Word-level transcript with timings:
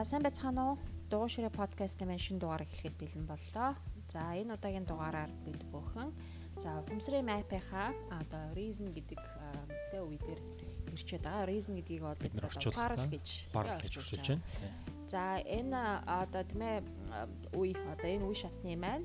За 0.00 0.04
сайн 0.04 0.22
байцгаана 0.24 0.62
уу? 0.64 0.76
Дугуй 1.12 1.28
ширээ 1.28 1.52
подкастын 1.52 2.08
маань 2.08 2.24
шинэ 2.24 2.40
дугаар 2.40 2.64
эхлэхэд 2.64 2.96
бэлэн 2.96 3.28
боллоо. 3.28 3.76
За 4.08 4.32
энэ 4.32 4.56
удаагийн 4.56 4.88
дугаараар 4.88 5.28
бид 5.44 5.60
бүхэн 5.68 6.08
за 6.56 6.80
Humsray 6.88 7.20
Map-ийнхаа 7.20 7.92
одоо 8.08 8.44
Reason 8.56 8.88
гэдэг 8.96 9.20
тэ 9.92 10.00
үе 10.00 10.16
дээр 10.16 10.40
ирчээд 10.96 11.28
байгаа. 11.28 11.44
Reason 11.52 11.76
гэдгийг 11.76 12.00
одоо 12.00 12.16
бид 12.16 12.32
ухаарл 12.32 13.12
гэж 13.12 13.52
ухаарл 13.52 13.76
гэж 13.76 13.92
хүсэж 14.00 14.24
байна. 14.24 14.40
За 15.04 15.36
энэ 15.36 15.80
одоо 16.08 16.42
тийм 16.48 16.62
ээ 16.64 16.80
үе 17.60 17.76
одоо 17.92 18.08
энэ 18.08 18.24
үе 18.24 18.36
шатны 18.40 18.72
маань 18.80 19.04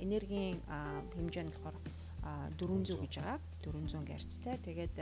энергийн 0.00 0.64
хэмжээ 1.12 1.44
нь 1.44 1.52
болохоор 1.52 1.76
400 2.56 3.04
гэж 3.04 3.12
байгаа. 3.20 3.36
400 3.60 4.08
герцтэй. 4.08 4.56
Тэгээд 4.64 4.96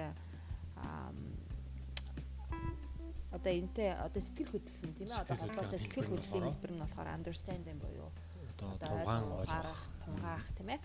одоо 3.30 3.52
энтэй 3.52 3.90
одоо 3.94 4.20
сэтгэл 4.22 4.50
хөдлөл 4.52 4.84
нь 4.90 4.96
тийм 4.98 5.08
ээ 5.10 5.22
одоо 5.22 5.36
холбоотой 5.38 5.80
сэтгэл 5.80 6.10
хөдлөлийн 6.10 6.46
хэлбэр 6.50 6.72
нь 6.74 6.82
болохоор 6.82 7.08
understanding 7.14 7.78
буюу. 7.78 8.10
Одоо 8.58 8.70
тунгаан 8.78 9.24
ойлгох 9.40 9.82
тунгаах 10.02 10.46
тийм 10.58 10.68
ээ. 10.74 10.80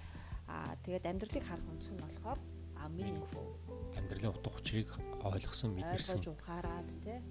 Аа 0.48 0.78
тэгээд 0.86 1.10
амьдралыг 1.10 1.46
харах 1.46 1.68
үндэс 1.70 1.90
нь 1.90 2.02
болохоор 2.02 2.40
meaningful. 2.90 3.58
Амьдралын 3.98 4.30
утга 4.30 4.54
учирыг 4.54 4.90
ойлгосон 5.26 5.74
мэдэрсэн. 5.74 6.22
Ухаарад 6.22 6.88
тийм 7.02 7.22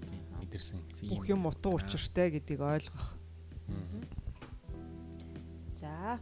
мэдэрсэн. 0.43 0.79
Бүх 1.07 1.29
юм. 1.31 1.47
утга 1.47 1.69
учиртай 1.71 2.35
гэдгийг 2.35 2.59
ойлгох. 2.59 3.15
За 5.79 6.19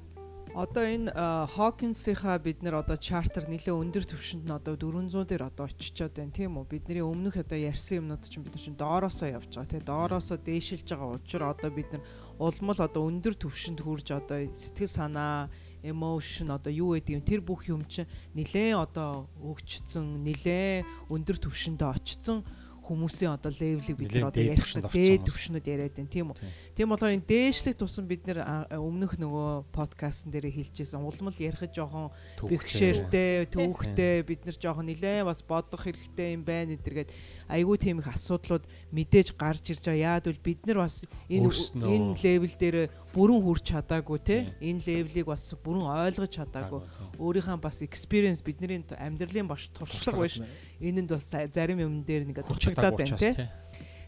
Одоо 0.54 0.86
энэ 0.86 1.10
Hawkins-ийнхаа 1.58 2.38
бид 2.38 2.62
нэр 2.62 2.86
одоо 2.86 2.94
чартер 2.94 3.50
нэлээ 3.50 3.74
өндөр 3.74 4.06
түвшинд 4.06 4.46
нь 4.46 4.54
одоо 4.54 4.78
400 4.78 5.26
дээр 5.26 5.50
одоо 5.50 5.66
очичоод 5.66 6.14
байна 6.14 6.30
тийм 6.30 6.62
үү? 6.62 6.70
Бидний 6.70 7.02
өмнөх 7.02 7.42
одоо 7.42 7.58
ярьсан 7.58 8.06
юмнууд 8.06 8.22
чинь 8.22 8.46
бид 8.46 8.54
нар 8.54 8.62
чинь 8.62 8.78
доороосоо 8.78 9.34
явж 9.34 9.50
байгаа 9.50 9.74
тийм 9.74 9.82
доороосоо 9.82 10.38
дээшилж 10.38 10.86
байгаа 10.86 11.18
учраас 11.18 11.58
одоо 11.58 11.72
бид 11.74 11.90
нар 11.90 12.06
улмал 12.38 12.78
одоо 12.86 13.02
өндөр 13.02 13.34
түвшинд 13.34 13.82
хүрж 13.82 14.14
одоо 14.14 14.46
сэтгэл 14.54 14.94
санаа 14.94 15.50
emotion 15.82 16.54
одоо 16.54 16.70
юу 16.70 16.94
гэдэг 17.02 17.18
юм 17.18 17.26
тэр 17.26 17.42
бүх 17.42 17.66
юм 17.74 17.82
чинь 17.90 18.06
нэлээ 18.38 18.78
одоо 18.78 19.26
өгчсөн 19.42 20.22
нэлээ 20.22 20.86
өндөр 21.10 21.38
түвшиндээ 21.50 21.90
очсон 21.98 22.46
хүмүүсийн 22.84 23.32
одоо 23.40 23.52
левелийг 23.56 23.98
бид 23.98 24.12
нар 24.12 24.28
одоо 24.28 24.44
ярих 24.44 24.68
дээд 24.92 25.24
төвшнүүд 25.24 25.66
яриад 25.72 25.96
байна. 25.96 26.12
Тийм 26.12 26.28
үү. 26.36 26.38
Тийм. 26.76 26.88
Болохоор 26.92 27.16
энэ 27.16 27.30
дээшлэх 27.32 27.80
тусам 27.80 28.06
бид 28.12 28.28
нэр 28.28 28.44
өмнөх 28.76 29.16
нөгөө 29.16 29.72
подкастн 29.72 30.30
дээр 30.36 30.52
хэлжсэн. 30.52 31.00
Улмал 31.00 31.38
ярих 31.40 31.64
жоохон 31.72 32.12
бэхшээртэй 32.44 33.48
төвхтэй 33.48 34.28
бид 34.28 34.44
нар 34.44 34.58
жоохон 34.60 34.92
нилээн 34.92 35.24
бас 35.24 35.40
бодох 35.48 35.88
хэрэгтэй 35.88 36.36
юм 36.36 36.44
байна 36.44 36.76
гэдэргээд 36.76 37.10
айгүй 37.48 37.78
тийм 37.80 38.04
их 38.04 38.12
асуудлууд 38.12 38.68
мэдээж 38.92 39.40
гарч 39.40 39.72
ирж 39.72 39.88
байгаа. 39.88 40.20
Яад 40.20 40.28
бол 40.28 40.44
бид 40.44 40.62
нар 40.68 40.84
бас 40.84 41.08
энэ 41.32 41.48
энэ 41.48 42.20
левел 42.20 42.56
дээр 42.60 42.78
бүрэн 43.14 43.42
хүрч 43.46 43.64
чадаагүй 43.70 44.20
те 44.26 44.38
энэ 44.58 44.84
левелийг 44.84 45.28
бас 45.30 45.54
бүрэн 45.54 45.86
ойлгож 45.86 46.34
чадаагүй. 46.34 46.82
Өөрийнхөө 47.22 47.62
бас 47.62 47.80
experience 47.86 48.42
бидний 48.42 48.82
амьдралын 48.82 49.48
баш 49.48 49.70
туршлага 49.70 50.26
биш. 50.26 50.42
Энэнд 50.84 51.10
бас 51.16 51.32
зарим 51.32 51.80
юм 51.80 52.04
дээр 52.04 52.28
нэгэ 52.28 52.44
дурчигдаад 52.44 53.00
байна 53.00 53.16
те. 53.16 53.48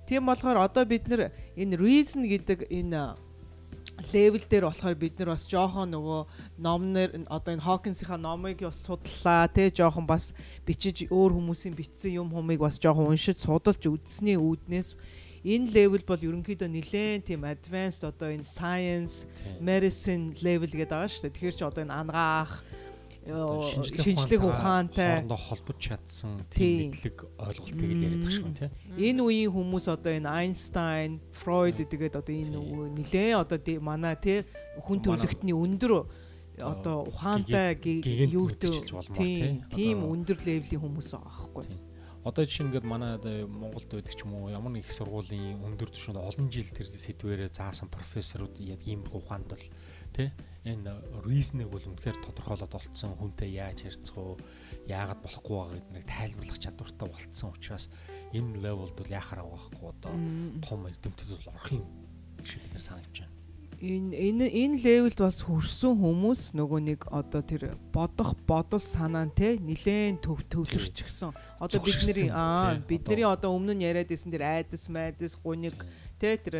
Тийм 0.05 0.27
болохоор 0.27 0.59
одоо 0.67 0.83
бид 0.83 1.07
нар 1.07 1.31
энэ 1.55 1.79
reason 1.79 2.27
гэдэг 2.27 2.67
энэ 2.69 3.15
левел 4.13 4.43
дээр 4.49 4.65
болохоор 4.67 4.95
бид 4.95 5.19
нар 5.19 5.29
бас 5.33 5.47
жоохон 5.47 5.95
нөгөө 5.95 6.21
номнэр 6.59 7.09
одоо 7.31 7.55
энэ 7.55 7.63
Hawkins-ийнхаа 7.63 8.19
номыг 8.19 8.59
бас 8.61 8.83
судлаа 8.83 9.47
тий 9.47 9.71
жоохон 9.71 10.05
бас 10.05 10.35
бичиж 10.67 11.07
өөр 11.07 11.31
хүмүүсийн 11.31 11.73
бичсэн 11.79 12.19
юм 12.19 12.29
хумыг 12.29 12.59
бас 12.59 12.75
жоохон 12.75 13.15
уншиж 13.15 13.39
судалж 13.39 13.87
үзсний 13.87 14.35
үүднээс 14.35 14.99
энэ 15.45 15.71
левел 15.71 16.03
бол 16.03 16.19
ерөнхийдөө 16.19 16.69
нэлээд 16.69 17.29
тийм 17.29 17.45
advanced 17.45 18.03
одоо 18.03 18.33
энэ 18.33 18.43
science 18.43 19.29
medicine 19.61 20.33
level 20.41 20.67
гэдэг 20.67 20.89
байгаа 20.91 21.07
шүү 21.07 21.29
дээ. 21.29 21.35
Тэгэхээр 21.37 21.55
чи 21.55 21.63
одоо 21.63 21.81
энэ 21.85 21.93
ангаах 21.93 22.65
шинжлэх 23.25 24.43
ухаантай 24.45 25.25
холбож 25.25 25.77
чадсан 25.81 26.45
тийм 26.53 26.93
мэдлэг 26.93 27.17
ойлголтыг 27.41 27.89
л 27.89 28.03
яриад 28.05 28.21
байгаа 28.21 28.37
шүү 28.37 28.53
тийм. 28.53 28.71
Энэ 29.01 29.21
үеийн 29.25 29.49
хүмүүс 29.49 29.85
одоо 29.89 30.13
энэ 30.13 30.29
Einstein, 30.29 31.17
Freud 31.33 31.81
гэдэг 31.81 32.13
одоо 32.13 32.33
энэ 32.37 32.61
нилээ. 33.01 33.33
Одоо 33.33 33.57
манай 33.81 34.13
тий 34.21 34.45
хүн 34.77 35.01
төрөлхтний 35.01 35.57
өндөр 35.57 36.05
одоо 36.61 37.09
ухаантай 37.09 37.73
юутэй 38.29 38.85
тийм 39.17 39.65
тийм 39.73 40.05
өндөр 40.05 40.37
левлийн 40.45 40.85
хүмүүс 40.85 41.17
байгаа 41.17 41.49
байхгүй. 41.49 41.65
Одоо 42.25 42.45
жишээ 42.45 42.69
ингээд 42.69 42.85
манай 42.85 43.17
Монголд 43.49 43.89
байдаг 43.89 44.13
ч 44.13 44.21
юм 44.21 44.37
уу 44.37 44.53
ямар 44.53 44.69
нэг 44.69 44.85
их 44.85 44.93
сургуулийн 44.93 45.65
өндөр 45.65 45.89
түвшинд 45.89 46.21
олон 46.21 46.49
жил 46.53 46.69
тэр 46.69 46.89
сэдвэрээ 46.89 47.49
заасан 47.53 47.89
профессорууд 47.89 48.57
яг 48.61 48.81
ийм 48.85 49.05
ухаанд 49.09 49.49
л 49.53 49.65
тий 50.13 50.29
энэ 50.65 50.91
reason-ыг 51.21 51.69
бол 51.69 51.85
үнэхээр 51.85 52.25
тодорхойлоод 52.25 52.73
олцсон 52.73 53.13
хүнтэй 53.13 53.53
яаж 53.61 53.85
харьцах 53.85 54.17
уу 54.17 54.33
яагаад 54.89 55.21
болохгүй 55.21 55.55
байгаа 55.61 55.77
гэдгийг 55.77 56.09
тайлбарлах 56.09 56.57
чадвартай 56.57 57.07
болцсон 57.09 57.49
учраас 57.53 57.85
энэ 58.33 58.57
левелд 58.65 58.97
бол 58.97 59.13
яхаар 59.13 59.45
авахгүй 59.45 59.85
одоо. 59.93 60.13
Том 60.65 60.89
эрдэмтэд 60.89 61.29
бол 61.37 61.53
орох 61.53 61.69
юм 61.69 61.85
шиг 62.41 62.65
бид 62.65 62.73
нар 62.73 62.81
санагдаж 62.81 63.17
байна. 63.21 63.33
Энэ 63.75 64.15
энэ 64.15 64.45
энэ 64.49 64.81
левелд 64.81 65.19
бас 65.19 65.43
хүрсэн 65.45 65.93
хүмүүс 65.99 66.41
нөгөө 66.57 66.79
нэг 66.81 67.01
одоо 67.11 67.41
тэр 67.43 67.77
бодох 67.93 68.33
бодол 68.47 68.81
санаа 68.81 69.27
нь 69.27 69.35
те 69.35 69.59
нилээн 69.59 70.17
төв 70.23 70.41
төвлөрчихсөн. 70.47 71.35
Одоо 71.59 71.83
бидний 71.83 72.31
аа 72.31 72.79
бидний 72.81 73.27
одоо 73.27 73.51
өмнө 73.53 73.75
нь 73.75 73.83
яриад 73.83 74.09
исэн 74.09 74.31
тэр 74.31 74.47
айдас 74.47 74.87
майдас 74.87 75.35
гуниг 75.35 75.75
Тэ 75.75 75.83
тэр 75.83 76.04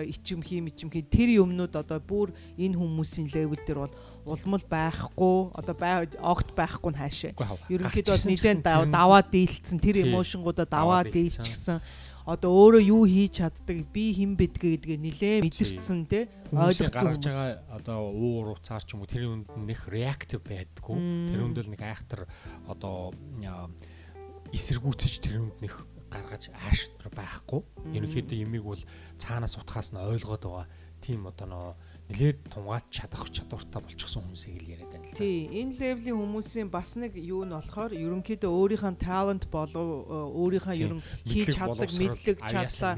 ичим 0.05 0.41
хим 0.45 0.69
ичим 0.69 0.89
хий 0.93 1.01
тэр 1.01 1.41
юмнууд 1.41 1.73
одоо 1.75 1.99
бүр 1.99 2.31
энэ 2.57 2.77
хүмүүсийн 2.77 3.33
левел 3.33 3.61
дээр 3.65 3.79
бол 3.89 3.95
улмал 4.25 4.63
байхгүй 4.69 5.37
одоо 5.53 5.75
бай 5.75 6.09
огт 6.21 6.49
байхгүй 6.57 6.91
нь 6.93 6.99
хаашаа. 7.01 7.33
Ерөнхийдөө 7.69 8.13
бол 8.13 8.29
нэгэн 8.29 8.59
даваа 8.89 9.21
дийлцсэн 9.21 9.79
тэр 9.81 10.05
эмошингуудаа 10.05 10.65
даваа 10.65 11.05
дийлчихсэн. 11.05 11.81
Одоо 12.25 12.49
өөрөө 12.57 12.81
юу 12.89 13.05
хийж 13.05 13.37
чаддаг 13.37 13.85
би 13.93 14.09
хэн 14.17 14.33
бидгээ 14.33 14.81
гэдгээ 14.81 14.97
нилээ 14.97 15.35
мэдэрсэн 15.45 16.09
те 16.09 16.25
ойлгоцсон 16.49 17.05
гарч 17.05 17.23
байгаа 17.29 17.61
одоо 17.69 18.09
уур 18.09 18.57
уцаар 18.57 18.81
ч 18.81 18.97
юм 18.97 19.05
уу 19.05 19.09
тэр 19.13 19.29
үнд 19.29 19.45
нэх 19.53 19.85
реактив 19.85 20.41
байдггүй 20.41 20.97
тэр 21.29 21.41
үнд 21.45 21.57
л 21.61 21.69
нэг 21.69 21.81
айхтар 21.85 22.25
одоо 22.65 23.13
эсэргүүцэж 24.49 25.13
тэр 25.21 25.45
үнд 25.45 25.57
нэх 25.61 25.85
гаргаж 26.15 26.49
ааштай 26.55 27.11
байхгүй. 27.11 27.61
Ерөнхийдөө 27.91 28.37
ямиг 28.39 28.63
бол 28.63 28.83
цаанаас 29.19 29.59
утгаас 29.59 29.91
нь 29.91 29.99
ойлгоод 29.99 30.43
байгаа. 30.47 30.67
Тийм 31.03 31.27
одоо 31.27 31.47
нөө 31.47 31.67
нэлээд 32.09 32.37
тунгааж 32.53 32.85
чадах 32.93 33.25
чадвартай 33.33 33.81
болчихсон 33.81 34.21
хүмүүсийг 34.29 34.61
л 34.61 34.71
яриад 34.77 34.89
байна 34.93 35.05
л 35.09 35.13
да. 35.13 35.17
Тий, 35.17 35.49
энэ 35.49 35.73
левлийн 35.73 36.17
хүмүүсийн 36.21 36.69
бас 36.69 36.93
нэг 37.01 37.17
юу 37.17 37.41
нь 37.49 37.53
болохоор 37.53 37.97
ерөнхийдөө 37.97 38.51
өөрийнхөө 38.53 38.93
талент 39.01 39.49
болов 39.49 40.05
өөрийнхөө 40.05 40.75
ерөн 40.85 41.01
хийж 41.25 41.57
чаддаг 41.57 41.89
мэдлэг 41.89 42.37
чадлаа 42.45 42.93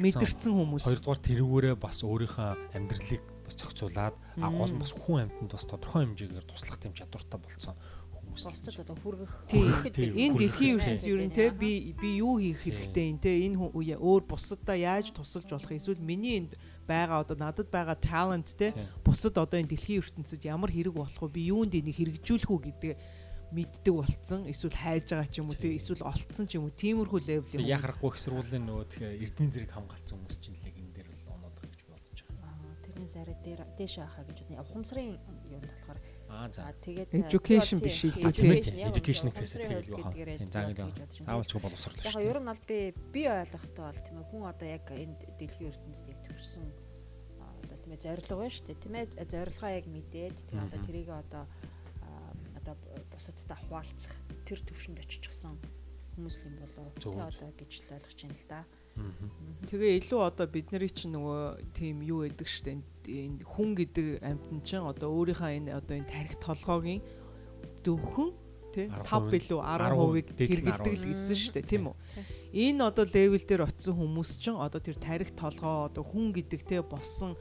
мэдэрсэн 0.00 0.52
хүмүүс. 0.56 0.84
Хоёрдугаар 0.88 1.20
тэрүүгээрээ 1.20 1.76
бас 1.76 2.00
өөрийнхөө 2.00 2.48
амьдралыг 2.72 3.22
бас 3.44 3.54
зохицуулаад 3.60 4.14
а 4.40 4.48
гол 4.50 4.72
нь 4.72 4.80
бас 4.80 4.92
хүн 4.96 5.28
амьтанд 5.28 5.52
бас 5.52 5.64
тодорхой 5.68 6.08
хэмжээгээр 6.08 6.48
туслах 6.48 6.80
тийм 6.80 6.96
чадвартай 6.96 7.38
болсон 7.38 7.76
бусдад 8.36 8.76
одоо 8.84 8.96
хүргэх. 9.00 9.32
Энэ 9.48 10.36
дэлхийн 10.36 10.76
ертөнц 10.76 11.04
ер 11.08 11.20
нь 11.24 11.32
те? 11.32 11.50
Би 11.50 11.96
би 11.96 12.20
юу 12.20 12.36
хийх 12.36 12.60
хэрэгтэй 12.60 13.16
энэ 13.16 13.22
те? 13.24 13.32
Энэ 13.48 13.56
өөр 13.96 14.22
бусадаа 14.28 14.76
яаж 14.76 15.10
тусалж 15.16 15.48
болох 15.48 15.72
эсвэл 15.72 15.98
миний 15.98 16.44
энд 16.44 16.52
байгаа 16.86 17.24
одоо 17.24 17.36
надад 17.40 17.72
байгаа 17.72 17.96
талент 17.96 18.52
те? 18.54 18.76
Бусад 19.00 19.40
одоо 19.40 19.58
энэ 19.58 19.72
дэлхийн 19.72 20.04
ертөнцид 20.04 20.44
ямар 20.44 20.70
хэрэг 20.70 20.94
болох 20.94 21.18
вэ? 21.18 21.34
Би 21.34 21.48
юунд 21.50 21.74
энийг 21.74 21.96
хэрэгжүүлэх 21.96 22.50
үү 22.52 22.60
гэдэг 22.68 22.92
мэддэг 23.52 23.94
болцсон 23.94 24.46
эсвэл 24.50 24.74
хайж 24.74 25.10
байгаа 25.10 25.30
ч 25.30 25.38
юм 25.38 25.50
уу 25.50 25.58
те? 25.58 25.70
Эсвэл 25.74 26.02
олцсон 26.02 26.46
ч 26.50 26.58
юм 26.58 26.66
уу? 26.66 26.74
Тиймэрхүү 26.74 27.20
левлийн 27.26 27.66
яхахгүй 27.66 28.10
их 28.10 28.18
сургуулийн 28.18 28.64
нөгөө 28.66 28.86
тэгэхээр 28.90 29.22
эрдмийн 29.22 29.52
зэрэг 29.54 29.70
хамгаалсан 29.70 30.18
хүмүүс 30.18 30.38
чинь 30.42 30.58
л 30.58 30.66
энэ 30.66 30.92
дээр 30.94 31.08
бол 31.14 31.38
оноод 31.38 31.54
байгаа 31.54 31.70
гэж 31.70 31.82
бодож 31.86 32.18
байгаа. 32.26 32.54
Тэрнээс 32.82 33.14
арай 33.22 33.36
дээр 33.46 33.60
дээш 33.78 33.94
ахаа 34.02 34.24
гэж 34.26 34.38
бодно. 34.42 34.62
Ухамсарын 34.66 35.14
юунд 35.46 35.68
болохоор 35.70 35.98
Аа 36.28 36.48
за. 36.50 36.70
Тэгээд 36.82 37.10
education 37.14 37.78
биш 37.78 37.98
илүү 38.10 38.32
тийм 38.34 38.52
education 38.90 39.30
гэхээс 39.30 39.54
тэгэл 39.62 39.90
хаа. 40.02 40.12
Тийм 40.12 40.50
заавал 40.50 40.92
заавал 41.22 41.46
ч 41.46 41.52
боловсрол 41.54 41.96
шүү. 42.02 42.20
Яг 42.20 42.26
ер 42.26 42.38
нь 42.42 42.48
бол 42.50 42.62
би 42.66 42.78
би 43.14 43.22
ойлгохтой 43.30 43.84
бол 43.86 44.00
тийм 44.02 44.16
ээ 44.20 44.28
хүн 44.30 44.42
одоо 44.50 44.66
яг 44.66 44.84
энэ 44.90 45.14
дэлхийн 45.38 45.70
ертөнцид 45.70 46.10
яг 46.10 46.20
төрсэн 46.26 46.64
одоо 47.38 47.76
тийм 47.78 47.92
ээ 47.94 48.04
зорилго 48.04 48.34
байна 48.42 48.54
шүү 48.54 48.66
дээ. 48.66 48.82
Тийм 48.82 48.94
ээ 48.98 49.06
зорилгоо 49.30 49.70
яг 49.70 49.86
мэдээд 49.86 50.36
тийм 50.50 50.58
одоо 50.66 50.80
тэрийг 50.82 51.08
одоо 51.14 51.44
одоо 52.58 52.74
бусадтай 53.14 53.56
хуваалцах 53.62 54.14
тэр 54.44 54.60
төвшөнд 54.66 54.98
очихсон 54.98 55.54
хүмүүс 56.16 56.36
юм 56.42 56.54
болоо 56.58 56.90
тий 56.98 57.14
одоо 57.14 57.50
гэж 57.54 57.72
л 57.86 57.94
ойлгож 57.94 58.18
байна 58.26 58.34
л 58.34 58.46
да. 58.50 58.60
Тэгээ 59.66 59.98
илүү 60.00 60.20
одоо 60.22 60.46
бид 60.46 60.70
нарыг 60.70 60.94
чинь 60.94 61.12
нөгөө 61.16 61.74
тийм 61.74 62.00
юу 62.06 62.22
гэдэг 62.24 62.48
штэ 62.48 62.78
энэ 63.06 63.42
хүн 63.42 63.70
гэдэг 63.74 64.06
амьтан 64.22 64.60
чинь 64.62 64.84
одоо 64.84 65.10
өөрийнхөө 65.10 65.50
энэ 65.58 65.74
одоо 65.74 65.94
энэ 65.98 66.10
тарих 66.10 66.34
толгойн 66.38 67.02
дөвхөн 67.82 68.30
тий 68.76 68.86
5 68.92 69.32
билүү 69.32 69.60
10%-ыг 69.64 70.38
хэрэгэлдэг 70.38 70.94
л 71.00 71.06
гэсэн 71.10 71.36
штэ 71.36 71.60
тийм 71.66 71.90
үү. 71.90 71.96
энэ 72.54 72.84
одоо 72.84 73.04
левел 73.08 73.42
дээр 73.42 73.66
очисон 73.66 73.96
хүмүүс 73.96 74.30
чинь 74.38 74.60
одоо 74.60 74.80
тэр 74.80 74.96
тарих 75.00 75.32
толгоо 75.34 75.90
одоо 75.90 76.04
хүн 76.04 76.30
гэдэг 76.36 76.60
те 76.62 76.78
болсон 76.84 77.34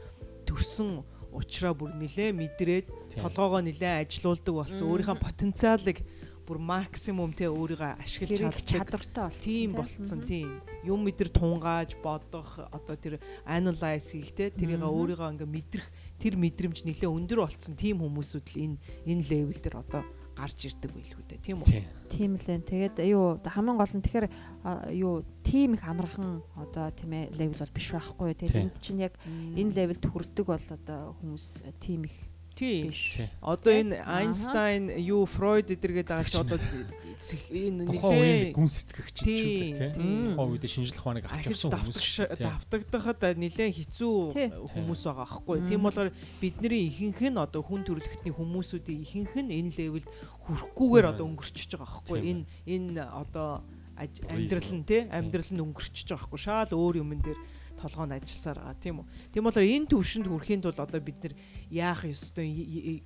төрсөн 0.48 1.04
учраа 1.36 1.75
бүр 1.75 1.92
нилээ 2.00 2.31
мэдрээд 2.31 2.88
толгоогоо 3.19 3.62
нилээ 3.62 4.07
ажилуулдаг 4.07 4.54
болсон 4.56 4.88
өөрийнхөө 4.88 5.19
потенциалыг 5.19 6.00
бүр 6.48 6.57
максимум 6.62 7.34
те 7.34 7.50
өөрийгөө 7.50 8.00
ашиглаж 8.00 8.63
чадвартай 8.63 9.28
болсон. 9.28 9.44
Тийм 9.44 9.74
болцсон 9.74 10.22
тийм. 10.24 10.62
Юм 10.86 11.02
мэдэр 11.04 11.34
тунгааж 11.34 11.98
бодох 12.00 12.62
одоо 12.70 12.96
тэр 12.96 13.18
analyze 13.44 14.14
хийх 14.14 14.32
те 14.38 14.54
тэрийг 14.54 14.86
өөрийгөө 14.86 15.34
ингээ 15.34 15.50
мэдрэх 15.50 15.88
тэр 16.22 16.38
мэдрэмж 16.38 16.86
нэлээ 16.86 17.10
өндөр 17.10 17.42
болцсон 17.42 17.74
тийм 17.74 18.06
хүмүүсүүд 18.06 18.46
л 18.54 18.62
энэ 18.62 18.78
энэ 19.10 19.26
левел 19.26 19.60
дээр 19.60 19.78
одоо 19.82 20.04
гарч 20.36 20.68
ирдэг 20.68 20.92
байлгүй 20.92 21.24
дээ. 21.26 21.40
Тийм 21.42 21.64
үү? 21.64 21.84
Тийм 22.12 22.32
л 22.36 22.48
энэ. 22.52 22.68
Тэгээд 22.68 22.96
юу 23.08 23.40
хамгийн 23.40 23.80
гол 23.80 23.94
нь 23.96 24.04
тэгэхээр 24.04 24.28
юу 25.00 25.24
тийм 25.48 25.80
их 25.80 25.84
амархан 25.88 26.44
одоо 26.60 26.92
тийм 26.92 27.12
ээ 27.16 27.31
левел 27.40 27.64
бол 27.64 27.76
биш 27.76 27.88
байхгүй. 27.96 28.36
Тэгээд 28.36 28.60
энд 28.68 28.78
чинь 28.84 29.00
яг 29.00 29.16
энэ 29.26 29.72
левелд 29.72 30.04
хүрдэг 30.04 30.46
бол 30.46 30.68
одоо 30.76 31.16
хүмүүс 31.24 31.48
тийм 31.80 32.04
их 32.06 32.16
Тийм. 32.56 32.96
Одоо 33.44 33.74
энэ 33.75 34.00
Einstein 34.07 34.88
юу 35.04 35.28
Freud 35.28 35.68
эдэргээд 35.68 36.07
байгаа 36.07 36.24
ч 36.24 36.40
одоо 36.40 36.56
энэ 36.56 37.84
нэлээ 37.92 38.56
гүн 38.56 38.72
сэтгэгч 38.72 39.16
ч 39.16 39.28
үү 39.28 39.92
тийм. 39.92 40.36
Тухайн 40.36 40.52
үед 40.56 40.63
шинжлэх 40.63 41.04
ухааныг 41.04 41.28
авч 41.28 41.52
явсан 41.52 41.72
хүмүүс 41.75 42.40
давтагдахад 42.40 43.22
нэлээ 43.36 43.69
хэцүү 43.75 44.16
хүмүүс 44.72 45.02
байгаа 45.04 45.28
аахгүй. 45.28 45.68
Тийм 45.68 45.84
болохоор 45.84 46.16
бидний 46.40 46.88
ихэнх 46.88 47.19
нь 47.28 47.40
одоо 47.40 47.60
хүн 47.60 47.84
төрөлхтний 47.84 48.31
хүмүүсүүдийн 48.31 49.04
ихэнх 49.04 49.36
нь 49.36 49.52
энэ 49.52 49.75
левелд 49.75 50.07
хүрэхгүйгээр 50.48 51.12
одоо 51.12 51.28
өнгөрчихөж 51.28 51.72
байгаа 51.75 51.92
аахгүй. 51.92 52.19
Энэ 52.24 52.44
энэ 52.68 53.04
одоо 53.04 53.63
амьдрал 54.00 54.72
нь 54.75 54.84
тий 54.88 55.02
амьдрал 55.12 55.52
нь 55.52 55.63
өнгөрчихөж 55.63 56.07
байгаа 56.07 56.24
аахгүй. 56.24 56.40
Шаал 56.40 56.72
өөр 56.72 57.04
юмн 57.04 57.19
дээр 57.19 57.40
толгоонд 57.86 58.18
ажилласаар 58.18 58.58
байгаа 58.58 58.82
тийм 58.82 58.96
үү. 59.06 59.08
Тийм 59.30 59.44
болохоор 59.46 59.70
энэ 59.70 59.90
төвшөнд 59.94 60.26
хүрэхийн 60.26 60.62
тулд 60.66 60.80
одоо 60.82 61.02
бид 61.06 61.20
нэр 61.22 61.34
яах 61.70 62.02
ёстой 62.10 62.50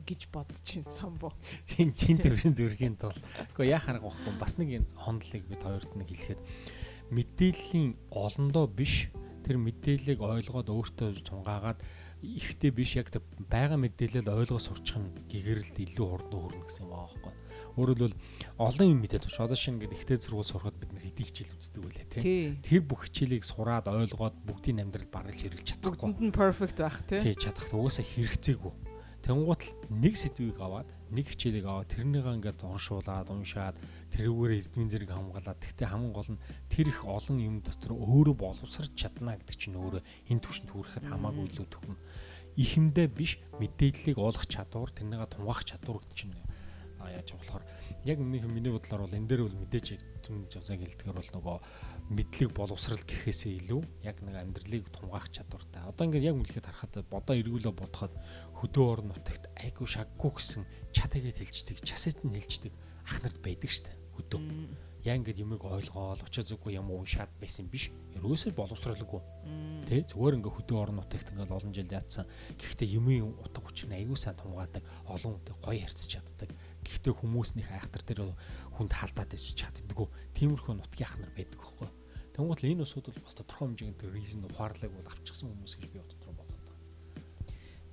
гэж 0.08 0.22
бодож 0.32 0.64
байна 0.64 0.88
самбо. 0.96 1.36
Энэ 1.76 1.94
чин 2.00 2.18
төвшөнд 2.24 2.56
хүрэхийн 2.56 2.96
тулд 2.96 3.20
үгүй 3.52 3.68
яах 3.76 3.92
арга 3.92 4.08
байхгүй 4.08 4.34
бас 4.40 4.56
нэг 4.56 4.70
энэ 4.80 4.88
хондлыг 4.96 5.44
бид 5.52 5.62
хоёрт 5.68 5.92
нэг 6.00 6.08
хэлэхэд 6.08 6.42
мэдээллийн 7.12 7.92
олондоо 8.14 8.66
биш 8.72 9.12
тэр 9.44 9.58
мэдээллийг 9.60 10.22
ойлгоод 10.22 10.70
өөртөө 10.70 11.26
цунгаагаад 11.26 11.80
ихтэй 12.22 12.72
биш 12.76 13.00
яг 13.00 13.10
тэр 13.10 13.24
байгаа 13.50 13.80
мэдээлэл 13.82 14.30
ойлгож 14.30 14.64
сурчих 14.70 15.00
нь 15.00 15.10
гэгэрэл 15.32 15.84
илүү 15.90 16.08
хурдан 16.08 16.40
хүрнэ 16.40 16.64
гэсэн 16.68 16.86
юм 16.86 16.92
байгаа 16.94 17.29
хэлбэл 17.88 18.16
олон 18.60 18.88
юм 18.92 19.00
мэдээд 19.00 19.24
байна. 19.30 19.46
Одоо 19.48 19.58
шинэ 19.58 19.76
ингээд 19.80 19.96
ихтэй 19.96 20.18
зэргүүл 20.20 20.52
сурахад 20.52 20.76
бид 20.76 20.92
нар 20.92 21.04
хэдий 21.08 21.26
хичээл 21.30 21.56
үздэг 21.56 21.84
үлээ 21.86 22.08
тий. 22.12 22.60
Тэр 22.60 22.82
бүх 22.84 23.08
хичээлийг 23.08 23.44
сураад 23.48 23.88
ойлгоод 23.88 24.36
бүгдийн 24.44 24.84
амьдралд 24.84 25.12
баргалж 25.14 25.40
хэрэглэж 25.40 25.68
чадахгүй. 25.80 25.96
Бүгдэнд 25.96 26.24
нь 26.28 26.36
perfect 26.36 26.78
байх 26.84 27.00
тий. 27.08 27.20
Тий 27.24 27.36
чадах 27.38 27.72
угаасаа 27.72 28.04
хэрэгцээгүй. 28.04 28.74
Тэнгуут 29.20 29.62
л 29.68 29.76
нэг 29.92 30.16
сэдвийг 30.16 30.58
аваад 30.64 30.88
нэг 31.12 31.28
хичээлийг 31.28 31.68
аваад 31.68 31.92
тэрнийгээ 31.92 32.38
ингээд 32.40 32.64
уншуулад 32.64 33.28
уншаад 33.28 33.76
тэрүүгээр 34.16 34.72
эдмийн 34.72 34.88
зэрэг 34.88 35.12
хамгаалаад 35.12 35.60
тэгтээ 35.60 35.92
хамгийн 35.92 36.16
гол 36.16 36.32
нь 36.32 36.44
тэр 36.72 36.88
их 36.88 37.04
олон 37.04 37.38
юм 37.44 37.56
дотор 37.60 38.00
өөрөө 38.00 38.36
боловсрч 38.40 38.96
чадна 38.96 39.36
гэдэг 39.36 39.58
чинь 39.60 39.76
өөрөө 39.76 40.02
энэ 40.32 40.40
төвшөнд 40.40 40.72
хүрэхэд 40.72 41.06
хамаагүй 41.12 41.46
илүү 41.52 41.68
төхөн 41.68 41.98
ихэндээ 42.56 43.08
биш 43.12 43.40
мэдээллийг 43.60 44.18
олох 44.20 44.44
чадвар 44.48 44.92
тэрнийгээ 44.96 45.30
тунгаах 45.36 45.68
чадвар 45.68 46.00
гэдэг 46.00 46.16
чинь 46.16 46.36
яаж 47.08 47.32
болохоор 47.32 47.64
яг 48.04 48.18
миний 48.20 48.44
миний 48.44 48.72
бодлоор 48.72 49.08
бол 49.08 49.16
энэ 49.16 49.28
дээр 49.28 49.42
бол 49.48 49.60
мэдээж 49.64 49.88
түн 50.26 50.46
жавзаг 50.52 50.84
хэлдгээр 50.84 51.16
бол 51.16 51.32
нөгөө 51.40 51.58
мэдлэг 52.10 52.50
боловсрал 52.52 53.02
гэхээсээ 53.06 53.64
илүү 53.64 53.82
яг 54.04 54.18
нэг 54.26 54.36
амьдралыг 54.36 54.90
тунгаах 54.90 55.30
чадвартай. 55.30 55.86
Одоо 55.86 56.04
ингээд 56.10 56.28
яг 56.34 56.36
үнэлэхэд 56.42 56.66
харахад 56.66 57.06
бодоо 57.06 57.36
эргүүлээ 57.38 57.74
бодоход 57.78 58.14
хөдөө 58.58 58.86
орон 58.90 59.08
нутагт 59.14 59.46
айгу 59.56 59.86
шаггүй 59.86 60.32
гэсэн 60.34 60.64
чат 60.90 61.14
игээд 61.14 61.38
хэлждэг, 61.38 61.78
часэд 61.86 62.26
нь 62.26 62.34
хэлждэг 62.34 62.74
ах 63.06 63.22
нарт 63.22 63.40
байдаг 63.46 63.70
штэ 63.70 63.94
хөдөө. 64.18 64.42
Яа 65.08 65.16
ингээд 65.16 65.40
юмыг 65.40 65.64
ойлгоол, 65.64 66.20
очоо 66.20 66.44
зүггүй 66.44 66.76
юм 66.76 66.92
уншаад 66.92 67.32
байсан 67.40 67.72
биш. 67.72 67.88
Ерөөсөө 68.20 68.52
боловсралгүй. 68.52 69.22
Тэ 69.88 70.04
зүгээр 70.12 70.44
ингээд 70.44 70.58
хөдөө 70.60 70.76
орон 70.76 71.00
нутагт 71.00 71.32
ингээд 71.32 71.56
олон 71.56 71.72
жил 71.72 71.88
яатсан. 71.88 72.28
Гэхдээ 72.60 73.00
юмын 73.00 73.32
утга 73.40 73.64
учир 73.64 73.88
нь 73.88 73.96
айгу 73.96 74.20
сайн 74.20 74.36
тунгаадаг, 74.36 74.84
олон 75.08 75.40
хүнтэй 75.40 75.56
гоё 75.64 75.80
харьцаж 75.88 76.20
чаддаг 76.20 76.52
Гэхдээ 76.84 77.14
хүмүүснийх 77.14 77.70
айхтар 77.72 78.04
дээр 78.04 78.22
хүнд 78.80 78.94
халдаад 78.96 79.36
иж 79.36 79.56
чаддггүй. 79.56 80.08
Тиймэрхүү 80.36 80.74
нутгийн 80.80 81.08
ахнар 81.08 81.32
байдаг 81.36 81.60
байхгүй. 81.60 81.90
Тэнгуут 82.36 82.62
л 82.64 82.72
энэ 82.72 82.84
усуд 82.88 83.12
бол 83.12 83.24
бас 83.26 83.36
тодорхой 83.36 83.68
хэмжээнд 83.68 84.00
тэр 84.00 84.16
reason 84.16 84.48
ухаарлыг 84.48 84.92
бол 84.96 85.12
авчихсан 85.12 85.52
хүмүүс 85.52 85.74
гэж 85.76 85.90
би 85.92 86.00
боддог 86.00 86.32
бодоод 86.40 86.64
байна. 86.64 86.80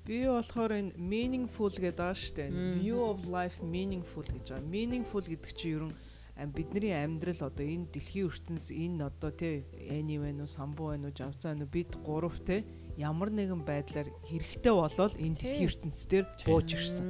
Би 0.06 0.16
болохоор 0.30 0.72
энэ 0.78 0.94
meaningful 0.94 1.74
гэдэг 1.74 2.06
аа 2.06 2.14
штэ. 2.14 2.54
View 2.78 3.02
of 3.02 3.26
life 3.26 3.58
meaningful 3.58 4.22
гэж 4.22 4.54
байгаа. 4.54 4.70
Meaningful 4.70 5.26
гэдэг 5.26 5.50
чинь 5.50 5.74
ерөн 5.74 5.92
бидний 6.36 6.92
амьдрал 6.92 7.48
одоо 7.48 7.64
энэ 7.64 7.88
дэлхийн 7.90 8.28
ертөнц 8.28 8.68
энэ 8.68 9.08
одоо 9.08 9.32
тий 9.32 9.64
эни 9.88 10.20
вэ 10.20 10.36
нүү 10.36 10.46
самбуу 10.46 10.92
вэ 10.92 11.00
нүү 11.00 11.12
жавцаа 11.16 11.56
нүү 11.56 11.68
бид 11.72 11.96
гурав 12.04 12.36
тий 12.44 12.60
ямар 12.96 13.28
нэгэн 13.28 13.60
байдлаар 13.60 14.08
хэрэгтэй 14.24 14.72
болол 14.72 15.14
энэ 15.20 15.36
дэлхийн 15.36 15.68
ертөнцийн 15.68 16.26
бууж 16.48 16.68
ирсэн. 16.72 17.04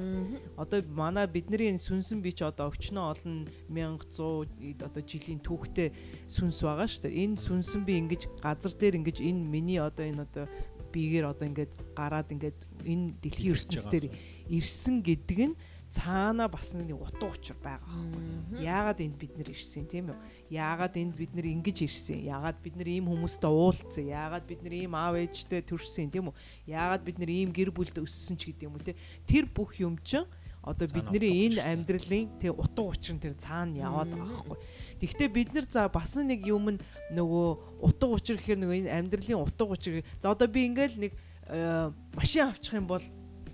Одоо 0.58 0.82
манай 0.90 1.30
бидний 1.30 1.70
энэ 1.70 1.78
сүнсэн 1.78 2.18
бич 2.22 2.42
одоо 2.42 2.74
өчнөө 2.74 3.04
олон 3.14 3.46
1100 3.70 4.82
одоо 4.82 5.02
жилийн 5.06 5.38
түүхтэй 5.46 5.94
сүнс 6.26 6.66
байгаа 6.66 6.90
шүү 6.90 7.06
дээ. 7.06 7.18
Энэ 7.22 7.38
сүнсэн 7.38 7.82
би 7.86 8.02
ингэж 8.02 8.22
газар 8.42 8.74
дээр 8.74 8.98
ингэж 8.98 9.22
энэ 9.22 9.46
миний 9.46 9.78
одоо 9.78 10.04
энэ 10.10 10.26
одоо 10.26 10.50
биеэр 10.90 11.30
одоо 11.30 11.46
ингээд 11.46 11.72
гараад 11.94 12.34
ингээд 12.34 12.58
энэ 12.82 13.14
дэлхийн 13.22 13.54
ертөнцийн 13.54 14.10
ирсэн 14.50 15.06
гэдэг 15.06 15.38
нь 15.50 15.54
цаана 15.96 16.46
бас 16.52 16.74
нэг 16.76 16.92
утга 16.92 17.32
учир 17.32 17.56
байгаа 17.64 17.88
байхгүй. 17.88 18.60
Яагаад 18.60 19.00
энд 19.00 19.16
бид 19.16 19.32
нар 19.40 19.48
ирсэн 19.48 19.88
тийм 19.88 20.12
үү? 20.12 20.18
Яагаад 20.52 20.94
энд 21.00 21.16
бид 21.16 21.32
нар 21.32 21.46
ингэж 21.48 21.78
ирсэн? 21.88 22.20
Яагаад 22.28 22.60
бид 22.60 22.76
нар 22.76 22.88
ийм 22.92 23.08
хүмүүстэй 23.08 23.48
уулзсан? 23.48 24.04
Яагаад 24.04 24.44
бид 24.44 24.60
нар 24.60 24.74
ийм 24.76 24.92
аав 24.92 25.16
ээжтэй 25.16 25.64
төрсөн 25.64 26.12
тийм 26.12 26.28
үү? 26.28 26.36
Яагаад 26.68 27.02
бид 27.02 27.16
нар 27.16 27.32
ийм 27.32 27.50
гэр 27.50 27.72
бүлд 27.72 27.96
өссөн 28.04 28.36
ч 28.36 28.52
гэдэг 28.52 28.68
юм 28.68 28.76
уу 28.76 28.84
те? 28.84 28.94
Тэр 29.24 29.48
бүх 29.48 29.80
юм 29.80 29.96
чинь 30.04 30.28
одоо 30.66 30.88
бидний 30.90 31.46
энэ 31.46 31.62
амьдралын 31.62 32.26
тэг 32.42 32.58
утга 32.58 32.90
учир 32.90 33.14
нь 33.14 33.22
тэр 33.22 33.38
цаана 33.38 33.86
яваад 33.86 34.10
байгаа 34.10 34.42
байхгүй. 34.42 34.58
Тэгвэл 34.98 35.30
бид 35.30 35.54
нар 35.54 35.66
за 35.70 35.86
бас 35.86 36.18
нэг 36.18 36.42
юм 36.42 36.82
нөгөө 37.14 37.46
утга 37.86 38.06
учир 38.10 38.34
гэхээр 38.34 38.60
нөгөө 38.66 38.78
энэ 38.82 38.94
амьдралын 38.98 39.46
утга 39.46 39.70
учир. 39.70 40.02
За 40.18 40.34
одоо 40.34 40.50
би 40.50 40.66
ингээл 40.66 41.06
нэг 41.06 41.12
э, 41.46 41.94
машин 42.18 42.50
авчих 42.50 42.74
юм 42.74 42.90
бол 42.90 43.04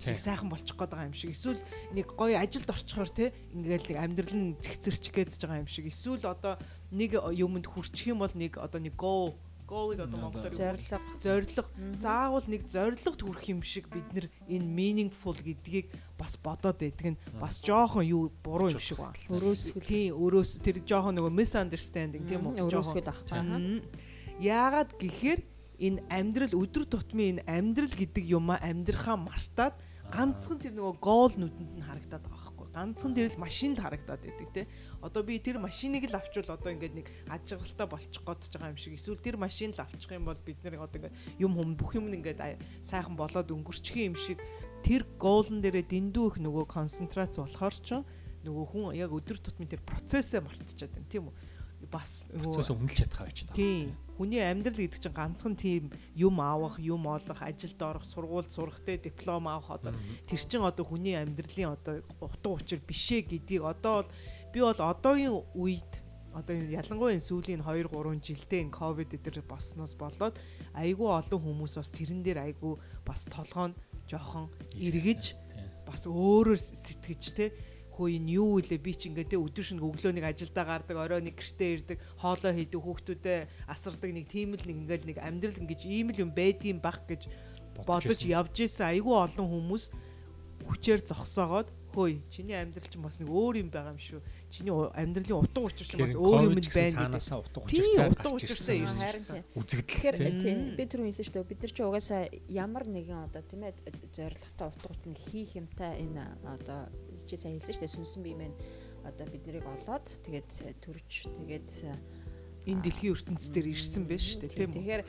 нэг 0.01 0.19
сайхан 0.19 0.49
болчих 0.49 0.75
гээд 0.77 0.91
байгаа 0.91 1.09
юм 1.09 1.17
шиг. 1.17 1.31
Эсвэл 1.31 1.61
нэг 1.93 2.07
гоё 2.17 2.37
ажилд 2.39 2.69
орчхоор 2.69 3.09
те 3.13 3.33
ингээл 3.53 3.89
нэг 3.93 3.99
амьдрал 4.01 4.35
нь 4.35 4.57
зэгцэрч 4.57 5.13
гээд 5.13 5.37
байгаа 5.37 5.61
юм 5.61 5.69
шиг. 5.69 5.87
Эсвэл 5.87 6.25
одоо 6.25 6.57
нэг 6.89 7.17
юмд 7.17 7.65
хүрчих 7.69 8.09
юм 8.09 8.25
бол 8.25 8.33
нэг 8.33 8.57
одоо 8.57 8.81
нэг 8.81 8.97
go 8.97 9.37
гоолыг 9.67 9.99
одоо 9.99 10.19
монголоор 10.19 10.53
зориг 10.53 10.81
зориг 11.19 11.49
заавал 11.97 12.45
нэг 12.47 12.67
зоригт 12.67 13.21
хүрэх 13.21 13.47
юм 13.49 13.61
шиг 13.63 13.87
бид 13.89 14.07
нар 14.13 14.27
энэ 14.47 14.67
meaningful 14.67 15.37
гэдгийг 15.39 15.87
бас 16.19 16.35
бодоод 16.37 16.77
байдаг 16.83 17.15
нь 17.15 17.19
бас 17.39 17.63
жоохон 17.63 18.05
юу 18.05 18.31
буруу 18.43 18.69
юм 18.69 18.79
шиг 18.79 18.99
байна. 18.99 19.15
Өрөөсгөл. 19.31 19.81
Тийм 19.87 20.19
өрөөс 20.19 20.59
тэр 20.59 20.83
жоохон 20.83 21.15
нөгөө 21.17 21.31
misunderstanding 21.31 22.27
тийм 22.27 22.53
үү? 22.53 22.67
Өрөөсгөл 22.67 23.07
ах. 23.07 23.23
Яагаад 24.43 24.91
гэхээр 24.99 25.39
энэ 25.79 26.03
амьдрал 26.09 26.53
өдөр 26.53 26.85
тутмын 26.85 27.39
энэ 27.39 27.45
амьдрал 27.49 27.93
гэдэг 27.93 28.25
юмаа 28.29 28.61
амьдрахаа 28.61 29.17
мартаад 29.17 29.75
ганцхан 30.13 30.61
тэр 30.61 30.77
нөгөө 30.77 30.95
гол 31.01 31.33
нүдэнд 31.33 31.73
нь 31.79 31.85
харагдаад 31.85 32.21
байгаа 32.21 32.53
байхгүй. 32.53 32.67
Ганцхан 32.73 33.13
тэр 33.17 33.33
л 33.33 33.41
машин 33.41 33.73
л 33.73 33.81
харагдаад 33.81 34.21
байдаг 34.21 34.49
те. 34.53 34.67
Одоо 35.01 35.25
би 35.25 35.41
тэр 35.41 35.57
машиныг 35.57 36.05
л 36.05 36.17
авчвал 36.19 36.53
одоо 36.53 36.69
ингээд 36.69 36.93
нэг 36.93 37.07
ажиглалтай 37.25 37.87
болчих 37.89 38.21
гээд 38.21 38.53
байгаа 38.53 38.73
юм 38.73 38.77
шиг 38.77 38.93
эсвэл 38.93 39.17
тэр 39.17 39.37
машин 39.41 39.73
л 39.73 39.81
авчих 39.81 40.11
юм 40.13 40.29
бол 40.29 40.37
бид 40.37 40.61
нар 40.61 40.85
одоо 40.85 40.97
ингээд 41.01 41.17
юм 41.41 41.57
хүм 41.57 41.73
бүх 41.73 41.97
юм 41.97 42.13
ингээд 42.13 42.61
сайхан 42.85 43.17
болоод 43.17 43.49
өнгөрчих 43.49 43.97
юм 44.05 44.13
шиг 44.13 44.37
тэр 44.85 45.01
гоолн 45.17 45.65
дээрээ 45.65 45.89
дэндүү 45.89 46.25
их 46.29 46.37
нөгөө 46.45 46.65
концентрац 46.69 47.41
болохоор 47.41 47.73
ч 47.81 47.89
нөгөө 48.43 48.65
хүн 48.69 48.93
яг 48.99 49.09
өдөр 49.15 49.39
тутмын 49.39 49.71
тэр 49.71 49.81
процессээ 49.87 50.43
мартчихад 50.43 50.93
байна. 50.93 51.09
Тийм 51.09 51.31
үү 51.31 51.33
бас 51.93 52.25
процесс 52.33 52.73
өмнөлж 52.73 53.05
чадхаа 53.05 53.29
байж 53.29 53.45
байгаа. 53.45 53.55
Тийм. 53.55 53.93
Хүний 54.17 54.41
амьдрал 54.41 54.81
гэдэг 54.81 55.01
чинь 55.01 55.13
ганцхан 55.13 55.55
тийм 55.57 55.83
юм 56.17 56.41
авах, 56.41 56.77
юм 56.81 57.05
олох, 57.05 57.39
ажилд 57.41 57.81
орох, 57.81 58.05
сургуульд 58.05 58.49
сурахтэй 58.49 58.97
диплом 58.97 59.47
авах 59.47 59.77
одоо 59.77 59.93
тэр 60.25 60.41
чин 60.41 60.65
одоо 60.65 60.85
хүний 60.85 61.13
амьдралын 61.17 61.77
одоо 61.77 62.01
утга 62.21 62.49
учир 62.57 62.81
бишээ 62.81 63.25
гэдгийг 63.25 63.61
одоо 63.65 64.01
бол 64.01 64.09
би 64.53 64.59
бол 64.61 64.81
одоогийн 64.81 65.37
үед 65.57 65.91
одоо 66.33 66.57
ялангуяа 66.57 67.13
энэ 67.13 67.25
сүүлийн 67.29 67.61
2 67.61 67.89
3 67.89 68.21
жилдээ 68.21 68.61
энэ 68.65 68.73
ковид 68.73 69.13
дээр 69.13 69.45
болсноос 69.45 69.93
болоод 69.93 70.41
айгүй 70.73 71.09
олон 71.09 71.41
хүмүүс 71.41 71.77
бас 71.77 71.89
тэрэн 71.93 72.25
дээр 72.25 72.39
айгүй 72.41 72.73
бас 73.05 73.29
толгоо 73.29 73.69
нь 73.69 73.77
жоохон 74.09 74.49
эргэж 74.77 75.37
бас 75.85 76.09
өөрөөр 76.09 76.57
сэтгэж 76.57 77.23
те 77.37 77.53
хөө 77.93 78.09
энэ 78.17 78.41
юу 78.41 78.57
илээ 78.57 78.81
би 78.81 78.93
чи 78.97 79.09
ингээд 79.13 79.33
те 79.33 79.37
өдөр 79.37 79.65
шинэ 79.65 79.85
өглөөнийг 79.85 80.25
ажилдаа 80.25 80.65
гардаг 80.65 80.97
орой 80.97 81.21
нэг 81.21 81.37
гэртээ 81.37 81.69
ирдэг 81.77 81.97
хоолоо 82.17 82.51
хийдэг 82.53 82.81
хүүхдүүдээ 82.81 83.39
асардаг 83.69 84.09
нэг 84.09 84.25
тийм 84.25 84.57
л 84.57 84.65
нэг 84.65 84.77
ингээд 84.81 85.03
нэг 85.05 85.17
амьдрал 85.21 85.61
ингэж 85.61 85.81
ийм 85.85 86.09
л 86.09 86.21
юм 86.25 86.31
байдгийн 86.33 86.81
бах 86.81 87.05
гэж 87.05 87.29
бодож 87.85 88.19
явж 88.25 88.55
исэн. 88.65 88.97
Айгүй 88.97 89.13
олон 89.13 89.45
хүмүүс 89.45 89.93
хүчээр 90.65 91.01
зогсоогоод 91.05 91.69
хөөе 91.93 92.19
чиний 92.33 92.57
амьдрал 92.57 92.89
чинь 92.89 93.05
бас 93.05 93.19
нэг 93.21 93.29
өөр 93.29 93.55
юм 93.61 93.69
байгаа 93.69 93.93
юм 93.93 94.01
шүү. 94.01 94.19
Чиний 94.49 94.73
амьдралын 94.73 95.39
утга 95.45 95.61
учир 95.61 95.87
чинь 95.87 96.01
бас 96.03 96.17
өөр 96.17 96.41
юм 96.49 96.57
байна. 96.57 96.93
Цаанаасаа 96.97 97.39
утга 97.39 97.61
учиртай 97.61 98.09
утга 98.09 98.29
учирсан 98.33 98.75
ирсэн. 98.83 99.39
Үзэгдэл 99.53 100.41
тийм 100.41 100.57
би 100.73 100.83
түрүү 100.89 101.05
хэлсэн 101.13 101.25
шүү 101.29 101.35
дээ. 101.37 101.49
Бид 101.53 101.61
нар 101.61 101.73
ч 101.73 101.77
угаасаа 101.85 102.21
ямар 102.49 102.83
нэгэн 102.89 103.29
одоо 103.29 103.41
тийм 103.45 103.61
ээ 103.69 103.77
зоригтой 104.09 104.67
утга 104.73 104.89
учир 104.89 105.17
хийх 105.29 105.53
юмтай 105.53 106.01
энэ 106.01 106.25
одоо 106.49 106.89
чи 107.29 107.37
сайн 107.37 107.61
хэлсэн 107.61 107.77
шүү 107.77 107.83
дээ. 107.85 107.95
Сүнсэн 107.95 108.21
бие 108.25 108.35
мэн 108.35 108.53
одоо 109.05 109.25
бид 109.29 109.45
нарыг 109.45 109.67
олоод 109.67 110.07
тэгээд 110.25 110.49
төрж 110.81 111.27
тэгээд 111.29 111.69
энэ 112.67 112.81
дэлхийн 112.83 113.13
ертөнцийн 113.13 113.53
дээр 113.53 113.67
ирсэн 113.75 114.03
байж 114.07 114.23
шүү 114.23 114.41
дээ 114.47 114.55
тийм 114.55 114.71
үү. 114.71 114.79
Тэгэхээр 114.79 115.03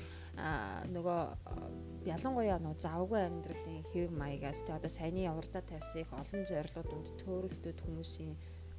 нөгөө 0.90 1.20
ялангуяа 2.04 2.60
нөгөө 2.60 2.84
завгүй 2.84 3.20
амьдралын 3.24 3.82
хэв 3.92 4.08
маягаас 4.12 4.60
тэ 4.64 4.76
одоо 4.76 4.92
саяны 4.92 5.24
урдаа 5.32 5.62
тавьсан 5.64 6.04
их 6.04 6.12
олон 6.12 6.42
зорилгод 6.44 6.90
үнд 6.92 7.08
төөрөлтөд 7.24 7.78
хүмүүсийн 7.80 8.34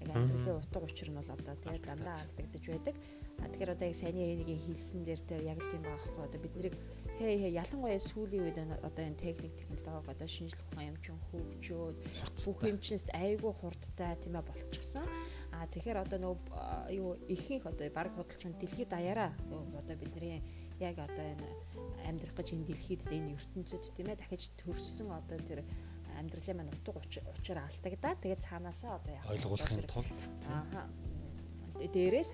яг 0.06 0.10
амьдралын 0.14 0.62
утга 0.62 0.80
учир 0.86 1.10
нь 1.10 1.18
бол 1.18 1.34
одоо 1.34 1.56
тэгээ 1.58 1.82
дандаа 1.82 2.16
алдагдаж 2.22 2.66
байдаг. 2.70 2.96
А 3.42 3.50
тэгэхээр 3.50 3.74
одоо 3.74 3.88
яг 3.90 3.98
саяны 3.98 4.22
энийг 4.30 4.62
хэлсэн 4.62 5.02
дээр 5.04 5.22
тэр 5.26 5.42
яг 5.42 5.60
л 5.60 5.72
тийм 5.74 5.84
байгаа 5.84 6.06
хгүй 6.06 6.24
одоо 6.24 6.40
бид 6.40 6.54
нарыг 6.56 6.76
хээ 7.18 7.36
хээ 7.42 7.58
ялангуяа 7.64 8.00
сүүлийн 8.00 8.44
үед 8.46 8.58
одоо 8.86 9.04
энэ 9.04 9.20
техник 9.20 9.54
технологи 9.58 10.12
одоо 10.14 10.28
шинжлэх 10.30 10.64
ухаан 10.72 10.90
юм 10.94 10.98
чин 11.04 11.18
хөгжөөд 11.32 11.98
бүх 12.46 12.60
юм 12.64 12.78
чинь 12.80 13.02
айгүй 13.12 13.54
хурдтай 13.58 14.14
тийм 14.22 14.36
ээ 14.38 14.48
болчихсон. 14.48 15.08
А 15.52 15.68
тэгэхээр 15.68 16.04
одоо 16.04 16.20
нөгөө 16.22 16.94
юу 16.94 17.18
ихэнх 17.28 17.66
одоо 17.66 17.88
баг 17.90 18.14
худалчуун 18.16 18.56
дэлхийд 18.60 18.94
даяараа 18.94 19.32
одоо 19.52 19.96
бидний 19.96 20.44
яг 20.80 21.00
одоо 21.00 21.26
энэ 21.34 21.48
амьдрах 22.06 22.36
гэж 22.38 22.48
энэ 22.54 22.68
дэлхийд 22.70 23.04
энэ 23.10 23.34
ертөнцид 23.36 23.84
тийм 23.96 24.08
ээ 24.14 24.20
дахиж 24.20 24.52
төрсөн 24.60 25.10
одоо 25.12 25.40
тэр 25.42 25.62
амьдралын 26.20 26.58
маань 26.58 26.74
утга 26.74 27.02
учир 27.36 27.58
алдагдаад 27.60 28.20
тэгээд 28.24 28.46
цаанаасаа 28.46 29.00
одоо 29.00 29.12
яг 29.16 29.26
ойлгуулахын 29.28 29.84
тулд 29.90 30.20
аа 30.48 30.88
дээрээс 31.76 32.34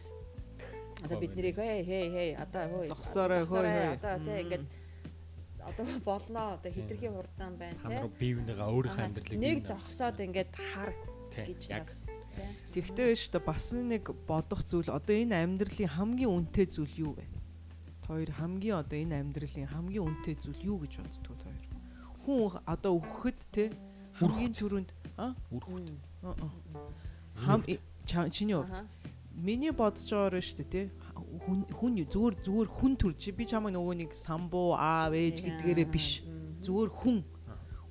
одоо 1.03 1.17
бид 1.19 1.33
нэрийг 1.35 1.57
хей 1.57 1.81
хей 1.83 2.05
хей 2.13 2.29
одоо 2.37 2.63
хөөе. 2.69 2.87
Зогсоорой 2.93 3.43
хөөе 3.45 3.97
одоо 3.97 4.15
тийм 4.21 4.37
ингээд 4.45 4.65
одоо 5.65 5.85
болноо 6.05 6.47
одоо 6.57 6.71
хитрхийн 6.71 7.13
хурдан 7.17 7.53
байна 7.57 7.77
тийм 7.81 7.89
нар 7.89 8.09
биевнийгаа 8.21 8.69
өөрийнхөө 8.69 9.05
амьдралыг 9.05 9.39
нэг 9.41 9.57
зогсоод 9.65 10.17
ингээд 10.21 10.51
хар 10.53 10.91
гэж 11.33 11.63
бас 11.73 12.05
Тэгтээ 12.71 13.07
биш 13.11 13.27
та 13.27 13.39
бас 13.43 13.75
нэг 13.75 14.13
бодох 14.29 14.63
зүйл 14.63 14.89
одоо 14.93 15.15
энэ 15.15 15.35
амьдралын 15.41 15.91
хамгийн 15.91 16.31
үнэтэй 16.31 16.67
зүйл 16.69 16.93
юу 17.11 17.13
вэ? 17.19 17.25
Хоёр 18.11 18.31
хамгийн 18.35 18.75
одоо 18.83 18.97
энэ 18.99 19.15
амьдралын 19.23 19.71
хамгийн 19.71 20.03
үнэтэй 20.03 20.35
зүйл 20.35 20.61
юу 20.67 20.77
гэж 20.83 20.99
боддгоо 20.99 21.37
та 21.39 21.47
хоёр. 21.47 21.65
Хүн 22.21 22.59
одоо 22.67 22.91
өгөхөд 22.99 23.39
те 23.55 23.63
хамгийн 24.19 24.51
түрүүнд 24.51 24.89
а? 25.17 25.31
Үрхөд. 25.47 25.95
Хам 27.39 27.63
чиний 28.05 28.55
хувьд? 28.59 28.75
Миний 29.31 29.71
бодож 29.71 30.03
байгаагаар 30.11 30.43
шүү 30.43 30.57
дээ 30.59 30.69
те 30.75 30.81
хүн 31.45 31.63
хүн 31.71 31.91
зүгээр 32.03 32.35
зүгээр 32.43 32.69
хүн 32.69 32.93
төр 32.99 33.13
чи 33.15 33.31
би 33.31 33.47
чамаа 33.47 33.71
нөгөө 33.71 33.95
нэг 34.03 34.11
самбуу 34.11 34.75
аав 34.75 35.15
ээж 35.15 35.39
гэдгээрээ 35.41 35.87
биш. 35.87 36.21
Зүгээр 36.59 36.91
хүн. 36.91 37.23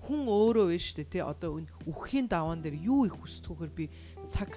Хүн 0.05 0.21
өөрөө 0.29 0.67
биш 0.77 0.93
шүү 0.93 0.97
дээ 1.01 1.09
те 1.09 1.21
одоо 1.25 1.65
үхэхийн 1.89 2.29
даваан 2.29 2.61
дээр 2.61 2.77
юу 2.77 3.09
их 3.09 3.17
хүсдгүүхээр 3.17 3.73
би 3.73 3.89
цаг 4.29 4.53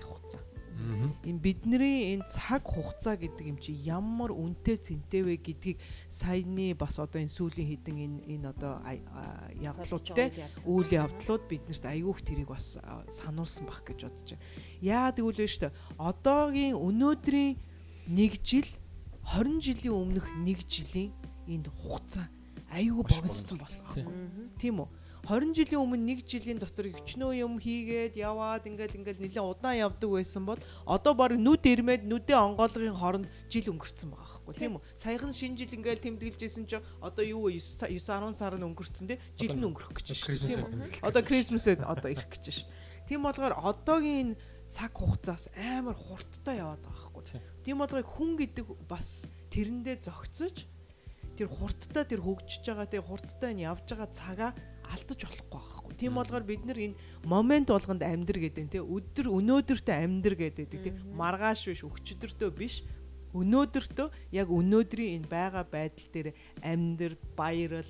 Энэ 1.24 1.39
бидний 1.39 2.18
энэ 2.18 2.27
цаг 2.27 2.68
хугацаа 2.68 3.15
гэдэг 3.15 3.46
юм 3.48 3.58
чи 3.62 3.72
ямар 3.86 4.34
үнэтэй 4.34 4.77
цэнтэй 4.82 5.22
вэ 5.24 5.36
гэдгийг 5.39 5.77
саяны 6.10 6.75
бас 6.75 7.00
одоо 7.00 7.22
энэ 7.22 7.32
сүүлийн 7.32 7.70
хідэн 7.72 7.98
энэ 7.98 8.20
энэ 8.36 8.48
одоо 8.51 8.82
явдлууд 9.62 10.06
те 10.12 10.34
үйл 10.68 10.89
явдлууд 10.89 11.44
биднэрт 11.48 11.86
айгүйх 11.88 12.20
тэрийг 12.25 12.50
бас 12.51 12.82
сануулсан 13.08 13.70
бах 13.70 13.86
гэж 13.88 14.00
бодож 14.03 14.30
байна. 14.36 14.46
Яа 14.82 15.10
тэгвэл 15.15 15.39
вэ 15.39 15.48
штэ 15.48 15.72
одоогийн 16.01 16.75
өнөөдрийн 16.75 17.56
нэг 18.12 18.42
жил 18.44 18.68
20 19.24 19.63
жилийн 19.63 19.96
өмнөх 19.96 20.27
нэг 20.44 20.68
жилийн 20.68 21.15
энд 21.48 21.72
хугацаа 21.72 22.27
айгүй 22.74 23.03
богиноцсон 23.06 23.58
болсон. 23.62 23.86
Тийм 24.58 24.84
үү? 24.84 24.89
20 25.24 25.56
жилийн 25.56 25.80
өмнө 25.80 26.03
нэг 26.03 26.20
жилийн 26.27 26.60
дотор 26.60 26.92
өчнөө 26.92 27.32
юм 27.39 27.56
хийгээд 27.56 28.20
яваад 28.20 28.68
ингээл 28.68 29.00
ингээл 29.00 29.24
нэлээд 29.24 29.39
удаан 29.39 29.80
явдаг 29.80 30.10
байсан 30.12 30.44
бол 30.44 30.60
одоо 30.84 31.13
баг 31.15 31.39
нүд 31.39 31.63
ирмээд 31.63 32.03
нүдээ 32.03 32.36
онгоолгын 32.36 33.00
хооронд 33.00 33.32
жил 33.48 33.72
өнгөрцөн 33.72 34.12
байгаа 34.12 34.44
байхгүй 34.44 34.56
тийм 34.60 34.75
үү? 34.75 34.84
Саяхан 35.00 35.32
шинэ 35.32 35.63
жил 35.63 35.80
ингээл 35.80 36.03
тэмдэглэжсэн 36.03 36.68
чи 36.68 36.75
одоо 37.00 37.24
юу 37.24 37.48
9 37.48 37.56
9 37.88 38.03
10 38.03 38.36
сар 38.36 38.60
нь 38.60 38.68
өнгөрцөн 38.68 39.08
тий 39.08 39.20
жил 39.39 39.56
нь 39.56 39.63
өнгөрөх 39.63 39.96
гэж 39.96 40.08
байна 40.12 40.92
одоо 41.08 41.24
крисмасэд 41.24 41.80
одоо 41.88 42.12
ирэх 42.12 42.27
гэж 42.27 42.44
байна 42.51 43.08
тийм 43.08 43.24
болгоор 43.24 43.56
одоогийн 43.63 44.36
цаг 44.68 44.92
хугацаас 44.92 45.48
амар 45.56 45.94
хурдтай 45.94 46.60
яваад 46.60 46.82
байгаа 46.82 47.10
байхгүй. 47.13 47.39
Тийм 47.63 47.77
болгоо 47.77 48.01
хүн 48.01 48.32
гэдэг 48.42 48.65
бас 48.89 49.30
тэрэндээ 49.53 50.01
зөгцөж 50.01 50.56
тэр 51.38 51.48
хурдтай 51.48 52.03
тэр 52.10 52.22
хөгжиж 52.25 52.63
байгаа 52.65 52.88
тэр 52.89 53.03
хурдтай 53.06 53.51
нь 53.53 53.63
явж 53.70 53.86
байгаа 53.86 54.10
цагаа 54.10 54.51
алдаж 54.92 55.20
болохгүй 55.24 55.60
байхгүй. 55.60 55.94
Тийм 55.98 56.18
болгоор 56.18 56.44
бид 56.44 56.66
нар 56.66 56.80
энэ 56.80 56.96
момент 57.24 57.70
болгонд 57.70 58.04
амьдр 58.04 58.38
гэдэг 58.44 58.63
нь 58.66 58.74
тий 58.74 58.84
өдөр 58.84 59.30
өнөөдөртөө 59.30 59.96
амьдр 60.04 60.36
гэдэг 60.36 60.68
тий 60.68 60.94
маргааш 61.13 61.70
биш 61.70 61.84
өчигдөртөө 61.86 62.50
биш 62.52 62.84
өнөөдөртөө 63.34 64.08
яг 64.38 64.48
өнөөдрийн 64.54 65.25
энэ 65.25 65.30
байгаа 65.30 65.66
байдал 65.66 66.08
дээр 66.13 66.28
амьдр 66.62 67.18
баярал 67.34 67.90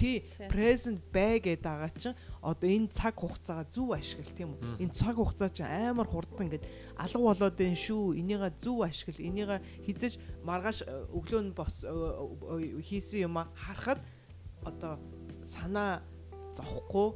тий 0.00 0.24
present 0.48 1.04
бай 1.12 1.36
гэдэг 1.44 1.60
байгаа 1.60 1.92
чинь 1.92 2.16
одоо 2.40 2.68
энэ 2.68 2.88
цаг 2.88 3.20
хугацаагаа 3.20 3.68
зөв 3.68 3.92
ашигла 3.92 4.32
тийм 4.32 4.56
үү? 4.56 4.80
Энэ 4.80 4.96
цаг 4.96 5.16
хугацаа 5.20 5.52
чинь 5.52 5.68
амар 5.68 6.08
хурдан 6.08 6.48
ингээд 6.48 6.64
алга 6.96 7.20
болоод 7.20 7.56
байна 7.60 7.76
шүү. 7.76 8.16
Энийга 8.16 8.48
зөв 8.64 8.80
ашигла 8.80 9.20
энийга 9.20 9.56
хизэж 9.84 10.16
маргааш 10.40 10.88
э, 10.88 11.04
өглөө 11.12 11.40
нь 11.44 11.52
бос 11.52 11.84
э, 11.84 11.92
э, 11.92 12.80
хийсэн 12.80 13.28
юм 13.28 13.44
харахад 13.52 14.00
одоо 14.64 14.96
санаа 15.44 16.00
зовхгүй 16.56 17.08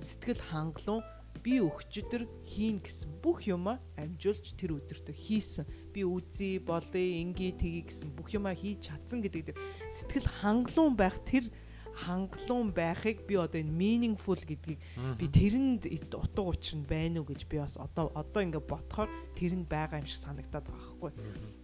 сэтгэл 0.00 0.42
хангалуун 0.50 1.02
би 1.42 1.60
өгчөдөр 1.62 2.26
хийн 2.44 2.82
гэсэн 2.82 3.22
бүх 3.22 3.46
юма 3.46 3.78
амжуулж 3.96 4.58
тэр 4.58 4.74
өдөртөө 4.78 5.14
хийсэн. 5.14 5.64
Би 5.94 6.02
үзье, 6.02 6.58
болъё, 6.58 6.98
ингээ 6.98 7.56
тгий 7.56 7.84
гэсэн 7.86 8.10
бүх 8.12 8.34
юма 8.34 8.52
хийж 8.52 8.90
чадсан 8.90 9.22
гэдэг 9.22 9.54
дээр 9.54 9.58
сэтгэл 9.86 10.28
хангалуун 10.42 10.98
байх 10.98 11.16
тэр 11.22 11.46
хангалуун 11.98 12.70
байхыг 12.72 13.26
би 13.26 13.34
одоо 13.34 13.58
энэ 13.60 13.74
meaningful 13.74 14.38
гэдгийг 14.38 14.78
би 15.18 15.26
тэрэнд 15.26 15.82
утга 16.14 16.42
учир 16.46 16.78
нь 16.78 16.86
байна 16.86 17.20
уу 17.20 17.26
гэж 17.26 17.46
би 17.50 17.58
бас 17.58 17.74
одоо 17.74 18.14
одоо 18.14 18.42
ингээ 18.42 18.62
бодохоор 18.62 19.10
тэрэнд 19.34 19.66
байгаа 19.66 19.98
юм 19.98 20.06
шиг 20.06 20.22
санагдаад 20.22 20.66
байгаа 20.70 20.94
байхгүй. 20.94 21.12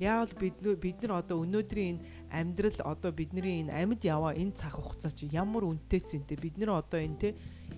Яавал 0.02 0.34
бид 0.34 0.56
бид 0.58 0.98
нар 1.02 1.22
одоо 1.22 1.38
өнөөдрийн 1.46 1.98
энэ 1.98 2.02
амьдрал 2.34 2.78
одоо 2.82 3.12
бидний 3.14 3.62
энэ 3.62 3.70
амьд 3.70 4.02
яваа 4.02 4.34
энэ 4.34 4.58
цаг 4.58 4.74
хугацаа 4.74 5.12
чи 5.14 5.30
ямар 5.30 5.62
үнэтэй 5.70 6.00
зэнтэй. 6.02 6.36
Бид 6.36 6.58
нар 6.58 6.82
одоо 6.82 6.98
энэ 6.98 7.18
те 7.22 7.28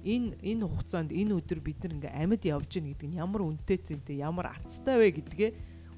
энэ 0.01 0.41
энэ 0.41 0.65
хугацаанд 0.65 1.13
энэ 1.13 1.37
өдөр 1.37 1.61
бид 1.61 1.85
нар 1.85 1.93
ингээ 1.97 2.13
амьд 2.17 2.43
явж 2.49 2.71
гин 2.73 2.89
гэдэг 2.91 3.09
нь 3.13 3.21
ямар 3.21 3.43
үнэтэй 3.45 3.79
зэнтэй 3.85 4.17
ямар 4.25 4.57
атцтай 4.57 4.97
вэ 4.97 5.09
гэдгээ 5.21 5.51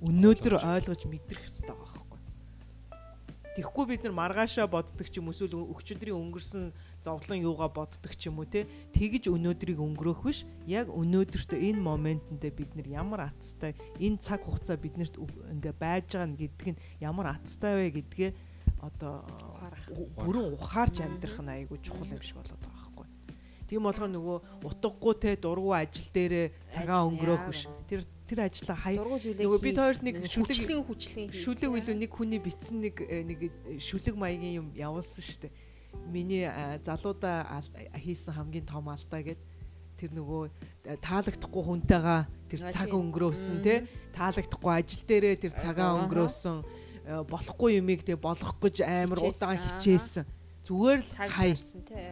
өнөөдөр 0.02 0.54
ойлгож 0.58 1.02
мэдрэх 1.06 1.42
хэрэгтэй 1.46 1.74
байгаа 1.74 1.98
Тэгэхгүй 3.58 3.86
бид 3.90 4.04
нар 4.06 4.14
маргаашаа 4.14 4.70
боддог 4.70 5.10
ч 5.10 5.18
юм 5.18 5.34
эсвэл 5.34 5.58
өчигдрийн 5.58 6.14
өнгөрсөн 6.14 6.70
зовлон 7.02 7.42
юугаа 7.42 7.66
боддог 7.66 8.14
ч 8.14 8.30
юм 8.30 8.38
уу 8.38 8.46
те 8.46 8.70
тэгж 8.94 9.34
өнөөдрийг 9.34 9.82
өнгөрөөх 9.82 10.22
биш. 10.22 10.46
Яг 10.62 10.86
өнөөдөртөө 10.94 11.58
энэ 11.58 11.82
моментэндээ 11.82 12.52
бид 12.54 12.70
нар 12.78 12.86
ямар 12.86 13.20
атцтай 13.26 13.74
энэ 13.98 14.22
цаг 14.22 14.46
хугацаа 14.46 14.78
биднэрт 14.78 15.18
ингээ 15.18 15.74
байж 15.74 16.06
байгаа 16.14 16.38
гэдг 16.38 16.66
нь 16.70 16.78
ямар 17.02 17.34
атцтай 17.34 17.74
вэ 17.74 17.98
гэдгээ 17.98 18.30
одоо 18.80 19.26
бүрэн 20.22 20.54
ухаарч 20.54 21.02
амьдрах 21.02 21.38
нь 21.42 21.50
айгүй 21.50 21.78
чухал 21.82 22.06
юм 22.06 22.22
шиг 22.22 22.38
болоод 22.38 22.62
байгаа 22.62 22.90
байхгүй. 22.94 23.06
Тийм 23.68 23.82
болгоо 23.82 24.08
нөгөө 24.08 24.38
утгагүй 24.64 25.14
те 25.18 25.34
дургу 25.36 25.74
ажил 25.74 26.08
дээрээ 26.14 26.46
цагаа 26.70 27.04
өнгөрөөх 27.10 27.44
биш. 27.50 27.66
Тэр 27.90 28.06
тэр 28.28 28.44
ажлаа 28.46 28.76
хай 28.76 28.96
нөгөө 29.00 29.60
бид 29.60 29.78
хоёрт 29.80 30.02
нэг 30.04 30.16
шүлэг 30.28 30.84
хүчлийн 30.84 31.32
шүлэг 31.32 31.70
илүү 31.80 31.96
нэг 31.96 32.12
хүний 32.12 32.40
битсэн 32.40 32.84
нэг 32.84 32.96
э, 33.02 33.24
нэг 33.24 33.40
шүлэг 33.80 34.14
маягийн 34.14 34.60
юм 34.62 34.68
явуулсан 34.76 35.24
шүү 35.24 35.48
дээ. 35.48 35.52
Миний 36.12 36.44
залуудаа 36.84 37.64
хийсэн 37.96 38.36
хамгийн 38.36 38.68
том 38.68 38.92
алдаа 38.92 39.24
гэд 39.24 39.40
тэр 39.96 40.12
нөгөө 40.12 40.42
э, 40.86 40.96
таалагдахгүй 41.00 41.62
хүнтэйгээ 41.64 42.20
тэр 42.52 42.60
цаг 42.68 42.92
өнгөрөөсөн 42.92 43.58
тий 43.64 43.88
таалагдахгүй 44.12 44.72
ажил 44.76 45.02
дээрээ 45.08 45.36
тэр 45.48 45.52
цагаа 45.56 45.96
өнгөрөөсөн. 46.04 46.56
э, 46.62 46.87
болохгүй 47.08 47.80
юмыг 47.80 48.04
тэг 48.04 48.20
болгох 48.20 48.60
гэж 48.60 48.84
амар 48.84 49.18
удаан 49.24 49.56
хичээсэн. 49.56 50.28
Зүгээр 50.68 51.00
л 51.00 51.12
хай 51.32 51.56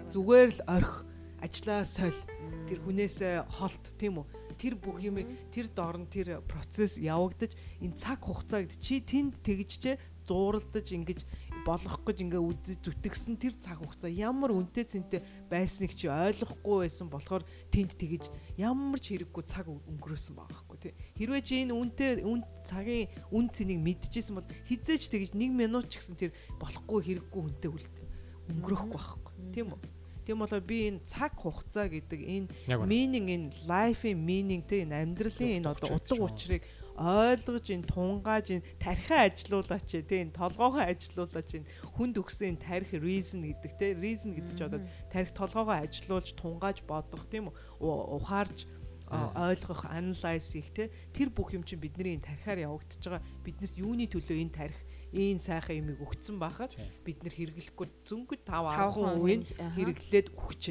зүгээр 0.09 0.51
л 0.57 0.61
орх. 0.65 1.05
Ажлаа 1.45 1.85
соль. 1.85 2.17
Тэр 2.65 2.81
хүнээсээ 2.81 3.45
холт 3.61 3.85
тийм 4.01 4.25
үү? 4.25 4.27
Тэр 4.57 4.75
бүх 4.81 5.05
юм 5.05 5.21
тэр 5.53 5.69
доор 5.69 6.01
нь 6.01 6.09
тэр 6.09 6.41
процесс 6.49 6.97
явагдаж 6.97 7.53
энэ 7.85 7.93
цаг 8.01 8.25
хугацаа 8.25 8.65
гэдэг 8.65 8.81
чи 8.81 9.05
тэнд 9.05 9.45
тэгжчээ 9.45 10.01
зууралдаж 10.25 10.87
ингэж 10.97 11.21
болгох 11.67 12.07
гэж 12.07 12.23
ингээ 12.23 12.39
үзэж 12.39 12.79
зүтгэсэн 12.79 13.35
тэр 13.43 13.55
цаг 13.59 13.83
хугацаа 13.83 14.07
ямар 14.07 14.55
үнэтэй 14.55 14.87
цэнтэй 14.87 15.21
байсныг 15.51 15.99
чи 15.99 16.07
ойлгохгүй 16.07 16.87
байсан 16.87 17.11
болохоор 17.11 17.43
тэнд 17.75 17.99
тэгэж 17.99 18.31
ямар 18.55 19.03
ч 19.03 19.19
хэрэггүй 19.19 19.45
цаг 19.51 19.67
өнгөрөөсөн 19.67 20.35
байгаа 20.39 20.63
хгүй 20.63 20.79
тий. 20.79 20.95
Хэрвээ 21.19 21.43
чи 21.43 21.55
энэ 21.67 21.75
үнэтэй 21.75 22.23
үн 22.23 22.47
цагийн 22.63 23.11
үн 23.35 23.51
цэнийг 23.51 23.83
мэдчихсэн 23.83 24.39
бол 24.39 24.47
хизээч 24.71 25.11
тэгэж 25.11 25.31
1 25.35 25.51
минут 25.51 25.91
ч 25.91 25.99
гэсэн 25.99 26.15
тэр 26.15 26.31
болохгүй 26.63 27.03
хэрэггүй 27.03 27.41
үнэтэй 27.43 27.71
өнгөрөхгүй 28.55 28.91
байхгүй 28.95 29.35
тийм 29.51 29.75
үү? 29.75 29.81
Тийм 30.27 30.43
болоо 30.43 30.59
би 30.63 30.91
энэ 30.91 31.07
цаг 31.07 31.39
хугацаа 31.39 31.87
гэдэг 31.87 32.21
энэ 32.23 32.47
meaning 32.87 33.27
энэ 33.31 33.47
life-ийн 33.71 34.19
meaning 34.19 34.63
тэ 34.67 34.83
энэ 34.83 35.03
амьдралын 35.03 35.63
энэ 35.63 35.71
одоо 35.71 35.99
утга 35.99 36.19
учирыг 36.19 36.63
ойлгож 36.97 37.67
энэ 37.69 37.87
тунгааж 37.87 38.47
энэ 38.57 38.67
тархиа 38.81 39.29
ажилуулаач 39.29 39.89
тийм 40.09 40.33
толгоогоо 40.33 40.81
ажилуулаач 40.81 41.61
энэ 41.61 41.69
хүнд 41.93 42.17
өгсөн 42.17 42.57
тарих 42.57 42.91
reason 42.97 43.45
гэдэг 43.45 43.73
те 43.77 43.87
reason 43.93 44.33
гэдэг 44.33 44.55
чи 44.57 44.65
одоо 44.65 44.81
тарих 45.13 45.31
толгоогоо 45.37 45.77
ажилуулж 45.77 46.33
тунгааж 46.33 46.81
бодох 46.89 47.29
тийм 47.29 47.53
ухаарж 47.79 48.65
ойлгох 49.13 49.87
analyze 49.87 50.51
хийх 50.51 50.73
те 50.73 50.91
тэр 51.13 51.31
бүх 51.31 51.55
юм 51.55 51.63
чинь 51.63 51.79
бидний 51.79 52.17
энэ 52.17 52.27
тархиар 52.27 52.65
явагдаж 52.67 52.99
байгаа 52.99 53.23
биднэрт 53.45 53.77
юуны 53.79 54.09
төлөө 54.11 54.41
энэ 54.41 54.57
тарих 54.57 54.81
энэ 55.15 55.39
сайхан 55.39 55.79
юмыг 55.79 56.03
өгцөн 56.03 56.37
байхад 56.43 56.75
бид 57.07 57.23
нэр 57.23 57.35
хэрэглэхгүй 57.39 57.87
зөнгөд 58.03 58.43
5 58.43 58.67
10 58.99 59.23
үеийн 59.23 59.43
хэрэглээд 59.79 60.29
өгч 60.35 60.63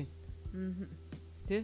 байна. 0.52 0.90
Тэ? 1.48 1.64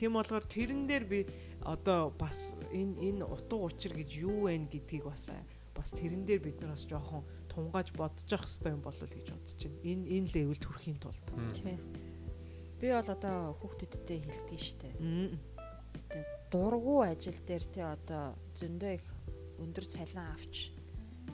Тийм 0.00 0.16
болохоор 0.16 0.44
тэрэн 0.48 0.88
дээр 0.88 1.04
би 1.04 1.20
одоо 1.64 2.12
бас 2.12 2.54
энэ 2.72 3.00
энэ 3.08 3.24
утга 3.24 3.56
учир 3.56 3.92
гэж 3.96 4.10
юу 4.20 4.46
вэ 4.46 4.68
гэдгийг 4.68 5.04
бас 5.08 5.32
бас 5.74 5.90
тэрэн 5.96 6.24
дээр 6.28 6.40
бид 6.44 6.60
нар 6.60 6.76
бас 6.76 6.84
жоохон 6.86 7.24
тунгааж 7.48 7.90
бодож 7.96 8.28
явах 8.28 8.46
хэрэгтэй 8.46 8.72
юм 8.72 8.82
болов 8.84 9.02
уу 9.02 9.14
гэж 9.16 9.26
бодож 9.32 9.60
байна. 9.64 9.80
Энэ 9.82 10.04
энэ 10.14 10.28
левелд 10.34 10.64
хүрэхийн 10.64 10.98
тулд. 11.00 11.24
Би 12.78 12.86
бол 12.92 13.10
одоо 13.10 13.36
хүүхдүүдтэй 13.58 14.18
хэлдэг 14.22 14.60
штэ. 14.60 14.88
Дургу 16.52 17.02
ажил 17.02 17.38
дээр 17.48 17.64
те 17.72 17.82
одоо 17.88 18.36
зөндөө 18.54 18.92
их 18.94 19.06
өндөр 19.58 19.86
цалин 19.88 20.26
авч 20.34 20.70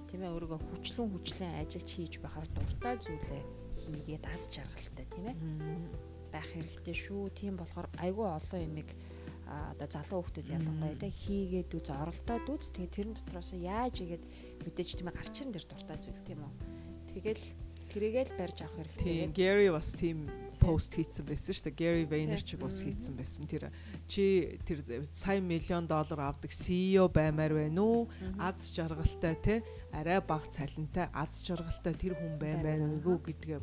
тийм 0.09 0.23
ээ 0.25 0.33
өөрийгөө 0.33 0.61
хүчлэн 0.61 1.09
хүчлэн 1.11 1.59
ажиллаж 1.61 1.89
хийж 1.91 2.15
байхаар 2.23 2.49
дуртай 2.55 2.97
зүйлээ 2.97 3.43
хийгээд 3.81 4.25
аз 4.31 4.45
жаргалтай 4.49 5.07
тийм 5.11 5.27
ээ 5.31 5.37
байх 6.33 6.49
хэрэгтэй 6.55 6.97
шүү. 6.97 7.31
Тийм 7.35 7.55
болохоор 7.59 7.89
айгүй 7.99 8.27
олон 8.27 8.61
юмыг 8.65 8.89
одоо 9.51 9.89
залуу 9.91 10.23
хүмүүс 10.23 10.49
ялангуяа 10.55 10.97
те 11.03 11.11
хийгээд 11.11 11.71
үз 11.75 11.89
оролдоод 11.91 12.47
үз 12.47 12.71
тэгээ 12.71 12.95
тэрэн 12.95 13.15
дотроос 13.19 13.51
яаж 13.59 13.97
игээд 13.99 14.25
мэдээж 14.63 14.89
тийм 14.95 15.11
гарч 15.11 15.35
ирэн 15.43 15.53
дээр 15.53 15.67
дуртай 15.67 15.99
зүйл 15.99 16.23
тийм 16.23 16.41
үү? 16.47 16.53
Тэгэл 17.19 17.45
тэрийгэл 17.91 18.39
барьж 18.39 18.59
авах 18.63 18.77
хэрэгтэй. 18.79 19.03
Тийм 19.03 19.31
Gary 19.35 19.69
бас 19.75 19.91
тийм 19.99 20.31
пост 20.61 20.95
хийцэн 20.95 21.25
байсан 21.25 21.57
шүү 21.57 21.65
дээ. 21.67 21.81
Gary 21.81 22.05
Vaynerchuk 22.05 22.61
бас 22.61 22.85
хийцэн 22.85 23.17
байсан. 23.17 23.49
Тэр 23.49 23.73
чи 24.07 24.61
тэр 24.69 24.85
сая 25.09 25.41
миллион 25.41 25.89
доллар 25.89 26.29
авдаг 26.29 26.53
CEO 26.53 27.09
баймаар 27.09 27.57
байна 27.57 27.81
уу? 27.81 28.13
Аз 28.37 28.69
жаргалтай 28.71 29.35
те 29.41 29.55
арай 29.91 30.21
бага 30.21 30.47
цалинтай 30.53 31.09
аз 31.17 31.41
жаргалтай 31.43 31.97
тэр 31.97 32.15
хүн 32.21 32.37
баймаар 32.37 33.01
уу 33.01 33.19
гэдгээ 33.25 33.61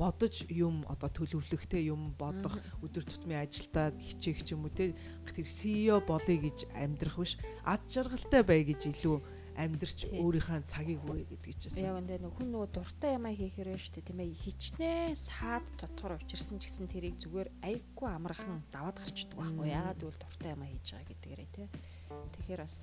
бодож 0.00 0.48
юм 0.48 0.82
одоо 0.88 1.12
төлөвлөхтэй 1.12 1.92
юм 1.92 2.16
бодох 2.16 2.56
өдөр 2.80 3.04
тутмын 3.04 3.44
ажилдаа 3.44 3.92
хичээх 4.00 4.48
юм 4.48 4.64
уу 4.64 4.72
те 4.72 4.96
тэр 5.28 5.44
CEO 5.44 6.00
болъё 6.00 6.40
гэж 6.40 6.72
амьдрах 6.72 7.20
биш. 7.20 7.36
Ад 7.68 7.84
жаргалтай 7.84 8.42
бай 8.42 8.64
гэж 8.64 8.88
илүү 8.96 9.39
амьдрч 9.60 9.98
өөрийнхөө 10.16 10.60
цагийг 10.64 11.04
өгье 11.04 11.26
гэдэг 11.28 11.54
чинь. 11.60 11.84
Яг 11.84 12.00
энэ 12.00 12.24
нэг 12.24 12.32
хүн 12.32 12.48
нөгөө 12.50 12.70
дуртай 12.72 13.16
юмаа 13.20 13.34
хийхээр 13.36 13.76
шүү 13.76 13.92
дээ 14.00 14.08
тийм 14.08 14.20
ээ 14.24 14.32
хичнээн 14.40 15.16
саад 15.16 15.66
дотор 15.76 16.16
учирсан 16.16 16.56
ч 16.56 16.68
гэсэн 16.68 16.88
тэрийг 16.88 17.16
зүгээр 17.20 17.48
айггүй 17.60 18.08
амархан 18.08 18.64
даваад 18.72 18.96
гарчдаг 18.96 19.36
байхгүй. 19.36 19.68
Яагаад 19.68 20.00
гэвэл 20.00 20.22
дуртай 20.24 20.50
юмаа 20.56 20.68
хийж 20.72 20.86
байгаа 20.96 21.08
гэдгээрээ 21.12 21.50
тий. 21.52 21.68
Тэгэхээр 22.08 22.62
бас 22.64 22.76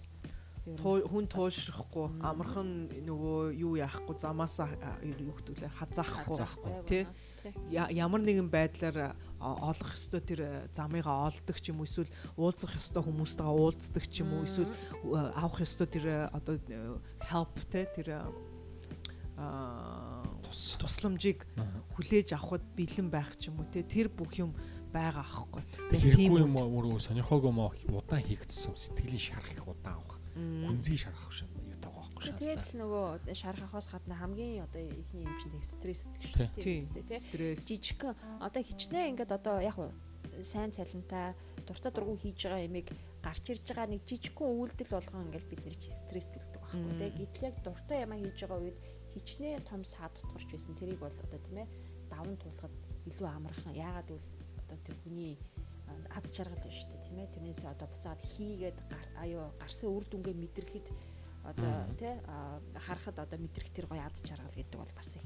хүн 0.68 1.26
туушрахгүй 1.32 2.08
амархан 2.22 2.70
нөгөө 3.08 3.40
юу 3.56 3.74
яахгүй 3.80 4.16
замаасаа 4.20 5.00
юу 5.02 5.32
гэдүүлээ 5.40 5.72
хазаахгүй. 5.80 6.84
Тий 6.84 7.04
ямар 7.72 8.22
нэгэн 8.22 8.50
байдлаар 8.52 9.16
олох 9.40 9.94
ёстой 9.94 10.22
тэр 10.22 10.70
замыгаа 10.74 11.30
олдог 11.30 11.58
ч 11.62 11.70
юм 11.70 11.82
уу 11.82 11.88
эсвэл 11.88 12.10
уулзах 12.38 12.74
ёстой 12.74 13.04
хүмүүстэйгээ 13.06 13.54
уулздаг 13.54 14.06
ч 14.10 14.26
юм 14.26 14.34
уу 14.34 14.44
эсвэл 14.50 14.72
авах 15.38 15.62
ёстой 15.62 15.88
тэр 15.88 16.30
одоо 16.34 16.58
help 17.22 17.56
те 17.70 17.86
тэр 17.86 18.26
тусламжийг 20.82 21.46
хүлээж 21.94 22.34
авахд 22.34 22.66
бэлэн 22.74 23.10
байх 23.14 23.38
ч 23.38 23.54
юм 23.54 23.62
уу 23.62 23.70
те 23.70 23.86
тэр 23.86 24.10
бүх 24.10 24.34
юм 24.42 24.58
байгаа 24.90 25.22
аахгүй. 25.22 25.62
Хэрэггүй 25.94 26.42
юм 26.42 26.58
өөрөө 26.58 26.98
сонирхоогүй 26.98 27.52
юм 27.54 27.62
удаан 27.94 28.24
хийгдсэн 28.26 28.74
сэтгэлийн 28.74 29.22
шарах 29.22 29.52
их 29.54 29.68
удаан 29.68 30.02
авах 30.02 30.18
гүнзгий 30.34 30.98
шарах 30.98 31.30
шин 31.30 31.50
байхгүй 32.18 32.34
шаастаа. 32.34 32.58
Тэгэл 32.58 32.82
нөгөө 32.82 33.08
шарахаас 33.38 33.88
гадна 33.94 34.16
хамгийн 34.18 34.66
одоо 34.66 34.82
ихний 34.82 35.24
юм 35.24 35.36
чинь 35.38 35.62
стресс 35.62 36.10
гэдэг 36.10 36.30
шүү 36.34 37.06
дээ. 37.06 37.20
Стресс. 37.22 37.64
Жижигхэн 37.70 38.14
одоо 38.42 38.62
хичнээн 38.66 39.10
ингээд 39.14 39.32
одоо 39.38 39.62
яг 39.62 39.78
сайн 40.42 40.74
цалинтай 40.74 41.38
дуртай 41.66 41.92
дургу 41.94 42.18
хийж 42.18 42.50
байгаа 42.50 42.66
ямиг 42.66 42.90
гарч 43.22 43.46
ирж 43.54 43.66
байгаа 43.70 43.88
нэг 43.94 44.02
жижигхэн 44.10 44.50
үйлдэл 44.50 44.94
болгон 44.98 45.26
ингээд 45.30 45.48
бид 45.50 45.62
нэр 45.62 45.78
чи 45.78 45.90
стресс 45.94 46.30
төлдөг 46.34 46.62
байхгүй 46.62 46.94
тий. 46.98 47.10
Гэтэл 47.22 47.48
яг 47.50 47.56
дуртай 47.62 47.98
ямаа 48.02 48.18
хийж 48.18 48.38
байгаа 48.42 48.60
үед 48.62 48.78
хичнээн 49.14 49.64
том 49.66 49.82
саад 49.86 50.14
тутгарч 50.18 50.50
байсан. 50.50 50.74
Тэрийг 50.78 51.00
бол 51.02 51.14
одоо 51.14 51.40
тийм 51.42 51.58
ээ 51.62 51.68
даван 52.10 52.38
туулахад 52.38 52.74
илүү 53.10 53.28
амархан. 53.28 53.74
Яагаад 53.74 54.10
гэвэл 54.10 54.30
одоо 54.66 54.78
тэр 54.86 54.98
хүний 55.04 55.34
аз 56.12 56.26
жаргал 56.36 56.66
нь 56.68 56.76
шүү 56.76 56.88
дээ 56.92 57.04
тийм 57.06 57.18
ээ 57.24 57.34
тэрнээс 57.34 57.64
одоо 57.72 57.88
буцаад 57.88 58.22
хийгээд 58.36 58.78
аюу 59.24 59.48
гарсан 59.62 59.90
үр 59.96 60.04
дүнгээ 60.08 60.36
мэдрэхэд 60.36 60.88
одоо 61.48 61.88
тий 61.96 62.14
харахад 62.76 63.20
одоо 63.20 63.40
мэдрэх 63.40 63.72
тэр 63.72 63.88
гоё 63.88 64.04
аз 64.04 64.20
жаргал 64.20 64.52
гэдэг 64.52 64.76
бол 64.76 64.94
бас 64.96 65.16
их. 65.16 65.24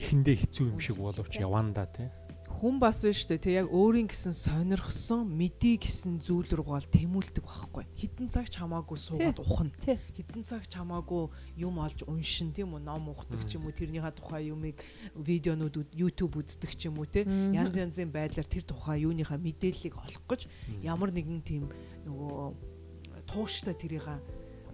Эхэндээ 0.00 0.36
хэцүү 0.48 0.66
юм 0.72 0.80
шиг 0.80 0.96
боловч 0.96 1.36
яванда 1.36 1.84
тий. 1.92 2.08
Хүн 2.52 2.80
бас 2.80 3.04
шүү 3.04 3.36
дээ 3.36 3.40
тий 3.40 3.54
яг 3.60 3.68
өөрийн 3.68 4.08
гэсэн 4.08 4.32
сонирхсон 4.32 5.28
мэдий 5.28 5.76
гэсэн 5.76 6.20
зүйл 6.20 6.48
рүү 6.52 6.68
гал 6.68 6.88
тэмүүлдэг 6.88 7.44
байхгүй. 7.44 7.84
Хитэн 7.96 8.28
цаг 8.28 8.48
ч 8.48 8.60
хамаагүй 8.60 8.98
суугаад 9.00 9.40
ухна. 9.40 9.72
Хитэн 9.88 10.44
цаг 10.44 10.68
ч 10.68 10.76
хамаагүй 10.76 11.32
юм 11.56 11.80
олж 11.80 12.04
уншин 12.04 12.52
тийм 12.52 12.76
үү? 12.76 12.84
Ном 12.84 13.08
ухдаг 13.08 13.40
ч 13.48 13.56
юм 13.56 13.68
уу 13.68 13.72
тэрнийхээ 13.72 14.14
тухай 14.20 14.52
юмыг 14.52 14.84
видеонууд 15.16 15.96
YouTube 15.96 16.44
үздэг 16.44 16.76
ч 16.76 16.92
юм 16.92 17.00
уу 17.00 17.08
тий? 17.08 17.24
Янз 17.24 17.72
янзын 17.72 18.12
байдлаар 18.12 18.48
тэр 18.48 18.68
тухай 18.68 19.00
юуныхаа 19.08 19.40
мэдээллийг 19.40 19.96
олох 19.96 20.24
гэж 20.28 20.48
ямар 20.84 21.08
нэгэн 21.08 21.40
тийм 21.40 21.72
нөгөө 22.04 23.26
тууштай 23.32 23.72
тэрийг 23.72 24.04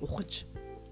ухаж 0.01 0.47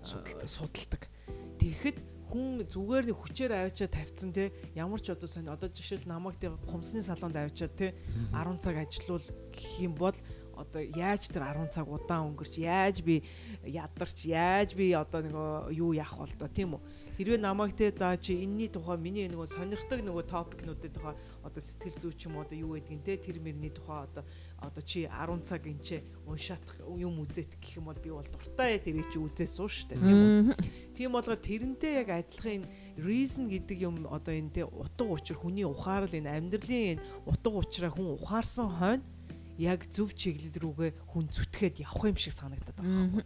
судалдаг 0.06 1.10
тэгэхэд 1.58 1.98
хүн 2.26 2.66
зүгээр 2.66 3.04
нэг 3.06 3.16
хүчээр 3.22 3.52
авчиад 3.54 3.94
тавьсан 3.94 4.34
те. 4.34 4.50
Ямар 4.74 4.98
ч 4.98 5.14
одоо 5.14 5.30
сонь 5.30 5.46
одоо 5.46 5.70
жишээл 5.70 6.10
намайг 6.10 6.36
те 6.42 6.50
хумсны 6.50 6.98
салонд 6.98 7.38
авчиад 7.38 7.74
те 7.78 7.94
10 8.34 8.58
цаг 8.58 8.82
ажиллавал 8.82 9.26
гэх 9.54 9.70
юм 9.78 9.94
бол 9.94 10.16
одоо 10.58 10.82
яаж 10.82 11.30
тэр 11.30 11.46
10 11.46 11.70
цаг 11.70 11.86
удаан 11.86 12.34
өнгөрч 12.34 12.58
яаж 12.58 13.06
би 13.06 13.22
ядарч 13.62 14.26
яаж 14.26 14.74
би 14.74 14.90
одоо 14.90 15.22
нэг 15.22 15.34
юу 15.78 15.94
яах 15.94 16.18
бол 16.18 16.34
доо 16.34 16.50
тийм 16.50 16.74
үү? 16.74 16.82
Хэрвээ 17.16 17.38
намайг 17.38 17.78
те 17.78 17.94
за 17.94 18.18
чи 18.18 18.42
энэний 18.42 18.68
тухай 18.74 18.98
миний 18.98 19.30
нөгөө 19.30 19.46
сонирхдаг 19.46 20.02
нөгөө 20.02 20.24
топикнуудын 20.26 20.92
тухай 20.92 21.14
одоо 21.46 21.62
сэтгэл 21.62 22.10
зүйч 22.10 22.26
юм 22.26 22.42
одоо 22.42 22.58
юу 22.58 22.74
гэдгийг 22.74 23.06
те 23.06 23.16
тэр 23.22 23.38
мөрний 23.38 23.70
тухай 23.70 24.02
одоо 24.02 24.26
одоо 24.58 24.82
чи 24.82 25.04
10 25.04 25.44
цаг 25.44 25.66
энэ 25.66 26.02
уншаат 26.24 26.64
юм 26.96 27.20
үзэт 27.22 27.60
гэх 27.60 27.76
юм 27.78 27.92
бол 27.92 28.00
би 28.00 28.10
бол 28.10 28.24
дуртай 28.24 28.80
тэрийг 28.80 29.12
чи 29.12 29.18
үзээ 29.20 29.48
суу 29.48 29.68
штэ 29.68 30.00
тийм 30.00 30.52
үү. 30.52 30.56
Тийм 30.96 31.12
болгоо 31.12 31.36
тэрнтэй 31.36 32.00
яг 32.00 32.08
адилхан 32.10 32.64
reason 32.96 33.52
гэдэг 33.52 33.78
юм 33.84 34.08
одоо 34.08 34.32
энэ 34.32 34.50
те 34.50 34.62
утга 34.64 35.04
учир 35.04 35.36
хүний 35.36 35.68
ухаарал 35.68 36.10
энэ 36.10 36.32
амьдралын 36.32 36.96
энэ 36.96 37.04
утга 37.28 37.52
учираа 37.52 37.92
хүн 37.92 38.16
ухаарсан 38.16 38.68
хойно 38.72 39.04
яг 39.60 39.84
зөв 39.92 40.12
чиглэл 40.16 40.56
рүүгээ 40.56 40.90
хүн 41.08 41.28
зүтгээд 41.28 41.84
явах 41.84 42.12
юм 42.12 42.16
шиг 42.16 42.32
санагдаад 42.32 42.76
байгаа 42.80 43.04
юм. 43.08 43.24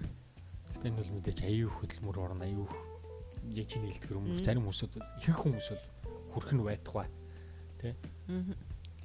Гэтэ 0.75 0.87
энэ 0.91 0.99
бол 0.99 1.11
мэдээж 1.15 1.39
аюу 1.47 1.71
хөдөлмөр 1.71 2.19
орно 2.19 2.45
аюу 2.47 2.67
яг 3.55 3.67
чиний 3.67 3.91
хэлдгэр 3.95 4.19
өмнөх 4.19 4.45
зарим 4.45 4.67
хүмүүсүүд 4.67 4.95
ихэнх 4.99 5.41
хүмүүс 5.43 5.69
бол 5.71 5.85
хүрх 6.35 6.51
нь 6.55 6.63
байтугай 6.63 7.09
тий 7.83 7.95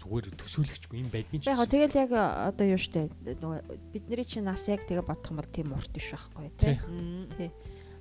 зүгээр 0.06 0.38
төсөөлөгчгүй 0.38 0.98
юм 1.02 1.10
байдгийн 1.10 1.42
ч. 1.42 1.50
Яг 1.50 1.66
тэгэл 1.66 1.98
яг 2.06 2.12
одоо 2.14 2.66
юу 2.70 2.78
штэ 2.78 3.10
нөгөө 3.42 3.60
бидний 3.90 4.26
чинь 4.26 4.46
нас 4.46 4.70
яг 4.70 4.86
тэгээ 4.86 5.02
бодох 5.02 5.34
юм 5.34 5.42
бол 5.42 5.50
тийм 5.50 5.74
урт 5.74 5.90
биш 5.90 6.14
байхгүй 6.14 6.54
тий. 6.62 6.78
Тий. 7.38 7.50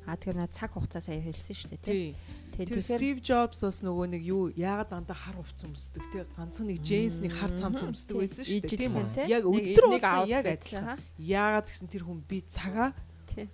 А 0.05 0.21
тэгэхээр 0.21 0.37
нөө 0.37 0.53
цаг 0.53 0.77
хугацаа 0.77 1.01
сая 1.01 1.25
хэлсэн 1.25 1.57
шүү 1.57 1.71
дээ 1.73 1.81
тий. 1.81 2.13
Тэр 2.53 2.69
тэгэхээр 2.69 3.01
Стив 3.01 3.17
Джобс 3.25 3.61
бас 3.65 3.81
нөгөө 3.81 4.07
нэг 4.15 4.23
юу 4.29 4.53
яагаад 4.53 4.93
дандаа 4.93 5.17
хар 5.17 5.41
хувц 5.41 5.65
өмсдөг 5.65 6.05
те 6.13 6.29
ганцхан 6.37 6.69
нэг 6.69 6.79
джинсний 6.85 7.33
хар 7.33 7.51
цамц 7.57 7.83
өмсдөг 7.83 8.15
байсан 8.21 8.45
шүү 8.45 8.63
дээ 8.69 8.79
тийм 8.85 8.95
үү 9.01 9.27
яг 9.27 9.43
өдөр 9.49 9.87
болгон 9.97 10.29
яг 10.29 10.45
адилхан 10.45 11.01
яагаад 11.19 11.67
гэсэн 11.67 11.89
тэр 11.89 12.05
хүн 12.05 12.21
би 12.23 12.45
цагаа 12.47 12.93
Тийм. 13.33 13.49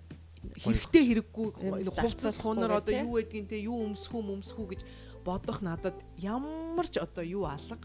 хэрэгтэй 0.59 1.03
хэрэггүй 1.07 1.49
Юм 1.65 1.97
хувцас 1.97 2.37
хунаар 2.37 2.83
одоо 2.83 2.93
юу 2.99 3.17
гэдгийг 3.23 3.47
те 3.49 3.65
юу 3.65 3.89
өмсөхүү 3.89 4.21
өмсөхүү 4.21 4.67
гэж 4.69 4.81
бодох 5.25 5.61
надад 5.61 5.97
ямар 6.17 6.89
ч 6.89 6.99
одоо 6.99 7.25
юу 7.25 7.45
алга 7.45 7.77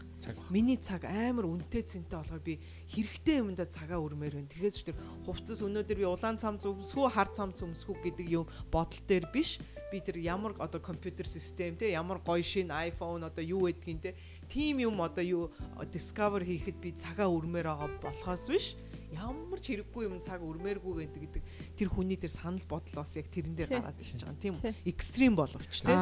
миний 0.50 0.76
цаг 0.76 1.04
амар 1.04 1.44
үнэтэй 1.46 1.84
цэнтэй 1.84 2.16
болохоор 2.16 2.42
би 2.42 2.58
хэрэгтэй 2.88 3.44
юмдаа 3.44 3.68
цагаа 3.68 4.00
өрмээр 4.00 4.40
байна. 4.40 4.50
Тэгэхээр 4.50 4.74
ч 4.74 4.80
тэр 4.88 4.96
хувцас 5.28 5.60
өнөөдөр 5.60 5.98
би 6.00 6.06
улаан 6.08 6.40
цамц 6.40 6.64
өмсгүү, 6.64 7.06
хар 7.12 7.28
цамц 7.30 7.62
өмсгүү 7.62 7.96
гэдэг 8.02 8.26
юм 8.26 8.46
бодол 8.72 9.02
дээр 9.06 9.28
биш. 9.30 9.60
Би 9.92 10.00
тэр 10.00 10.18
ямар 10.18 10.56
одоо 10.58 10.80
компьютер 10.80 11.28
систем 11.28 11.76
те 11.76 11.92
ямар 11.92 12.18
гоё 12.24 12.42
шин 12.42 12.72
iPhone 12.72 13.22
одоо 13.22 13.44
юу 13.44 13.68
гэдгийг 13.68 14.00
те 14.02 14.14
тим 14.48 14.82
юм 14.82 14.98
одоо 15.00 15.22
юу 15.22 15.44
discover 15.92 16.42
хийхэд 16.42 16.80
би 16.80 16.90
цагаа 16.96 17.30
өрмээр 17.30 17.70
байгаа 17.70 17.90
болохоос 18.02 18.48
биш. 18.48 18.66
Ямар 19.14 19.62
ч 19.62 19.70
хэрэггүй 19.76 20.10
юм 20.10 20.18
цаг 20.18 20.42
өрмээргүй 20.42 21.06
гэдэг 21.06 21.42
тэр 21.78 21.88
хүний 21.88 22.18
тэр 22.18 22.34
санал 22.34 22.66
бодол 22.66 23.06
бас 23.06 23.14
яг 23.14 23.30
тэрэн 23.30 23.54
дээр 23.54 23.70
гараад 23.78 24.02
ирж 24.02 24.26
байгаа 24.26 24.34
юм 24.34 24.42
тийм 24.42 24.54
Тий. 24.58 24.74
үү? 24.74 24.90
Экстрим 24.90 25.38
боловч 25.38 25.86
те. 25.86 25.94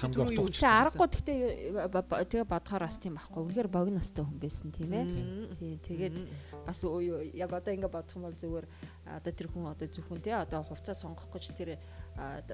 Хамгийн 0.00 0.26
Түрүү 0.26 0.34
юу 0.34 0.44
урт 0.48 0.54
ч- 0.56 0.62
Тэгээ 0.62 0.80
аргагүй 0.82 1.08
гэхдээ 1.12 1.38
тэгээ 2.32 2.46
бодохоор 2.48 2.82
бас 2.86 2.96
тийм 2.98 3.14
байхгүй. 3.18 3.40
Үнэхээр 3.44 3.68
богиностой 3.70 4.24
хүн 4.24 4.38
байсан 4.40 4.68
тийм 4.72 4.90
ээ. 4.92 5.04
Тийм 5.60 5.78
тэгээд 5.84 6.14
бас 6.66 6.78
яг 7.36 7.50
одоо 7.52 7.72
ингэ 7.74 7.88
бодох 7.92 8.14
юм 8.16 8.22
бол 8.26 8.34
зүгээр 8.34 8.66
одоо 9.20 9.32
тэр 9.32 9.48
хүн 9.52 9.64
одоо 9.68 9.86
зөвхөн 9.88 10.20
тий 10.24 10.32
одоо 10.34 10.60
хувцас 10.64 10.98
сонгох 11.04 11.28
гэж 11.30 11.44
тэр 11.54 11.70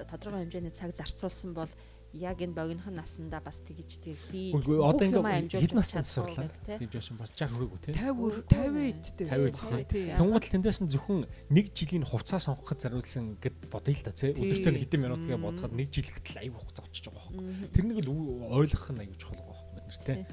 тодорхой 0.07 0.43
хэмжээний 0.45 0.73
цаг 0.75 0.91
зарцуулсан 0.93 1.53
бол 1.55 1.71
яг 2.13 2.41
энэ 2.41 2.57
богинохон 2.57 2.95
наснда 2.97 3.37
бас 3.39 3.61
тэгж 3.61 4.01
тэр 4.01 4.17
хий 4.29 4.49
Үгүй 4.49 4.81
гэсэн 4.81 4.81
одоо 4.81 5.05
ингээ 5.05 5.61
хэд 5.61 5.73
настай 5.77 6.01
сурлаа. 6.05 6.49
тий. 6.65 6.73
Стив 6.73 6.89
Джобс 6.89 7.09
бас 7.21 7.31
жаа 7.37 7.49
хүрээгүй 7.53 7.79
те. 7.85 7.91
50 7.93 8.49
50 8.49 8.89
эдтэй. 8.89 9.27
50 9.29 9.53
эдтэй. 9.53 9.85
Тий. 9.85 10.05
Тэнгууд 10.17 10.43
л 10.45 10.53
тэндээс 10.57 10.79
нь 10.81 10.89
зөвхөн 10.89 11.19
нэг 11.53 11.65
жилийн 11.77 12.05
хугацаа 12.09 12.41
сонгоход 12.41 12.81
зориулсан 12.81 13.37
гэд 13.37 13.69
бодъё 13.69 13.93
л 13.93 14.01
та 14.01 14.11
тий. 14.17 14.33
Тий. 14.33 14.41
Өдөртөө 14.41 14.73
хэдэн 14.81 15.01
минут 15.05 15.21
гээ 15.21 15.37
Мм. 15.37 15.45
бодоход 15.53 15.73
нэг 15.77 15.87
жил 15.93 16.09
гэтэл 16.09 16.41
аюу 16.41 16.57
хугацаа 16.57 16.85
очиж 16.89 17.05
байгаа 17.13 17.29
байхгүй. 17.29 17.69
Тэрнийг 17.77 17.99
л 18.01 18.09
ойлгох 18.57 18.87
нь 18.89 19.01
аюу 19.05 19.15
чухал 19.21 19.37
байгаа 19.37 19.53
байхгүй 19.53 19.73
бид 19.77 19.85
нар 19.85 19.99
тий. 20.01 20.25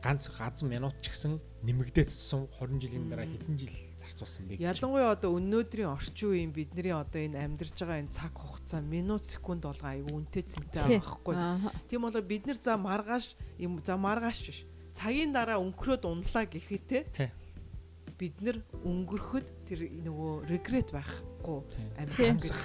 Ганц 0.00 0.22
газан 0.32 0.68
минут 0.70 0.96
ч 1.04 1.10
гэсэн 1.12 1.32
нэмэгдээдсэн 1.66 2.40
20 2.56 2.80
жилийн 2.80 3.10
дараа 3.10 3.26
хэдэн 3.28 3.56
жил 3.58 3.74
зарцуулсан 4.10 4.50
бэ. 4.50 4.58
Ялангуяа 4.58 5.14
одоо 5.14 5.38
өнөөдрийн 5.38 5.94
орчин 5.94 6.34
үеийн 6.34 6.50
бидний 6.50 6.90
одоо 6.90 7.22
энэ 7.22 7.38
амьдарч 7.38 7.78
байгаа 7.78 8.02
энэ 8.02 8.10
цаг 8.10 8.34
хугацаа 8.34 8.82
минут 8.82 9.22
секунд 9.22 9.62
болгоо 9.62 9.86
айгүй 9.86 10.10
үнэтэй 10.10 10.44
цэнтэй 10.50 10.98
байхгүй. 10.98 11.34
Тийм 11.86 12.02
болоо 12.02 12.22
бид 12.22 12.44
нар 12.50 12.58
за 12.58 12.74
маргааш 12.74 13.38
юм 13.62 13.78
за 13.78 13.94
маргааш 13.94 14.38
биш. 14.42 14.58
Цагийн 14.98 15.30
дараа 15.30 15.62
өнгөрөөд 15.62 16.02
унлаа 16.04 16.44
гэхэд 16.50 16.84
те 16.90 16.98
Тий. 17.14 17.30
бид 18.18 18.36
нар 18.42 18.58
өнгөрөхөд 18.82 19.46
тэр 19.70 19.80
нөгөө 20.02 20.50
регрет 20.50 20.90
байхгүй 20.90 21.30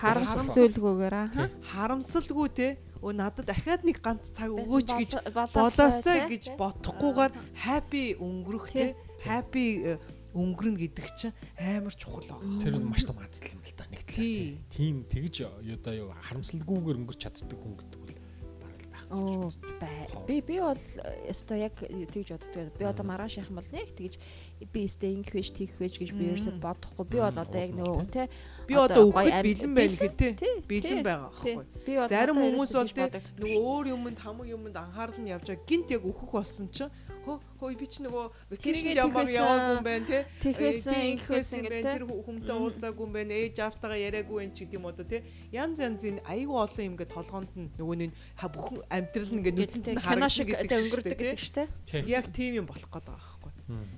харамсал 0.02 0.50
зүйлгүйгээр 0.52 1.16
аа. 1.16 1.48
Харамсалгүй 1.72 2.50
те. 2.52 2.68
Өө 3.00 3.14
надад 3.16 3.48
дахиад 3.48 3.86
нэг 3.86 4.02
ганц 4.02 4.34
цаг 4.34 4.52
өгөөч 4.52 4.90
гэж 5.00 5.12
болоосой 5.32 6.26
гэж 6.28 6.58
бодохгүйгээр 6.60 7.32
happy 7.62 8.18
өнгөрөх 8.20 8.74
те. 8.74 8.96
Happy 9.24 9.96
э, 9.96 9.98
өнгөрнө 10.36 10.78
гэдэг 10.84 11.08
чинь 11.16 11.34
амар 11.56 11.96
чухал 11.96 12.28
байгаа. 12.28 12.60
Тэр 12.60 12.76
нь 12.76 12.84
маш 12.84 13.08
том 13.08 13.16
азал 13.24 13.48
юм 13.48 13.64
л 13.64 13.72
та 13.72 13.88
нэг 13.88 14.04
талаар 14.04 14.20
Тий. 14.20 14.60
тийм 14.68 14.96
тэгж 15.08 15.36
одоо 15.48 15.94
юу 15.96 16.12
харамсалгүйгээр 16.12 17.00
өнгөрч 17.00 17.20
чаддаг 17.24 17.56
хүн 17.56 17.76
гэдэг 17.80 18.00
бол 18.04 18.16
бараг 18.60 18.80
л 18.84 18.92
байхгүй. 18.92 19.16
Оо 19.16 19.48
бай. 19.80 19.96
Би 20.28 20.36
би 20.44 20.56
бол 20.60 20.84
өстой 21.32 21.60
яг 21.64 21.80
тэгж 21.80 22.30
боддог. 22.36 22.76
Би 22.76 22.84
одоо 22.84 23.06
маргааш 23.08 23.40
явах 23.40 23.52
юм 23.56 23.60
бол 23.64 23.72
нэг 23.72 23.88
тэгж 23.96 24.14
би 24.68 24.80
өстой 24.84 25.16
ингэх 25.16 25.32
байж 25.32 25.50
тийх 25.56 25.72
байж 25.80 25.94
гэж 25.96 26.12
би 26.12 26.24
ерөөсөй 26.36 26.60
бодохгүй. 26.60 27.06
Би 27.08 27.18
бол 27.24 27.40
одоо 27.40 27.60
яг 27.64 27.72
нөгөө 27.72 28.08
тий 28.12 28.28
Би 28.66 28.74
Одоо 28.74 29.14
өгөхөд 29.14 29.46
бэлэн 29.46 29.74
байна 29.78 29.94
гэхэ 29.94 30.34
тий, 30.36 30.54
бэлэн 30.66 31.02
байгаа 31.06 31.30
бол 31.30 32.10
Зарим 32.10 32.38
хүмүүс 32.42 32.72
бол 32.74 32.92
бодогдсон 32.98 33.38
нөгөө 33.46 33.62
өөр 33.62 33.86
юмд 33.94 34.18
хамаг 34.18 34.48
юмд 34.50 34.74
анхаарал 34.74 35.22
нь 35.22 35.30
явж 35.30 35.46
байгаа 35.54 35.70
гинт 35.70 35.94
яг 35.94 36.02
өөхөх 36.02 36.32
болсон 36.34 36.68
чинь 36.74 36.90
хөө 37.26 37.38
хөө 37.60 37.76
би 37.76 37.88
ч 37.90 37.96
нөгөө 38.06 38.26
ямаг 38.94 39.26
тэхээсэн, 39.26 39.42
яваагүй 39.42 39.76
юм 39.76 39.84
байна 39.84 40.06
Э, 40.06 40.94
тий, 40.94 41.12
ингэхээсэн 41.18 41.58
юм 41.60 41.66
байна. 41.66 41.82
гэдэг 41.82 41.94
тэр 41.98 42.04
хүмтэй 42.06 42.56
уулзаагүй 42.56 43.04
юм 43.06 43.14
байна 43.18 43.34
ээж 43.34 43.56
автагаа 43.66 44.00
яриаггүй 44.00 44.38
юм 44.46 44.52
ч 44.54 44.58
гэдэг 44.64 44.78
юм 44.78 44.86
одоо 44.86 45.06
тий 45.10 45.22
янз 45.52 45.78
янзын 45.82 46.18
айгүй 46.30 46.58
олон 46.62 46.84
юм 46.86 46.94
ингээд 46.94 47.16
толгоонд 47.18 47.52
нь 47.58 47.70
нөгөө 47.76 47.96
нэг 48.06 48.12
бүхэн 48.54 48.80
амьдрал 48.94 49.32
нь 49.34 49.40
ингээд 49.42 49.58
нүдэнд 49.58 49.88
нь 50.06 50.30
шиг 50.30 50.48
гэдэг 50.54 50.80
өнгөрдөг 50.86 51.18
гэдэг 51.18 51.40
шүү. 51.42 51.66
Тий. 51.90 52.02
яг 52.06 52.26
тийм 52.30 52.52
юм 52.62 52.68
болох 52.70 52.90
гээд 52.90 53.08
байгаа 53.10 53.38
байхгүй. 53.42 53.54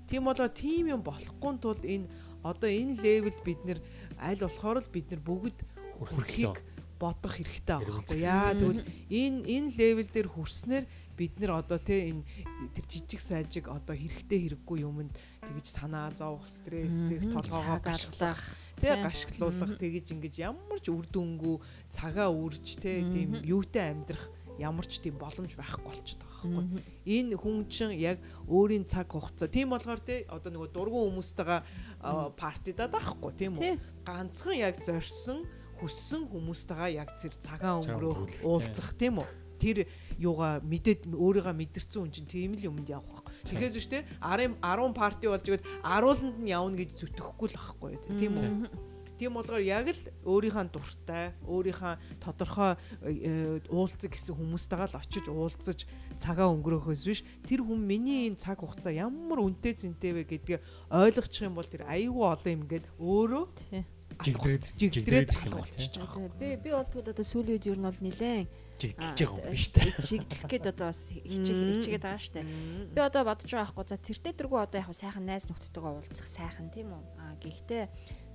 Тийм 0.08 0.24
болоо 0.24 0.48
тийм 0.48 0.84
юм 0.88 1.02
болохгүй 1.04 1.54
тулд 1.60 1.84
энэ 1.84 2.08
одоо 2.44 2.70
энэ 2.72 2.96
левелд 3.04 3.40
бид 3.44 3.60
нэр 3.68 3.80
аль 4.16 4.40
болохоор 4.40 4.80
л 4.80 4.94
бид 4.94 5.12
нар 5.12 5.22
бүгд 5.22 5.58
хүрхийг 6.00 6.64
бодох 7.00 7.34
хэрэгтэй 7.38 7.78
байгаа 7.78 7.94
байхгүй. 8.02 8.20
Яа 8.24 8.54
тэгвэл 8.56 8.84
энэ 9.12 9.40
энэ 9.46 9.70
левел 9.78 10.10
дээр 10.10 10.30
хүрснээр 10.32 10.86
бид 11.18 11.40
нар 11.42 11.66
одоо 11.66 11.82
те 11.82 12.14
энэ 12.14 12.24
тэр 12.78 12.86
жижиг 12.86 13.20
сайжиг 13.20 13.66
одоо 13.68 13.98
хэрэгтэй 13.98 14.54
хэрэггүй 14.54 14.86
юмд 14.86 15.12
тэгж 15.42 15.66
санаа 15.74 16.14
зовох 16.14 16.46
стресстэй 16.46 17.20
Мгм. 17.20 17.34
толгоогоо 17.34 17.80
гашглах 17.82 18.40
те 18.78 18.94
гашглуулах 19.02 19.74
тэгж 19.82 20.14
ингэж 20.14 20.36
ямар 20.46 20.78
ч 20.78 20.94
үр 20.94 21.10
дүнгүй 21.10 21.58
цагаа 21.90 22.30
үрж 22.30 22.78
те 22.78 23.02
тийм 23.10 23.42
юутай 23.42 23.98
амьдрах 23.98 24.30
ямар 24.58 24.86
ч 24.86 24.98
тийм 25.02 25.18
боломж 25.22 25.54
байхгүй 25.54 25.86
болчиход 25.86 26.22
байгаа 26.26 26.66
байхгүй. 26.66 26.82
Энэ 27.06 27.38
хүн 27.38 27.58
чинь 27.70 27.94
яг 27.94 28.18
өөрийн 28.50 28.86
цаг 28.90 29.14
хугацаа. 29.14 29.50
Тийм 29.50 29.70
болгоор 29.70 30.02
те 30.02 30.26
одоо 30.30 30.50
нөгөө 30.50 30.70
дургуун 30.74 31.14
хүмүүстэйгээ 31.14 31.62
партидад 32.34 32.90
байхгүй 32.90 33.32
тийм 33.38 33.54
үү? 33.62 33.78
Ганцхан 34.02 34.58
яг 34.58 34.82
зорьсон 34.82 35.46
хүссэн 35.78 36.26
хүмүүстэйгээ 36.34 36.98
яг 36.98 37.10
зэрэг 37.14 37.38
цагаан 37.38 37.86
өнгөрөөх 37.86 38.42
уулзах 38.42 38.98
тийм 38.98 39.22
үү? 39.22 39.30
Тэр 39.62 39.78
юугаа 40.18 40.60
мэдээд 40.62 41.10
өөрийгөө 41.14 41.56
мэдэрсэн 41.56 42.02
хүн 42.02 42.14
чинь 42.14 42.30
тийм 42.30 42.52
л 42.58 42.68
юмд 42.68 42.90
явах 42.90 43.24
байхгүй. 43.24 43.34
Тэгэхээр 43.46 43.74
зү 43.74 43.82
штэ 43.86 44.00
10 44.22 44.58
10 44.62 44.98
парти 44.98 45.26
болж 45.30 45.46
игээд 45.46 45.66
10-нд 45.86 46.38
нь 46.42 46.52
явна 46.52 46.76
гэж 46.78 46.90
зүтгэхгүй 46.98 47.48
л 47.54 47.58
байхгүй 47.58 47.94
тийм 48.18 48.34
үү. 48.38 48.88
Тийм 49.18 49.34
болгоор 49.34 49.66
яг 49.66 49.90
л 49.90 50.02
өөрийнхөө 50.30 50.70
дуртай, 50.70 51.34
өөрийнхөө 51.42 52.22
тодорхой 52.22 52.78
э, 53.02 53.58
уулзах 53.74 54.14
гэсэн 54.14 54.38
хүмүүстэйгээ 54.38 54.90
л 54.94 55.00
очиж 55.02 55.26
уулзаж 55.26 55.80
цагаа 56.22 56.54
өнгөрөөхөөс 56.54 57.02
биш. 57.02 57.26
Тэр 57.42 57.66
хүн 57.66 57.82
миний 57.82 58.30
энэ 58.30 58.38
цаг 58.38 58.62
хугацаа 58.62 58.94
ямар 58.94 59.42
үнэтэй 59.42 59.74
зэнтэй 59.74 60.22
вэ 60.22 60.24
гэдгийг 60.30 60.62
ойлгочих 60.94 61.50
юм 61.50 61.58
бол 61.58 61.66
тэр 61.66 61.90
аюу 61.90 62.30
олон 62.30 62.62
юм 62.62 62.64
гээд 62.70 62.86
өөрөө 63.02 63.46
жигдрээд 64.22 64.64
жигдрээд 64.78 65.30
болчихж 65.50 65.98
байгаа. 65.98 66.30
Би 66.38 66.54
би 66.62 66.70
бол 66.78 66.86
тэгвэл 66.86 67.10
одоо 67.10 67.26
сүүлийн 67.26 67.58
үед 67.58 67.66
ер 67.74 67.78
нь 67.82 67.90
бол 67.90 68.02
нилээн 68.06 68.46
Жигдэлж 68.78 69.18
байгаа 69.18 69.42
юм 69.42 69.54
биш 69.58 69.66
үү? 69.74 69.90
Жигдэх 70.06 70.42
гээд 70.46 70.66
одоо 70.70 70.88
бас 70.94 71.02
хичээх 71.10 71.62
хичээгээд 71.82 72.06
байгаа 72.06 72.22
штэ. 72.22 72.46
Би 72.94 73.00
одоо 73.02 73.24
бодож 73.26 73.50
байгаа 73.50 73.74
байхгүй 73.74 73.86
за 73.90 73.98
тэртээ 73.98 74.34
тэргүй 74.38 74.60
одоо 74.62 74.80
яг 74.86 74.94
сайхан 74.94 75.26
найз 75.26 75.50
нөхдөдөө 75.50 75.84
уулзах 75.98 76.30
сайхан 76.30 76.70
тийм 76.70 76.94
үү? 76.94 77.04
Аа 77.18 77.34
гэхдээ 77.42 77.84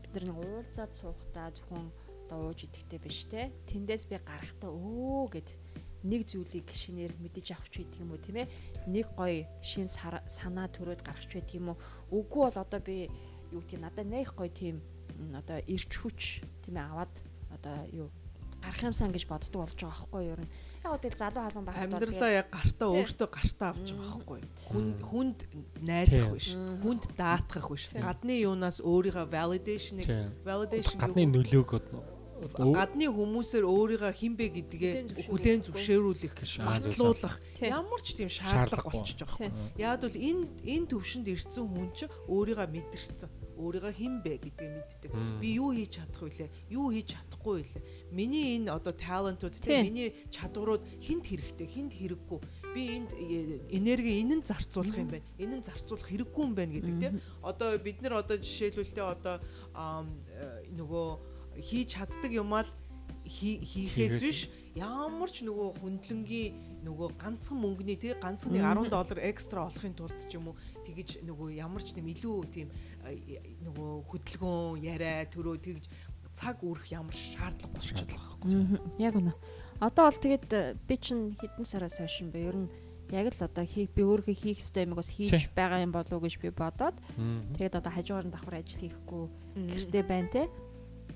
бид 0.02 0.12
нар 0.18 0.24
нэг 0.26 0.38
уулзаад 0.42 0.92
суухдаа 0.98 1.54
зөвхөн 1.54 1.86
одоо 2.26 2.38
ууж 2.50 2.58
идэхтэй 2.66 2.98
биш 2.98 3.30
те. 3.30 3.54
Тэндээс 3.70 4.10
би 4.10 4.18
гарахтаа 4.18 4.70
өө 4.74 5.30
гэд 5.30 5.48
нэг 6.02 6.26
зүйлийг 6.26 6.66
шинээр 6.74 7.14
мэдэж 7.22 7.54
авч 7.54 7.78
байдаг 7.78 8.02
юм 8.02 8.10
уу 8.10 8.18
тийм 8.18 8.42
ээ? 8.42 8.50
Нэг 8.90 9.06
гоё 9.14 9.46
шин 9.62 9.86
санаа 9.86 10.66
төрөөд 10.74 11.06
гарахч 11.06 11.30
байдаг 11.38 11.54
юм 11.54 11.70
уу? 11.70 11.78
Үгүй 12.10 12.42
бол 12.50 12.58
одоо 12.58 12.80
би 12.82 13.06
юу 13.54 13.62
гэдгийг 13.62 13.82
надад 13.86 14.10
нэх 14.10 14.34
гоё 14.34 14.50
тийм 14.50 14.82
одоо 15.38 15.62
ирч 15.70 15.92
хүч 15.94 16.42
тийм 16.66 16.82
ээ 16.82 16.88
аваад 16.90 17.14
одоо 17.54 17.76
юу 17.94 18.08
гарах 18.62 18.82
юмсан 18.86 19.10
гэж 19.12 19.24
боддог 19.26 19.60
болж 19.66 19.76
байгаа 19.76 19.92
байхгүй 19.92 20.22
юу? 20.22 20.32
ер 20.32 20.40
нь. 20.42 20.50
Яг 20.82 20.92
үгүй 20.98 21.10
залуу 21.18 21.42
халуун 21.42 21.66
байхад 21.66 21.90
бол 21.90 21.98
амьдралаа 21.98 22.30
яг 22.32 22.48
гартаа 22.50 22.88
өөртөө 22.90 23.28
гартаа 23.28 23.68
авч 23.74 23.88
байгаа 23.92 24.18
байхгүй 24.22 24.40
хүн 24.70 24.86
Мм. 24.86 25.02
хүнд 25.06 25.38
найдах 25.86 26.30
биш 26.34 26.48
хүнд 26.54 27.04
даатгах 27.18 27.68
биш 27.70 27.84
гадны 27.94 28.34
юунаас 28.42 28.78
өөрийнхөө 28.82 29.26
validation-ыг 29.30 30.08
validation 30.46 30.98
Гадны 30.98 31.24
нөлөөг 31.30 31.70
одоо 31.78 32.02
гадны 32.50 33.06
хүмүүсээр 33.06 33.64
өөрийгөө 33.66 34.12
хинбэ 34.18 34.46
гэдгээ 34.50 34.92
Хүлээн 35.30 35.62
зөвшөөрүүлэх. 35.62 36.34
батлуулах 36.58 37.38
ямар 37.62 38.00
ч 38.02 38.18
тийм 38.18 38.26
шаардлага 38.26 38.90
болчихж 38.90 39.22
байгаа 39.22 39.46
юм. 39.46 39.54
Яг 39.78 40.02
бол 40.02 40.16
энэ 40.18 40.42
энэ 40.66 40.86
төвшөнд 40.90 41.26
ирсэн 41.30 41.62
хүн 41.70 41.90
чинь 41.94 42.10
өөрийгөө 42.26 42.66
мэдэрсэн. 42.66 43.30
Өөрийгөө 43.62 43.94
хинбэ 43.94 44.32
гэдгийг 44.42 44.72
мэддэг. 44.74 45.10
Би 45.38 45.54
юу 45.54 45.70
хийж 45.70 46.02
чадах 46.02 46.18
вүлээ? 46.26 46.50
Юу 46.74 46.90
хийж 46.90 47.14
чадахгүй 47.14 47.62
вүлээ? 47.62 47.82
Миний 48.10 48.58
энэ 48.58 48.74
одоо 48.74 48.90
талентууд 48.92 49.54
Тий. 49.62 49.62
тий 49.62 49.82
миний 49.86 50.08
чадварууд 50.34 50.82
хинт 50.98 51.24
хэрэгтэй, 51.30 51.66
хинт 51.70 51.92
хэрэггүй. 51.94 52.40
Би 52.74 52.82
энд 52.98 53.10
э, 53.14 53.62
энерги 53.70 54.18
энэ 54.26 54.42
нь 54.42 54.44
зарцуулах 54.44 54.98
юм 54.98 55.08
байна. 55.14 55.26
Энэ 55.38 55.62
нь 55.62 55.64
зарцуулах 55.64 56.10
хэрэггүй 56.10 56.42
юм 56.42 56.54
байна 56.58 56.74
гэдэг 56.74 56.96
тий. 56.98 57.12
Одоо 57.46 57.78
бид 57.78 58.02
нар 58.02 58.18
одоо 58.26 58.36
жишээлбэл 58.42 58.90
тий 58.90 59.04
одоо 59.06 59.38
э, 59.38 60.66
нөгөө 60.74 61.06
хийж 61.62 61.94
чаддаг 61.94 62.32
юмаа 62.32 62.64
л 62.66 62.70
хий- 63.28 63.62
хийхээс 63.62 64.18
биш 64.24 64.40
ямар 64.74 65.28
ч 65.30 65.44
нөгөө 65.44 65.84
хөндлөнгийн 65.84 66.80
нөгөө 66.82 67.08
ганцхан 67.20 67.58
мөнгөний 67.60 67.94
тий 68.00 68.16
ганцхан 68.18 68.50
нэг 68.56 68.64
10 68.64 68.90
доллар 68.90 69.18
экстра 69.28 69.68
олохын 69.68 69.92
тулд 69.94 70.16
ч 70.26 70.32
юм 70.40 70.48
уу 70.50 70.56
тэгэж 70.82 71.22
нөгөө 71.28 71.54
ямар 71.60 71.84
ч 71.84 71.92
нэм 71.92 72.08
илүү 72.08 72.36
тийм 72.50 72.72
нөгөө 73.02 73.90
хөдөлгөөн 74.08 74.82
яриа 74.82 75.26
төрөө 75.26 75.56
тэгж 75.62 75.84
цаг 76.32 76.62
үрэх 76.64 76.92
ямар 76.94 77.12
шаардлага 77.12 77.74
болчиход 77.76 78.08
байгаа 78.08 78.36
байхгүй. 78.40 79.02
Яг 79.02 79.14
үнэ. 79.20 79.32
Одоо 79.82 80.04
бол 80.08 80.22
тэгээд 80.22 80.48
би 80.88 80.94
чинь 80.96 81.36
хэдэн 81.36 81.66
сараас 81.68 82.00
хойш 82.00 82.24
юм 82.24 82.32
бэ? 82.32 82.40
Ер 82.40 82.56
нь 82.56 82.68
яг 83.12 83.28
л 83.28 83.44
одоо 83.44 83.64
хийх 83.68 83.92
би 83.92 84.02
өөрөө 84.02 84.32
хийх 84.32 84.64
ёстой 84.64 84.88
юм 84.88 84.96
бас 84.96 85.12
хийж 85.12 85.52
байгаа 85.52 85.84
юм 85.84 85.92
болов 85.92 86.16
уу 86.16 86.24
гэж 86.24 86.40
би 86.40 86.48
бодоод 86.48 86.96
тэгээд 87.58 87.76
одоо 87.76 87.92
хажуугаар 87.92 88.26
нь 88.26 88.32
давхар 88.32 88.64
ажил 88.64 88.80
хийхгүй 88.80 89.24
гэртээ 89.68 90.04
байна 90.08 90.32
те 90.32 90.42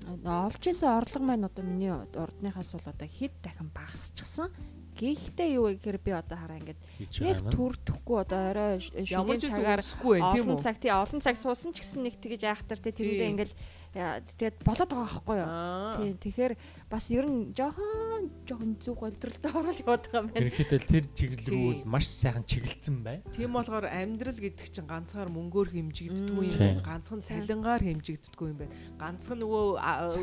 олж 0.05 0.63
исэн 0.69 0.93
орлого 0.93 1.25
маань 1.25 1.49
одоо 1.49 1.65
миний 1.65 1.89
урдныхаас 1.89 2.77
бол 2.77 2.91
одоо 2.93 3.07
хэд 3.09 3.33
дахин 3.41 3.73
багасчихсан 3.73 4.53
Гэхдээ 4.97 5.49
юу 5.61 5.69
гэхээр 5.77 5.99
би 6.01 6.11
одоо 6.17 6.37
хараа 6.41 6.57
ингээд 6.57 6.81
нэг 7.21 7.37
төрдөхгүй 7.53 8.17
одоо 8.17 8.41
орой 8.49 8.81
шөнийн 8.81 9.41
цагаар 9.45 9.81
олон 9.85 10.57
цаг 10.57 10.81
тий 10.81 10.89
олон 10.89 11.21
цаг 11.21 11.37
суусан 11.37 11.71
ч 11.77 11.85
гэсэн 11.85 12.01
нэг 12.01 12.17
тэгэж 12.17 12.41
айхтар 12.49 12.81
тий 12.81 12.93
тэрэндээ 12.97 13.31
ингээд 13.37 13.53
тэгээд 13.97 14.57
болоод 14.61 14.89
байгаа 14.93 15.09
байхгүй 15.09 15.37
юу. 15.41 15.49
Тий 15.97 16.11
тэгэхээр 16.21 16.53
бас 16.87 17.09
ер 17.11 17.25
нь 17.25 17.51
жоохон 17.57 18.29
жоохон 18.45 18.71
зүг 18.77 18.95
голдролтой 19.01 19.51
орол 19.51 19.81
яваад 19.81 20.03
байгаа 20.07 20.21
юм 20.21 20.27
байна. 20.31 20.41
Ерөнхийдөө 20.45 20.79
тэр 20.85 21.05
чиглэл 21.17 21.47
рүү 21.51 21.69
маш 21.89 22.05
сайхан 22.07 22.45
чиглэлцэн 22.45 22.97
бай. 23.03 23.17
Тийм 23.33 23.57
болохоор 23.57 23.89
амьдрал 23.89 24.37
гэдэг 24.37 24.67
чинь 24.69 24.87
ганцаар 24.87 25.27
мөнгөөр 25.33 25.69
хэмжигддэггүй 25.73 26.45
юм 26.47 26.59
байна. 26.61 26.85
Ганцхан 26.85 27.21
цалингаар 27.25 27.83
хэмжигддэггүй 27.83 28.47
юм 28.53 28.57
байна. 28.61 28.73
Ганцхан 29.01 29.37
нөгөө 29.41 29.65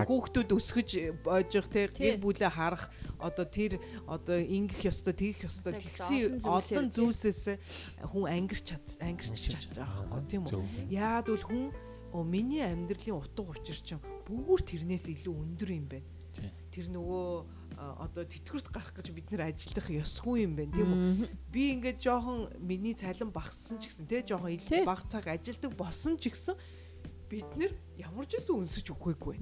хүүхдүүд 0.07 0.51
өсгөж 0.55 0.91
боожих 1.27 1.67
те 1.69 1.91
гэр 1.91 2.17
бүлээ 2.23 2.53
харах 2.55 2.89
одоо 3.19 3.45
тэр 3.45 3.83
одоо 4.07 4.39
ингэх 4.39 4.89
ёстой 4.89 5.13
тэгэх 5.13 5.51
ёстой 5.51 5.77
тэгсэн 5.77 6.47
олон 6.47 6.89
зүйлсээс 6.95 7.59
хүн 8.09 8.25
ангирч 8.25 8.73
чад 8.73 8.85
ангирч 9.03 9.37
чадчих 9.37 9.75
байхгүй 9.77 10.21
тийм 10.31 10.49
үү. 10.49 10.93
Яад 10.93 11.29
бол 11.29 11.45
хүн 11.45 11.65
оо 12.15 12.23
миний 12.23 12.63
амьдралын 12.63 13.19
утга 13.19 13.43
учир 13.43 13.75
чинь 13.75 14.03
бүр 14.23 14.63
тэрнээс 14.63 15.11
илүү 15.11 15.35
өндөр 15.35 15.71
юм 15.75 15.87
байна. 15.91 16.07
Тэр 16.71 16.87
нөгөө 16.95 17.27
одоо 17.75 18.23
тэтгэврт 18.23 18.71
гарах 18.71 18.95
гэж 18.95 19.11
бид 19.11 19.29
нэр 19.35 19.51
ажиллах 19.51 19.91
ёсгүй 19.91 20.47
юм 20.47 20.55
байна 20.55 20.71
тийм 20.71 20.91
үү? 20.95 21.27
Би 21.51 21.75
ингээд 21.75 21.99
жоохон 21.99 22.55
миний 22.63 22.95
цалин 22.95 23.35
багассан 23.35 23.83
ч 23.83 23.91
гэсэн 23.91 24.07
те 24.07 24.23
жоохон 24.23 24.55
илүү 24.55 24.87
бага 24.87 25.03
цаг 25.11 25.27
ажилдаг 25.27 25.75
болсон 25.75 26.15
ч 26.15 26.31
гэсэн 26.31 26.55
бид 27.27 27.51
нэр 27.59 27.75
ямар 27.99 28.27
ч 28.31 28.39
байсан 28.39 28.63
өнсөж 28.63 28.95
өгөхгүй 28.95 29.37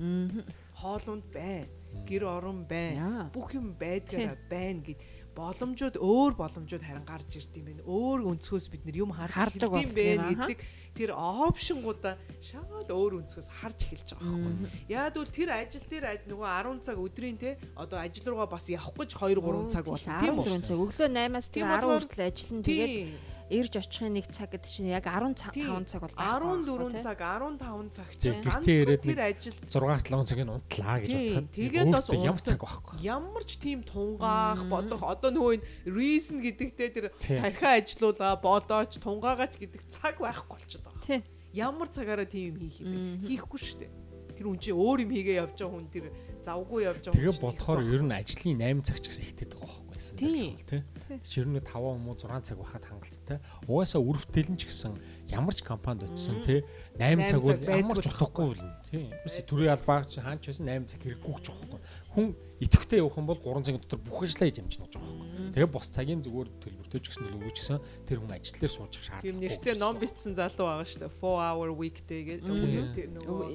хоолунд 0.80 1.28
байна 1.28 1.68
гэр 2.08 2.24
орон 2.24 2.64
байна 2.64 3.28
бүх 3.35 3.52
юм 3.52 3.76
байдгаараа 3.76 4.38
байна 4.48 4.80
гэд 4.80 5.00
боломжууд 5.37 5.97
өөр 5.97 6.33
боломжууд 6.37 6.85
харин 6.85 7.05
гарч 7.09 7.37
ирд 7.40 7.57
юм 7.57 7.64
байна. 7.68 7.83
Өөр 7.88 8.21
өнцгөөс 8.33 8.66
бид 8.73 8.85
нар 8.85 8.97
юм 9.01 9.11
харж 9.16 9.33
эхэлдэг 9.33 9.73
юм 9.81 9.92
байна 9.97 10.29
гэдэг 10.37 10.61
тэр 10.92 11.11
опшнгуудаа 11.16 12.14
шал 12.40 12.68
өөр 12.85 13.25
өнцгөөс 13.25 13.49
харж 13.61 13.79
эхэлж 13.88 14.09
байгаа 14.12 14.37
байхгүй. 14.45 14.68
Яг 14.92 15.16
бол 15.16 15.33
тэр 15.33 15.49
ажил 15.57 15.87
дээр 15.88 16.05
нөгөө 16.29 16.49
10 16.53 16.85
цаг 16.85 16.97
өдрийн 17.01 17.37
те 17.40 17.57
одоо 17.75 17.99
ажил 17.99 18.29
руугаа 18.29 18.49
бас 18.53 18.68
явах 18.68 18.92
гэж 18.92 19.11
2 19.16 19.40
3 19.40 19.73
цаг 19.73 19.85
болно 19.88 20.21
тийм 20.21 20.35
үү? 20.37 20.47
4 20.53 20.68
цаг 20.68 20.79
өглөө 20.85 21.09
8-аас 21.09 21.49
10 21.49 21.81
хүртэл 21.81 22.27
ажиллана 22.29 22.64
тэгээд 22.68 23.32
ирж 23.53 23.75
очихын 23.77 24.17
нэг 24.17 24.27
цаг 24.33 24.49
гэдэг 24.57 24.71
чинь 24.73 24.88
яг 24.88 25.05
15 25.05 25.37
цаг 25.85 26.01
бол 26.03 26.17
14 26.17 26.97
цаг 27.05 27.21
15 27.21 27.93
цаг 27.93 28.09
чинь 28.17 28.41
гэртээ 28.41 28.77
ирээд 28.83 29.03
тэр 29.05 29.21
ажил 29.21 29.57
6-7 29.69 30.25
цагийг 30.25 30.49
унтлаа 30.49 30.97
гэж 31.05 31.12
бодоход 31.12 31.49
тэгээд 31.53 31.93
бас 31.93 32.09
ямар 32.09 32.43
цаг 32.43 32.61
байхгүй. 32.65 32.97
ямар 33.05 33.45
ч 33.45 33.53
тийм 33.61 33.85
тунгаах 33.85 34.65
бодох 34.67 35.03
одоо 35.05 35.31
нөгөө 35.31 35.53
энэ 35.61 35.65
reason 35.93 36.41
гэдэгтэй 36.41 36.88
тэр 36.97 37.07
тархиа 37.21 37.79
ажилуулаа 37.79 38.41
болооч 38.41 38.97
тунгаагаач 38.97 39.61
гэдэг 39.61 39.81
цаг 39.93 40.17
байхгүй 40.17 40.49
болчиход 40.49 40.88
байгаа. 40.88 41.23
Ямар 41.53 41.88
цагаараа 41.93 42.25
тийм 42.25 42.57
юм 42.57 42.65
хийх 42.65 42.81
юм 42.81 43.21
бэ? 43.21 43.29
Хийхгүй 43.29 43.61
шүү 43.61 43.79
дээ. 43.85 43.93
Тэр 44.33 44.47
хүн 44.49 44.57
чинь 44.57 44.73
өөр 44.81 45.05
юм 45.05 45.12
хийгээ 45.12 45.37
явж 45.45 45.61
байгаа 45.61 45.77
хүн 45.77 45.88
тэр 45.93 46.05
завгүй 46.44 46.85
явж 46.85 47.05
байгаа. 47.09 47.16
Тэгээ 47.18 47.40
бодохоор 47.40 47.81
ер 47.87 48.02
нь 48.02 48.12
ажлын 48.12 48.59
8 48.59 48.87
цаг 48.87 48.98
ч 48.98 49.07
гэсэн 49.09 49.24
ихтэйд 49.31 49.52
байгаа 49.55 49.70
байхгүй 49.70 49.90
байсан. 49.94 50.16
Тийм. 50.18 50.83
Жирнэ 51.22 51.61
5 51.62 52.02
муу 52.02 52.14
6 52.18 52.48
цаг 52.48 52.59
байхад 52.59 52.85
хангалттай. 52.85 53.38
Угаасаа 53.70 54.02
үр 54.02 54.18
бүтээлэн 54.18 54.59
ч 54.59 54.62
гэсэн 54.66 54.92
ямар 55.31 55.55
ч 55.55 55.61
компанид 55.62 56.11
очисон 56.11 56.42
тий 56.42 56.66
8 56.98 57.31
цаг 57.31 57.40
бол 57.42 57.59
ямар 57.62 57.96
ч 58.02 58.07
утгагүй 58.11 58.46
болно. 58.52 58.72
Тийм. 58.90 59.11
Бис 59.22 59.37
төрийн 59.46 59.72
албаа 59.76 60.02
чи 60.05 60.18
хаач 60.18 60.42
байсан 60.42 60.66
8 60.66 60.90
цаг 60.90 61.00
хэрэггүй 61.07 61.33
байгаа 61.33 61.55
байхгүй. 61.70 61.81
Хүн 62.12 62.28
идэвхтэй 62.62 63.03
явах 63.03 63.18
юм 63.18 63.27
бол 63.27 63.40
3 63.42 63.66
цагийн 63.66 63.83
дотор 63.83 64.01
бүх 64.07 64.22
ажлаа 64.22 64.46
хийж 64.46 64.62
амжина 64.62 64.87
гэж 64.87 64.94
байгаа 64.94 65.18
байхгүй. 65.18 65.51
Тэгээ 65.53 65.70
бос 65.75 65.88
цагийн 65.90 66.22
зүгээр 66.22 66.48
төлбөртэй 66.62 67.01
ч 67.03 67.07
гэсэн 67.11 67.27
л 67.27 67.37
өгөөч 67.42 67.59
гэсэн 67.59 67.79
тэр 68.07 68.18
хүн 68.22 68.33
ажил 68.38 68.59
дээр 68.62 68.72
сууж 68.72 68.92
шаардлагагүй. 69.03 69.27
Тийм 69.27 69.37
нэртэй 69.42 69.75
ном 69.83 69.96
бичсэн 69.98 70.33
залуу 70.38 70.66
байгаа 70.70 70.87
шүү 70.87 71.01
дээ. 71.03 71.12
4 71.18 71.42
hour 71.42 71.70
weekday 71.75 72.20
гэдэг 72.22 73.07
нөгөө 73.18 73.51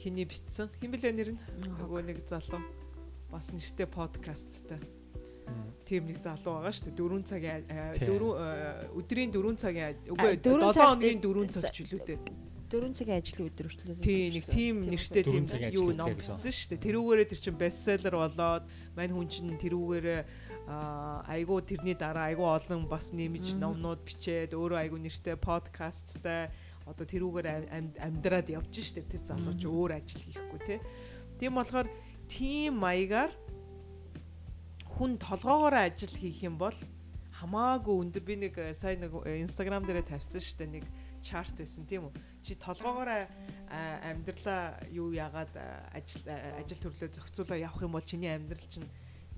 хиний 0.00 0.24
бичсэн. 0.24 0.66
Хин 0.80 0.90
блэ 0.96 1.12
нэр 1.12 1.30
нь? 1.36 1.40
Нөгөө 1.76 2.00
нэг 2.08 2.18
залуу 2.24 2.64
бас 3.28 3.52
нэртэй 3.52 3.84
подкасттай. 3.84 4.80
Тийм 5.84 6.08
нэг 6.08 6.20
залуу 6.24 6.64
байгаа 6.64 6.72
шүү 6.72 6.88
дээ. 6.88 6.96
4 6.96 7.28
цагийн 7.28 7.62
4 8.00 8.96
өдрийн 8.96 9.30
4 9.32 9.60
цагийн 9.60 9.96
үгүй 10.08 10.40
7 10.40 10.72
хоногийн 10.72 11.20
4 11.20 11.52
цаг 11.52 11.72
ч 11.72 11.84
үлээ 11.84 12.16
дээ. 12.16 12.47
4 12.68 12.92
цагийн 12.92 13.18
ажлын 13.18 13.48
өдөр 13.48 13.66
хүртэл. 13.72 13.96
Тийм 14.04 14.28
нэг 14.36 14.44
тийм 14.44 14.76
нэртэй 14.92 15.24
тийм 15.24 15.44
юу 15.72 15.96
ном 15.96 16.12
бичсэн 16.12 16.52
шүү 16.52 16.76
дээ. 16.76 16.84
Тэрүүгээрээ 16.84 17.28
тэр 17.32 17.40
чин 17.40 17.56
бестселлер 17.56 18.14
болоод 18.20 18.64
мань 18.92 19.12
хүн 19.16 19.28
чин 19.32 19.56
тэрүүгээрээ 19.56 20.20
айгуу 20.68 21.64
тэрний 21.64 21.96
дараа 21.96 22.28
айгуу 22.28 22.52
олон 22.52 22.84
бас 22.84 23.16
нэмж 23.16 23.56
номнууд 23.56 24.04
бичээд 24.04 24.52
өөрөө 24.52 24.78
айгуу 24.84 25.00
нэртэй 25.00 25.40
подкасттай 25.40 26.52
одоо 26.84 27.04
тэрүүгээр 27.08 27.72
амьдраад 28.04 28.52
явж 28.52 28.72
штэ 28.76 29.04
тэр 29.08 29.24
залуу 29.24 29.56
чи 29.56 29.64
өөр 29.64 29.96
ажил 29.96 30.24
хийхгүй 30.28 30.60
те. 30.68 30.76
Тийм 31.40 31.56
болохоор 31.56 31.88
тийм 32.28 32.80
маягаар 32.84 33.32
хүн 34.92 35.16
толгоогоор 35.16 35.88
ажил 35.88 36.12
хийх 36.12 36.44
юм 36.44 36.60
бол 36.60 36.76
хамаагүй 37.40 37.94
өндөр 38.02 38.22
би 38.24 38.34
нэг 38.36 38.54
э, 38.58 38.74
сайн 38.74 39.04
нэг 39.04 39.14
инстаграм 39.24 39.84
дээр 39.84 40.02
тавьсан 40.02 40.42
штэ 40.42 40.66
нэг 40.66 40.84
чарт 41.22 41.54
байсан 41.58 41.84
тийм 41.86 42.08
үү 42.08 42.14
чи 42.42 42.54
толгоогоор 42.56 43.28
амьдралаа 43.68 44.80
юу 44.88 45.12
яагаад 45.12 45.52
ажил 45.92 46.24
ажил 46.28 46.80
төрлөө 46.80 47.10
зохицуулаа 47.12 47.58
явах 47.58 47.82
юм 47.82 47.92
бол 47.92 48.04
чиний 48.04 48.32
амьдрал 48.32 48.64
чинь 48.70 48.88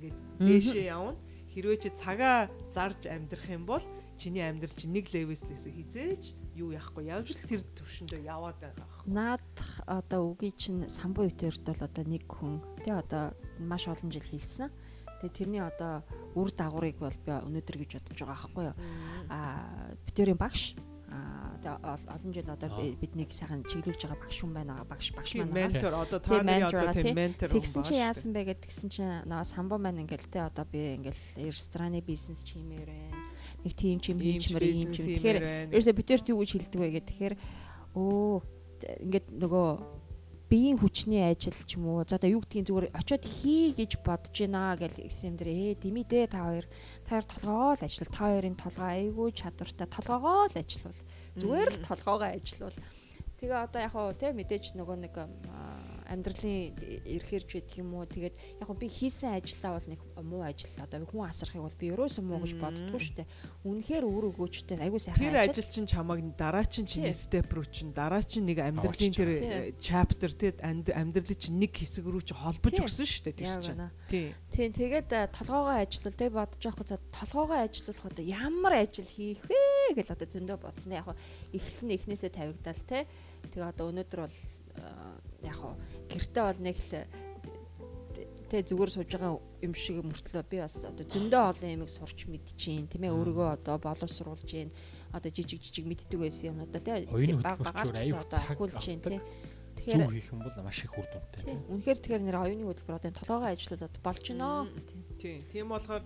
ингээд 0.00 0.16
дээшээ 0.40 0.86
явна. 0.94 1.18
Хэрвээ 1.50 1.78
чи 1.82 1.90
цагаа 1.90 2.46
зарж 2.70 3.10
амьдрах 3.10 3.46
юм 3.50 3.66
бол 3.66 3.82
чиний 4.16 4.44
амьдрал 4.46 4.72
чинь 4.76 4.94
нэг 4.94 5.10
левелээс 5.10 5.66
хизээж 5.66 6.22
юу 6.54 6.70
яахгүй 6.70 7.10
явж 7.10 7.34
л 7.34 7.48
тэр 7.48 7.62
төвшөндөө 7.74 8.20
яваад 8.22 8.58
байгаа 8.60 8.86
баг. 8.86 9.02
Наадах 9.08 9.70
одоо 9.88 10.20
үгүй 10.30 10.52
чинь 10.54 10.86
самбуу 10.86 11.26
үтерд 11.26 11.64
бол 11.66 11.82
одоо 11.82 12.04
нэг 12.06 12.24
хүн 12.28 12.62
тий 12.84 12.94
одоо 12.94 13.34
маш 13.58 13.88
олон 13.88 14.12
жил 14.12 14.22
хийлсэн. 14.22 14.70
Тэгээ 15.20 15.36
тэрний 15.36 15.62
одоо 15.64 16.04
үр 16.38 16.48
дагаврыг 16.52 16.96
бол 17.02 17.18
би 17.26 17.32
өнөөдөр 17.32 17.76
гэж 17.82 17.90
бодож 17.98 18.18
байгаа 18.20 18.36
байхгүй 18.36 18.64
юу. 18.70 18.76
Аа 19.28 19.96
битэрийн 20.06 20.38
багш 20.40 20.76
олон 21.66 22.32
жил 22.32 22.48
одоо 22.50 22.70
биднийг 23.00 23.32
сайхан 23.32 23.64
чиглүүлж 23.68 24.06
байгаа 24.06 24.20
багш 24.20 24.38
хүн 24.40 24.52
байна 24.54 24.84
багш 24.88 25.12
багш 25.12 25.34
маань 25.36 25.52
ментор. 25.52 25.94
Одоо 25.94 26.20
та 26.20 26.42
нарын 26.42 26.68
одоо 26.70 26.92
тийм 26.94 27.16
ментор 27.16 27.50
тэгсэн 27.50 27.82
чинь 27.84 28.00
яасан 28.00 28.32
бэ 28.32 28.54
гэдгсэн 28.54 28.88
чинь 28.88 29.24
наа 29.28 29.44
самбо 29.44 29.76
маань 29.76 30.02
ингээл 30.06 30.30
те 30.30 30.46
одоо 30.46 30.64
би 30.64 30.96
ингээл 30.96 31.50
рестораны 31.50 32.00
бизнес 32.00 32.44
чимээр 32.44 32.88
байна. 32.88 33.18
Нэг 33.64 33.72
тийм 33.76 34.00
чим 34.00 34.18
хийчмэр 34.18 34.64
юм 34.64 34.92
чим. 34.94 35.04
тэгэхээр 35.04 35.38
ерөөсө 35.74 35.92
битэрт 35.92 36.30
юу 36.32 36.40
гэж 36.40 36.50
хэлдэг 36.56 36.80
вэ 36.80 36.88
гэхээр 36.96 37.04
тэгэхээр 37.08 37.34
өө 37.96 38.40
ингээд 39.04 39.26
нөгөө 39.36 39.68
биеийн 40.50 40.82
хүчний 40.82 41.22
ажил 41.30 41.54
ч 41.54 41.78
юм 41.78 41.86
уу 41.86 42.02
за 42.02 42.18
одоо 42.18 42.26
юу 42.26 42.42
гэдгийг 42.42 42.66
зүгээр 42.66 42.90
очиод 42.90 43.22
хий 43.22 43.70
гэж 43.70 44.02
бодож 44.02 44.34
байна 44.34 44.74
гэл 44.74 44.98
гэсэн 44.98 45.30
юм 45.30 45.36
дээр 45.38 45.50
ээ 45.54 45.78
дими 45.78 46.02
дээ 46.02 46.26
та 46.26 46.42
хоёр. 46.42 46.66
Та 47.06 47.10
хоёр 47.14 47.26
толгоо 47.30 47.70
л 47.78 47.84
ажиллал 47.86 48.10
та 48.10 48.18
хоёрын 48.26 48.56
толгоо. 48.58 48.90
Айгүй 48.90 49.30
чадвартай. 49.30 49.86
Толгоогоо 49.86 50.50
л 50.50 50.58
ажиллавал 50.58 51.00
зүгээр 51.38 51.68
л 51.70 51.84
толгоогоо 51.86 52.30
ажиллавал 52.34 52.78
тэгээ 53.38 53.58
одоо 53.66 53.80
яг 53.80 53.92
хөө 53.94 54.14
те 54.18 54.32
мэдээж 54.34 54.74
нөгөө 54.74 54.96
нэг 55.04 55.14
амьдралын 56.10 56.74
эрхэрж 57.06 57.48
байдаг 57.54 57.78
юм 57.78 57.94
уу? 57.94 58.04
Тэгээд 58.04 58.36
яг 58.58 58.70
би 58.74 58.86
хийсэн 58.90 59.38
ажиллаа 59.38 59.78
бол 59.78 59.88
нэг 59.94 60.00
муу 60.18 60.42
ажил 60.42 60.74
одоо 60.82 61.06
хүн 61.06 61.30
асрахыг 61.30 61.62
бол 61.62 61.78
би 61.78 61.86
ерөөсөн 61.94 62.24
муу 62.26 62.42
гэж 62.42 62.54
боддгоо 62.58 62.98
шүү 62.98 63.14
дээ 63.22 63.28
үнэхээр 63.62 64.04
өөр 64.10 64.24
өгөөчтэй. 64.34 64.82
Айгүй 64.82 64.98
сайхан 64.98 65.22
тэр 65.22 65.38
ажил. 65.38 65.70
чинь 65.70 65.86
чамаг 65.86 66.18
дараа 66.34 66.66
чинь 66.66 66.88
чиний 66.90 67.14
степ 67.14 67.54
рүү 67.54 67.66
чинь 67.70 67.94
дараа 67.94 68.22
чинь 68.26 68.46
нэг 68.50 68.58
амьдралын 68.58 69.14
тэр 69.14 69.30
чаптер 69.78 70.32
те 70.34 70.58
амьдралын 70.58 71.38
чинь 71.38 71.62
нэг 71.62 71.78
хэсэг 71.78 72.04
рүү 72.10 72.26
чинь 72.26 72.42
холбож 72.42 72.74
өгсөн 72.74 73.06
шүү 73.06 73.22
дээ 73.30 73.38
тэр 73.38 73.62
чинь. 73.62 73.86
тий. 74.10 74.34
Тийм 74.50 74.74
тэгээд 74.74 75.10
толгоогоо 75.30 75.78
ажиллавал 75.78 76.18
тэг 76.18 76.30
бодож 76.34 76.62
явах 76.66 76.88
за 76.90 76.98
толгоогоо 77.14 77.58
ажиллуулах 77.62 78.06
одоо 78.10 78.24
ямар 78.26 78.72
ажил 78.82 79.06
хийх 79.06 79.46
вэ 79.46 79.94
гэж 79.94 80.10
одоо 80.10 80.26
зөндөө 80.26 80.58
бодсон. 80.58 80.98
Яг 80.98 81.14
эхлэн 81.54 81.94
эхнээсээ 81.94 82.34
тавигдал 82.34 82.82
те. 82.88 83.06
Тэгээ 83.54 83.70
одоо 83.70 83.94
өнөөдөр 83.94 84.20
бол 84.26 84.36
яг 85.42 85.60
гэрте 86.08 86.40
бол 86.42 86.60
нэг 86.60 86.76
л 86.78 87.06
Тэ 88.50 88.66
зүгээр 88.66 88.90
сууж 88.90 89.06
байгаа 89.14 89.38
юм 89.62 89.74
шиг 89.78 90.02
мөртлөө 90.02 90.42
би 90.50 90.58
бас 90.58 90.82
одоо 90.82 91.06
зөндөө 91.06 91.42
олон 91.54 91.70
юмыг 91.70 91.86
сурч 91.86 92.26
мэдчихээн 92.26 92.90
тийм 92.90 93.06
ээ 93.06 93.14
өөрийгөө 93.14 93.48
одоо 93.54 93.78
боловсруулж 93.78 94.42
гин 94.42 94.74
одоо 95.14 95.30
жижиг 95.30 95.62
жижиг 95.62 95.86
мэддэг 95.86 96.18
байсан 96.18 96.58
юмудаа 96.58 96.82
тий 96.82 97.06
баг 97.38 97.62
багаар 97.62 97.94
хулж 98.58 98.74
гин 98.82 98.98
тий 99.06 99.22
Тэгэхээр 99.80 100.02
зөв 100.02 100.12
хийх 100.12 100.30
юм 100.34 100.42
бол 100.42 100.56
маш 100.66 100.82
их 100.82 100.92
үр 100.98 101.06
дүнтэй. 101.08 101.40
Тийм. 101.46 101.60
Үнэхээр 101.72 101.98
тэгэхээр 102.02 102.24
нэр 102.26 102.38
оюуны 102.42 102.64
хөтөлбөр 102.68 102.98
одоо 103.00 103.10
толгоогоо 103.16 103.48
ажилуулад 103.48 103.96
болж 104.04 104.22
гинөө. 104.28 104.58
Тийм. 105.16 105.38
Тийм 105.48 105.66
болохоор 105.70 106.02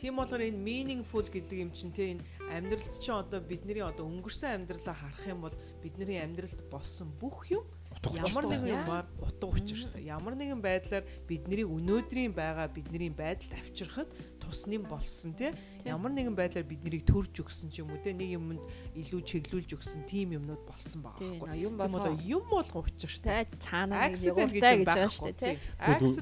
тийм 0.00 0.14
болохоор 0.18 0.42
энэ 0.42 0.58
meaningful 0.58 1.26
гэдэг 1.28 1.58
юм 1.60 1.70
чинь 1.70 1.94
тий 1.94 2.18
энэ 2.18 2.24
амьдралд 2.50 2.98
чинь 2.98 3.14
одоо 3.14 3.38
бидний 3.38 3.78
одоо 3.78 4.08
өнгөрсөн 4.10 4.66
амьдралаа 4.66 4.96
харах 4.96 5.24
юм 5.28 5.44
бол 5.46 5.54
бидний 5.78 6.18
амьдралд 6.18 6.66
болсон 6.66 7.14
бүх 7.20 7.46
юм 7.54 7.62
ямар 8.10 8.44
нэгэн 8.50 8.82
юмар 8.82 9.06
утга 9.22 9.46
учиртай. 9.46 10.02
Ямар 10.02 10.34
нэгэн 10.34 10.58
байдлаар 10.58 11.06
бидний 11.28 11.62
өнөөдрийн 11.62 12.34
байгаа 12.34 12.66
бидний 12.66 13.14
байдалд 13.14 13.54
авчирхад 13.62 14.10
тусны 14.42 14.82
болсон 14.82 15.30
тий 15.38 15.54
ямар 15.86 16.10
нэгэн 16.10 16.34
байдлаар 16.34 16.66
биднийг 16.66 17.06
төрж 17.06 17.46
өгсөн 17.46 17.70
ч 17.70 17.86
юм 17.86 17.94
уу 17.94 18.02
тий 18.02 18.10
нэг 18.10 18.34
юмд 18.34 18.62
илүү 18.98 19.22
чиглүүлж 19.22 19.70
өгсөн 19.78 20.02
тийм 20.10 20.34
юмнууд 20.34 20.66
болсон 20.66 21.06
байгаа 21.06 21.46
байхгүй. 21.46 21.62
Юм 21.62 21.78
болгоо 21.78 22.18
юм 22.26 22.44
болгоо 22.50 22.82
учиртай. 22.82 23.46
Цаана 23.62 24.10
accident 24.10 24.50
гэж 24.50 24.62
юм 24.66 24.82
байгаа 24.82 25.06
шүү 25.06 25.34
тий. 25.38 25.54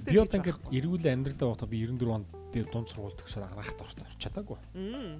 Би 0.04 0.20
одоо 0.20 0.36
ингээд 0.36 0.60
эрүүл 0.68 1.06
амьдралдаа 1.08 1.48
байхдаа 1.48 1.68
би 1.72 1.80
94 1.88 2.12
онд 2.12 2.28
дээр 2.52 2.68
дунд 2.68 2.88
сургууль 2.92 3.16
төгсөөд 3.16 3.46
ангаахт 3.48 3.80
орч 3.80 3.96
чадаагүй. 4.20 4.60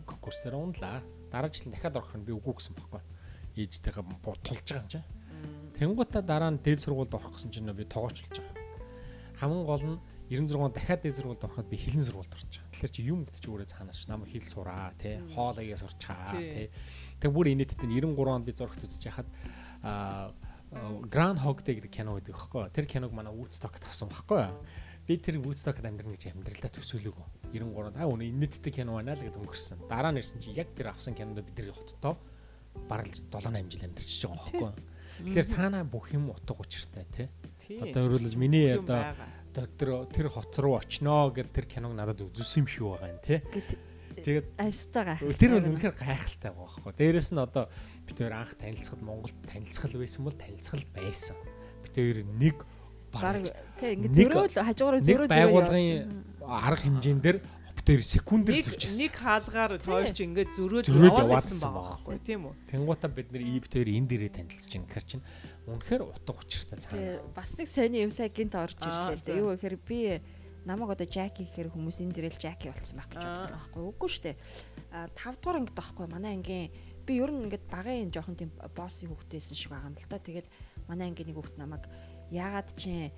Конкурс 0.05 0.45
дээр 0.45 0.61
унлаа. 0.61 1.01
Дараа 1.33 1.49
жил 1.49 1.73
дахиад 1.73 1.97
орох 1.97 2.13
нь 2.21 2.27
би 2.27 2.37
үгүй 2.37 2.53
гэсэн 2.59 2.77
байхгүй. 2.77 3.01
Ээжтэйгээ 3.57 4.05
тулж 4.21 4.45
байгаа 4.45 4.83
юм 4.83 4.91
чинь 4.91 5.07
Тэнгуутаа 5.81 6.21
дараа 6.21 6.53
нь 6.53 6.61
дээд 6.61 6.85
сургуульд 6.85 7.17
орох 7.17 7.41
гэсэн 7.41 7.49
чинь 7.49 7.73
би 7.73 7.89
тоогооч 7.89 8.21
болж 8.21 8.37
байгаа. 8.37 8.61
Хамгийн 9.41 9.65
гол 9.65 9.85
нь 9.97 10.01
96 10.29 10.77
дахиад 10.77 11.01
дээд 11.01 11.17
сургуульд 11.17 11.41
ороход 11.41 11.73
би 11.73 11.81
хилэн 11.81 12.05
сургуульд 12.05 12.29
байгаа. 12.37 12.69
Тэгэхээр 12.69 12.93
чи 12.93 13.01
юм 13.09 13.25
гэдэг 13.25 13.41
чи 13.41 13.49
өөрөө 13.49 13.69
цаанаач 13.73 14.05
намайг 14.05 14.29
хэл 14.29 14.45
сураа 14.45 14.93
тий 15.01 15.25
хоолойгоо 15.33 15.81
сурчаа 15.81 16.37
тий. 16.37 16.69
Тэг 17.17 17.33
бүр 17.33 17.49
инээдтэй 17.57 17.89
93 17.89 18.13
онд 18.13 18.45
би 18.45 18.53
зурагт 18.53 18.85
үзэж 18.85 19.09
яхад 19.09 19.29
аа 19.81 20.37
Grand 21.09 21.41
Hog 21.41 21.65
Day 21.65 21.81
гэдэг 21.81 21.91
кино 21.91 22.15
гэдэг 22.21 22.37
байхгүй. 22.37 22.69
Тэр 22.71 22.85
киног 22.85 23.17
манай 23.17 23.33
Woodstock 23.33 23.81
тавсан 23.81 24.13
байхгүй. 24.13 24.53
Би 25.09 25.17
тэр 25.19 25.43
Woodstock-д 25.43 25.83
амьдрна 25.83 26.15
гэж 26.15 26.31
амьдралдаа 26.31 26.71
төсөөлөөгүй. 26.71 27.57
93 27.57 27.99
аа 27.99 28.07
үнэ 28.07 28.31
инээдтэй 28.31 28.71
кино 28.71 29.01
байна 29.01 29.19
л 29.19 29.25
гэдээ 29.25 29.43
өнгөрсөн. 29.43 29.91
Дараа 29.91 30.15
нь 30.15 30.23
ирсэн 30.23 30.39
чи 30.39 30.55
яг 30.55 30.71
тэр 30.77 30.95
авсан 30.95 31.19
кинонд 31.19 31.43
бидний 31.43 31.75
хоттоо 31.75 32.23
бараг 32.87 33.11
7 33.11 33.27
8 33.35 33.67
жил 33.67 33.83
амьдарч 33.91 34.13
байгаа 34.23 34.39
байхгүй. 34.47 34.71
Тэгэхээр 35.25 35.49
цаанаа 35.49 35.85
бүх 35.85 36.13
юм 36.15 36.31
утга 36.33 36.57
учиртай 36.57 37.05
тий. 37.11 37.29
Одоо 37.81 38.09
өөрөлдөө 38.09 38.41
миний 38.41 38.75
одоо 38.75 39.15
тэр 39.55 40.07
тэр 40.11 40.27
хот 40.31 40.55
руу 40.59 40.79
очноо 40.79 41.31
гэд 41.35 41.51
тэр 41.53 41.67
киног 41.67 41.95
надад 41.95 42.23
үзүүлсэн 42.25 42.65
юм 42.65 42.69
шиг 42.71 42.85
байгаа 42.89 43.11
юм 43.11 43.21
тий. 43.21 43.39
Тэгээд 44.21 44.47
айстаа 44.59 45.05
гайхалтай. 45.17 45.39
Тэр 45.39 45.51
бол 45.57 45.69
үнэхээр 45.71 45.95
гайхалтай 45.97 46.51
байгаа 46.51 46.67
байхгүй. 46.67 46.93
Дээрэс 46.99 47.31
нь 47.33 47.41
одоо 47.41 47.65
бид 48.05 48.17
хоёр 48.19 48.35
анх 48.37 48.53
танилцахад 48.59 49.03
Монголд 49.03 49.37
танилцхал 49.49 49.97
байсан 49.97 50.23
бол 50.27 50.37
танилцхал 50.37 50.85
байсан. 50.93 51.37
Бид 51.83 51.95
хоёр 51.95 52.19
нэг 52.27 52.57
бараг 53.13 53.47
тий 53.79 53.97
ингэ 53.97 54.09
зөрөөл 54.15 54.55
хажуугаар 54.55 55.03
зөрөө 55.03 55.27
зөрөө 55.27 55.29
байгуулгын 55.31 55.87
арга 56.47 56.83
хэмжээнд 56.85 57.23
дэр 57.23 57.37
дээр 57.85 58.03
секундээр 58.03 58.65
зурчихсан. 58.67 59.01
Нэг 59.01 59.15
хаалгаар 59.17 59.73
тойрч 59.81 60.19
ингээд 60.25 60.51
зөрөөд 60.57 60.87
яваадсан 60.91 61.73
байхгүй 61.73 62.17
тийм 62.25 62.51
үү? 62.51 62.55
Тэнгуута 62.71 63.09
бид 63.09 63.29
нэр 63.33 63.45
ив 63.47 63.65
дээр 63.69 63.89
энэ 63.91 64.09
дээрээ 64.09 64.33
танилцж 64.37 64.73
ин 64.77 64.85
гэхэр 64.87 65.07
чинь 65.07 65.25
үнэхээр 65.67 66.03
утга 66.05 66.33
учиртай 66.37 66.79
цаана. 66.79 67.25
Бас 67.35 67.55
нэг 67.57 67.69
сони 67.69 68.05
юм 68.05 68.13
сая 68.13 68.29
гинт 68.29 68.55
орж 68.55 68.79
ирлээ. 68.81 69.41
Юу 69.41 69.55
гэхээр 69.55 69.77
би 69.81 70.21
намайг 70.65 70.93
одоо 70.93 71.07
Жаки 71.09 71.49
гэхээр 71.49 71.73
хүмүүс 71.73 72.05
энэ 72.05 72.15
дээрэл 72.17 72.41
Жаки 72.41 72.69
болсон 72.69 72.97
байх 73.01 73.09
гэж 73.09 73.23
бодсон 73.25 73.53
байхгүй 73.57 73.83
үгүй 73.89 74.09
шүү 74.13 74.25
дээ. 74.29 74.37
А 74.93 75.09
5 75.17 75.41
дугаар 75.41 75.59
ангид 75.65 75.77
байхгүй 75.77 76.07
манай 76.11 76.33
ангийн 76.37 76.69
би 77.07 77.13
ер 77.17 77.31
нь 77.33 77.45
ингээд 77.49 77.65
багын 77.71 78.13
жоохон 78.13 78.37
тийм 78.37 78.51
боссын 78.77 79.09
хүүхдээсэн 79.09 79.57
шиг 79.57 79.73
байгаа 79.73 79.89
юм 79.89 79.97
л 79.97 80.11
та. 80.11 80.21
Тэгээд 80.21 80.49
манай 80.85 81.09
ангийн 81.09 81.29
нэг 81.33 81.37
хүүхд 81.41 81.57
намайг 81.57 81.85
яагаад 82.29 82.69
чинь 82.77 83.09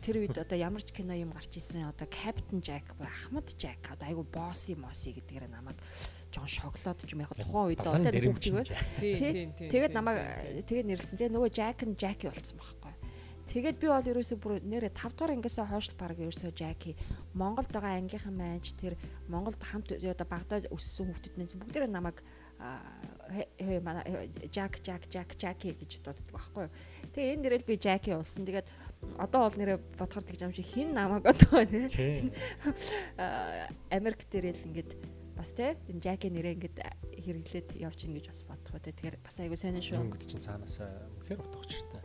тэр 0.00 0.24
үед 0.24 0.36
одоо 0.40 0.56
ямар 0.56 0.82
ч 0.82 0.92
кино 0.92 1.12
юм 1.12 1.32
гарч 1.36 1.60
исэн 1.60 1.92
одоо 1.92 2.08
Captain 2.08 2.60
Jack 2.64 2.96
ба 2.96 3.06
Ахмад 3.06 3.52
Jack 3.60 3.92
одоо 3.92 4.08
айгу 4.08 4.24
босси 4.24 4.74
моси 4.74 5.12
гэдгээр 5.12 5.52
намайг 5.52 5.76
жоон 6.32 6.48
шоколад 6.48 7.00
ч 7.04 7.12
юм 7.12 7.24
яг 7.24 7.32
тухайн 7.36 7.76
үед 7.76 7.80
одоо 7.84 8.00
бүгдийг 8.00 8.64
тийм 9.00 9.52
тэгээд 9.56 9.92
намайг 9.92 10.64
тэгээд 10.64 10.88
нэрлсэн. 10.88 11.16
Тэгээ 11.20 11.34
нөгөө 11.36 11.50
Jack 11.52 11.84
and 11.84 11.94
Jackie 12.00 12.32
болсон 12.32 12.56
байхгүй. 12.56 12.96
Тэгээд 13.56 13.78
би 13.80 13.86
бол 13.88 14.04
ерөөсөө 14.10 14.38
бүр 14.42 14.58
нэрэ 14.68 14.90
5 14.90 15.16
дугаар 15.16 15.32
ангиасаа 15.38 15.64
хойш 15.70 15.94
баг 15.96 16.18
ерөөсөө 16.18 16.50
Жаки 16.52 16.92
Монголд 17.32 17.70
байгаа 17.70 17.96
ангийнхан 17.96 18.36
маань 18.36 18.60
тэр 18.60 18.98
Монголд 19.32 19.62
хамт 19.62 19.96
одоо 19.96 20.26
багада 20.28 20.66
өссөн 20.68 21.14
хүүхдүүд 21.14 21.40
нь 21.40 21.56
бүгдээрээ 21.64 21.88
намайг 21.88 22.20
манай 23.80 24.28
Жак 24.50 24.82
Жак 24.82 25.08
Жак 25.08 25.38
Жаки 25.40 25.72
гэж 25.72 26.04
дууддаг 26.04 26.28
байхгүй. 26.36 26.66
Тэгээ 27.14 27.32
энэ 27.32 27.42
нэрэл 27.46 27.64
би 27.64 27.80
Жаки 27.80 28.18
болсон. 28.18 28.44
Тэгээд 28.44 28.68
одоо 29.18 29.46
бол 29.46 29.56
нэрээ 29.56 29.78
бодохоор 29.98 30.26
тэгж 30.26 30.42
юм 30.42 30.52
шиг 30.52 30.66
хин 30.66 30.92
намайг 30.92 31.26
одоо 31.26 31.64
нэ 31.64 31.88
Америк 33.96 34.26
дээр 34.30 34.58
л 34.58 34.66
ингээд 34.66 34.90
бас 35.36 35.52
те 35.52 35.76
энэ 35.88 36.02
Жаки 36.02 36.32
нэрээ 36.32 36.56
ингээд 36.56 36.76
хэрэглээд 37.20 37.68
явж 37.76 37.98
гин 38.02 38.16
гэж 38.16 38.26
бас 38.32 38.40
бодох 38.48 38.74
үү 38.74 38.84
тэгэхээр 38.88 39.16
бас 39.20 39.36
айгуу 39.38 39.60
сайн 39.60 39.80
шүү. 39.80 40.00
Өнгөд 40.00 40.24
чинь 40.24 40.40
цаанаас 40.40 40.80
үнэхээр 40.80 41.40
утгачтай. 41.44 42.02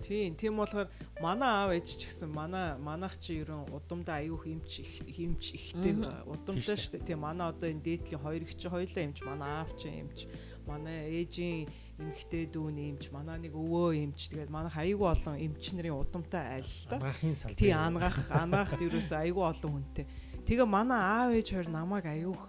Тийм, 0.00 0.34
тийм 0.34 0.56
болохоор 0.56 0.88
манай 1.20 1.48
аав 1.48 1.70
ээж 1.76 2.00
ч 2.00 2.08
гэсэн 2.08 2.32
манай 2.32 2.74
манайх 2.80 3.20
чи 3.20 3.44
ерөн 3.44 3.68
удамдаа 3.68 4.24
аюух 4.24 4.48
эмч 4.48 4.80
эмч 5.06 5.54
ихтэй 5.54 5.92
удамдаа 6.24 6.74
шүү 6.74 6.98
дээ. 6.98 7.14
Тийм 7.14 7.20
манай 7.20 7.52
одоо 7.52 7.68
энэ 7.68 7.84
дээдлийн 7.84 8.18
хоёр 8.18 8.42
их 8.42 8.56
чи 8.56 8.66
хоёлаа 8.66 9.04
эмч, 9.06 9.22
манай 9.22 9.50
аав 9.60 9.70
чи 9.76 9.86
эмч, 9.86 10.26
манай 10.66 11.14
ээжийн 11.14 11.68
эмгтэй 12.00 12.48
дүү 12.48 12.68
нэмж 12.72 13.12
манай 13.12 13.38
нэг 13.44 13.52
өвөө 13.52 13.92
эмч 14.00 14.32
тэгээд 14.32 14.50
манай 14.50 14.72
айгүй 14.72 15.08
олон 15.12 15.36
эмч 15.36 15.72
нарын 15.76 16.00
удамтай 16.00 16.60
айл 16.60 16.72
да. 16.88 16.96
Ангаахын 16.96 17.36
сал. 17.36 17.54
Тий 17.54 17.72
ангаах 17.76 18.18
ангаахт 18.32 18.80
ерөөсөө 18.80 19.18
айгүй 19.20 19.44
олон 19.44 19.72
хүнтэй. 19.76 20.06
Тэгээ 20.48 20.64
манай 20.64 21.00
аав 21.00 21.30
ээж 21.36 21.48
хоёр 21.52 21.68
намайг 21.68 22.06
аюух 22.08 22.44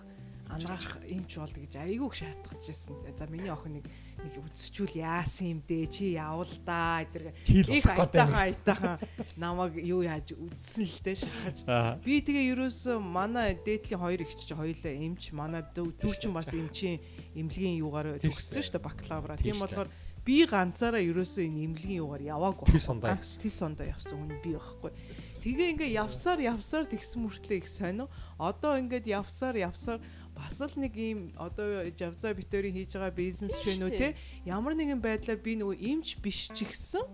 ангаах 0.47 1.03
эмч 1.03 1.31
бол 1.35 1.53
гэж 1.53 1.73
айгүйх 1.83 2.13
шаатгажсэн. 2.15 2.95
За 3.15 3.27
миний 3.27 3.51
охин 3.51 3.79
нэг 3.79 3.85
нэг 4.21 4.35
үдсчүүл 4.41 4.95
яасан 5.01 5.47
юм 5.57 5.61
дээ 5.65 5.85
чи 5.89 6.05
явал 6.17 6.53
да 6.65 7.01
эдэр 7.05 7.33
их 7.45 7.85
айтаахан 7.85 8.41
айтаахан 8.45 8.95
намайг 9.37 9.81
юу 9.81 10.05
яаж 10.05 10.33
үдсэн 10.37 10.85
л 10.85 10.99
дээ 11.01 11.17
шахаж 11.25 11.57
би 12.05 12.21
тэгээ 12.21 12.53
ерөөсөө 12.53 12.97
манай 13.01 13.57
дээдлийн 13.57 14.01
хоёр 14.01 14.21
ихч 14.21 14.45
чи 14.45 14.53
хоёулаа 14.53 14.93
эмч 14.93 15.33
манай 15.33 15.65
дүү 15.73 16.13
чинь 16.21 16.35
бас 16.35 16.53
эмчийн 16.53 17.01
эмнэлгийн 17.35 17.79
юугаар 17.81 18.19
төгссөн 18.19 18.61
шүү 18.61 18.75
дээ 18.75 18.85
бакалавра. 18.85 19.39
Тийм 19.39 19.59
болохоор 19.59 19.89
би 20.25 20.45
ганцаараа 20.45 21.01
ерөөсөө 21.01 21.47
энэ 21.47 21.63
эмнэлгийн 21.65 22.01
юугаар 22.03 22.23
яваагүй. 22.27 22.67
Тис 22.69 22.87
ондоо 22.91 23.09
явсан. 23.15 23.41
Тис 23.41 23.57
ондоо 23.63 23.87
явсан 23.87 24.15
хүн 24.19 24.37
би 24.43 24.51
байхгүй. 24.53 24.91
Тэгээ 25.41 25.71
ингээ 25.73 25.91
явсаар 25.97 26.39
явсаар 26.45 26.85
тэгсэн 26.85 27.19
мөртлөө 27.25 27.57
их 27.57 27.67
сонио. 27.71 28.05
Одоо 28.37 28.77
ингээд 28.77 29.09
явсаар 29.09 29.57
явсаар 29.57 29.99
бас 30.41 30.57
л 30.65 30.73
нэг 30.81 30.93
ийм 30.97 31.19
одоо 31.37 31.85
Javza 31.93 32.33
битэрийн 32.33 32.73
хийж 32.73 32.97
байгаа 32.97 33.13
бизнес 33.13 33.53
ч 33.61 33.69
вэ 33.69 33.73
нү 33.77 33.89
те. 33.93 34.17
Ямар 34.49 34.73
нэгэн 34.73 34.97
байдлаар 34.97 35.37
би 35.37 35.53
нөгөө 35.61 35.77
эмч 35.77 36.17
биш 36.17 36.49
ч 36.49 36.65
ихсэн 36.65 37.05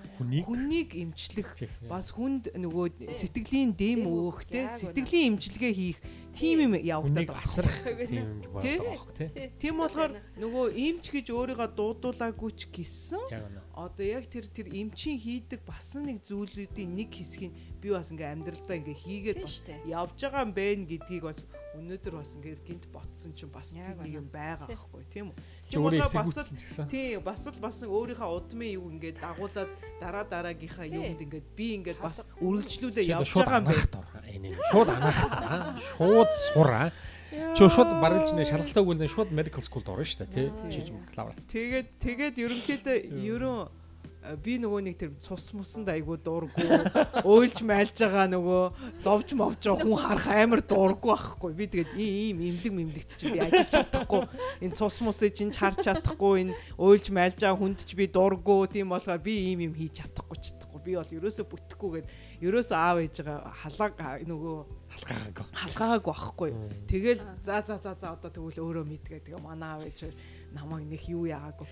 хүнийг 0.48 0.96
эмчлэх. 0.96 1.60
Бас 1.92 2.16
хүнд 2.16 2.56
нөгөө 2.56 3.12
сэтгэлийн 3.12 3.76
дэм 3.76 4.08
өөх 4.08 4.48
те. 4.48 4.72
сэтгэлийн 4.72 5.36
эмчилгээ 5.36 5.74
хийх. 5.76 6.00
Тийм 6.38 6.70
юм 6.70 6.74
явагдаад 6.78 7.34
асрах 7.34 7.74
тийм 8.14 8.22
юм 8.22 8.42
болдог 8.54 9.10
те 9.18 9.50
тийм 9.58 9.82
болохоор 9.82 10.14
нөгөө 10.38 10.66
эмч 10.70 11.10
гэж 11.10 11.34
өөрийгөө 11.34 11.70
дуудуулаагүй 11.74 12.52
ч 12.54 12.70
гэсэн 12.70 13.26
одоо 13.74 14.06
яг 14.06 14.30
тэр 14.30 14.46
тэр 14.46 14.70
эмчийн 14.70 15.18
хийдэг 15.18 15.66
бас 15.66 15.98
нэг 15.98 16.22
зүйлүүдийн 16.30 16.94
нэг 16.94 17.10
хэсгийг 17.10 17.58
би 17.82 17.90
бас 17.90 18.14
ингээ 18.14 18.38
амьдралдаа 18.38 18.78
ингээ 18.78 19.02
хийгээд 19.02 19.40
явж 19.90 20.18
байгаа 20.22 20.46
юм 20.46 20.54
бэ 20.54 20.66
гэдгийг 20.86 21.26
бас 21.26 21.42
өнөөдөр 21.78 22.14
бас 22.18 22.32
ингээ 22.38 22.58
гинт 22.66 22.86
ботсон 22.92 23.32
чинь 23.38 23.54
бас 23.54 23.74
тийм 23.74 23.98
нэг 24.02 24.14
юм 24.18 24.28
байгаа 24.34 24.68
байхгүй 24.68 25.04
тийм 25.14 25.32
үү? 25.32 25.38
Тийм 25.70 25.82
бас 25.86 26.50
тийм 26.90 27.22
бас 27.24 27.42
л 27.48 27.60
бас 27.62 27.78
өөрийнхөө 27.86 28.30
удмын 28.38 28.72
юу 28.76 28.90
ингээд 28.92 29.22
дагуулад 29.22 29.70
дараа 30.02 30.26
дараагийнхаа 30.26 30.88
юунд 30.90 31.22
ингээд 31.22 31.48
би 31.54 31.68
ингээд 31.78 32.00
бас 32.02 32.26
үргэлжлүүлээ 32.42 33.06
явж 33.14 33.30
байгаа 33.38 33.62
юм 33.62 33.68
байна. 33.70 34.58
шууд 34.72 34.90
анаахтаа 34.90 35.78
шууд 35.98 36.32
сураа 36.34 36.90
Чи 37.28 37.68
шууд 37.68 37.92
барилж 38.00 38.32
нэ 38.32 38.48
шалгалтаа 38.48 38.84
өгүүлнэ 38.84 39.08
шууд 39.12 39.36
medical 39.36 39.60
school-д 39.60 39.92
орно 39.92 40.08
шүү 40.08 40.32
дээ 40.32 40.32
тий. 40.32 40.48
Чи 40.72 40.80
бакалавр. 40.96 41.36
Тэгээд 41.52 41.88
тэгээд 42.00 42.36
ерөнхийдөө 42.40 42.98
ерөн 43.20 43.68
би 44.36 44.58
нөгөө 44.60 44.82
нэг 44.84 44.96
тэр 45.00 45.12
цус 45.24 45.52
мусанд 45.56 45.88
айгуу 45.92 46.18
дуургүй 46.20 46.68
өөлж 47.24 47.62
майлж 47.70 47.96
байгаа 48.04 48.28
нөгөө 48.34 48.64
зовж 49.06 49.34
мовж 49.38 49.60
байгаа 49.64 49.84
хүн 49.84 50.02
харах 50.04 50.28
амар 50.28 50.62
дуургүй 50.62 51.12
байхгүй. 51.14 51.52
Би 51.56 51.66
тэгээд 51.72 51.92
ийм 51.96 52.42
имлэг 52.44 52.74
мэмлэгт 52.76 53.16
чи 53.16 53.32
би 53.32 53.40
ажиллаж 53.40 53.70
чадахгүй. 53.72 54.24
Энэ 54.66 54.76
цус 54.76 55.00
мусыг 55.06 55.32
чинь 55.38 55.56
харж 55.56 55.80
чадахгүй 55.88 56.44
энэ 56.44 56.58
өөлж 56.76 57.06
майлж 57.14 57.40
байгаа 57.40 57.60
хүнд 57.62 57.80
ч 57.88 57.96
би 57.96 58.06
дуургүй 58.12 58.68
тийм 58.76 58.92
болохоор 58.92 59.22
би 59.24 59.34
ийм 59.54 59.72
юм 59.72 59.74
хийж 59.78 60.04
чадахгүй 60.04 60.38
чадахгүй. 60.44 60.80
Би 60.84 60.94
бол 61.00 61.16
ерөөсө 61.18 61.44
бүтэхгүйгээд 61.48 62.08
ерөөсө 62.44 62.74
аав 62.76 62.98
ээжигээ 63.04 63.40
халаа 63.64 64.20
нөгөө 64.24 64.58
халгаагааг. 64.88 65.38
халгаагааг 65.52 66.04
байхгүй. 66.06 66.52
Тэгэл 66.88 67.22
за 67.44 67.62
за 67.66 67.76
за 67.82 67.92
за 68.00 68.08
одоо 68.16 68.32
тэгвэл 68.32 68.64
өөрөө 68.64 68.86
мэдгээ. 68.88 69.20
Тэгээ 69.28 69.42
манай 69.44 69.76
аав 69.76 69.84
ээж 69.84 70.00
намайг 70.54 70.88
нэх 70.88 71.04
юу 71.10 71.26
яагаагүй. 71.28 71.68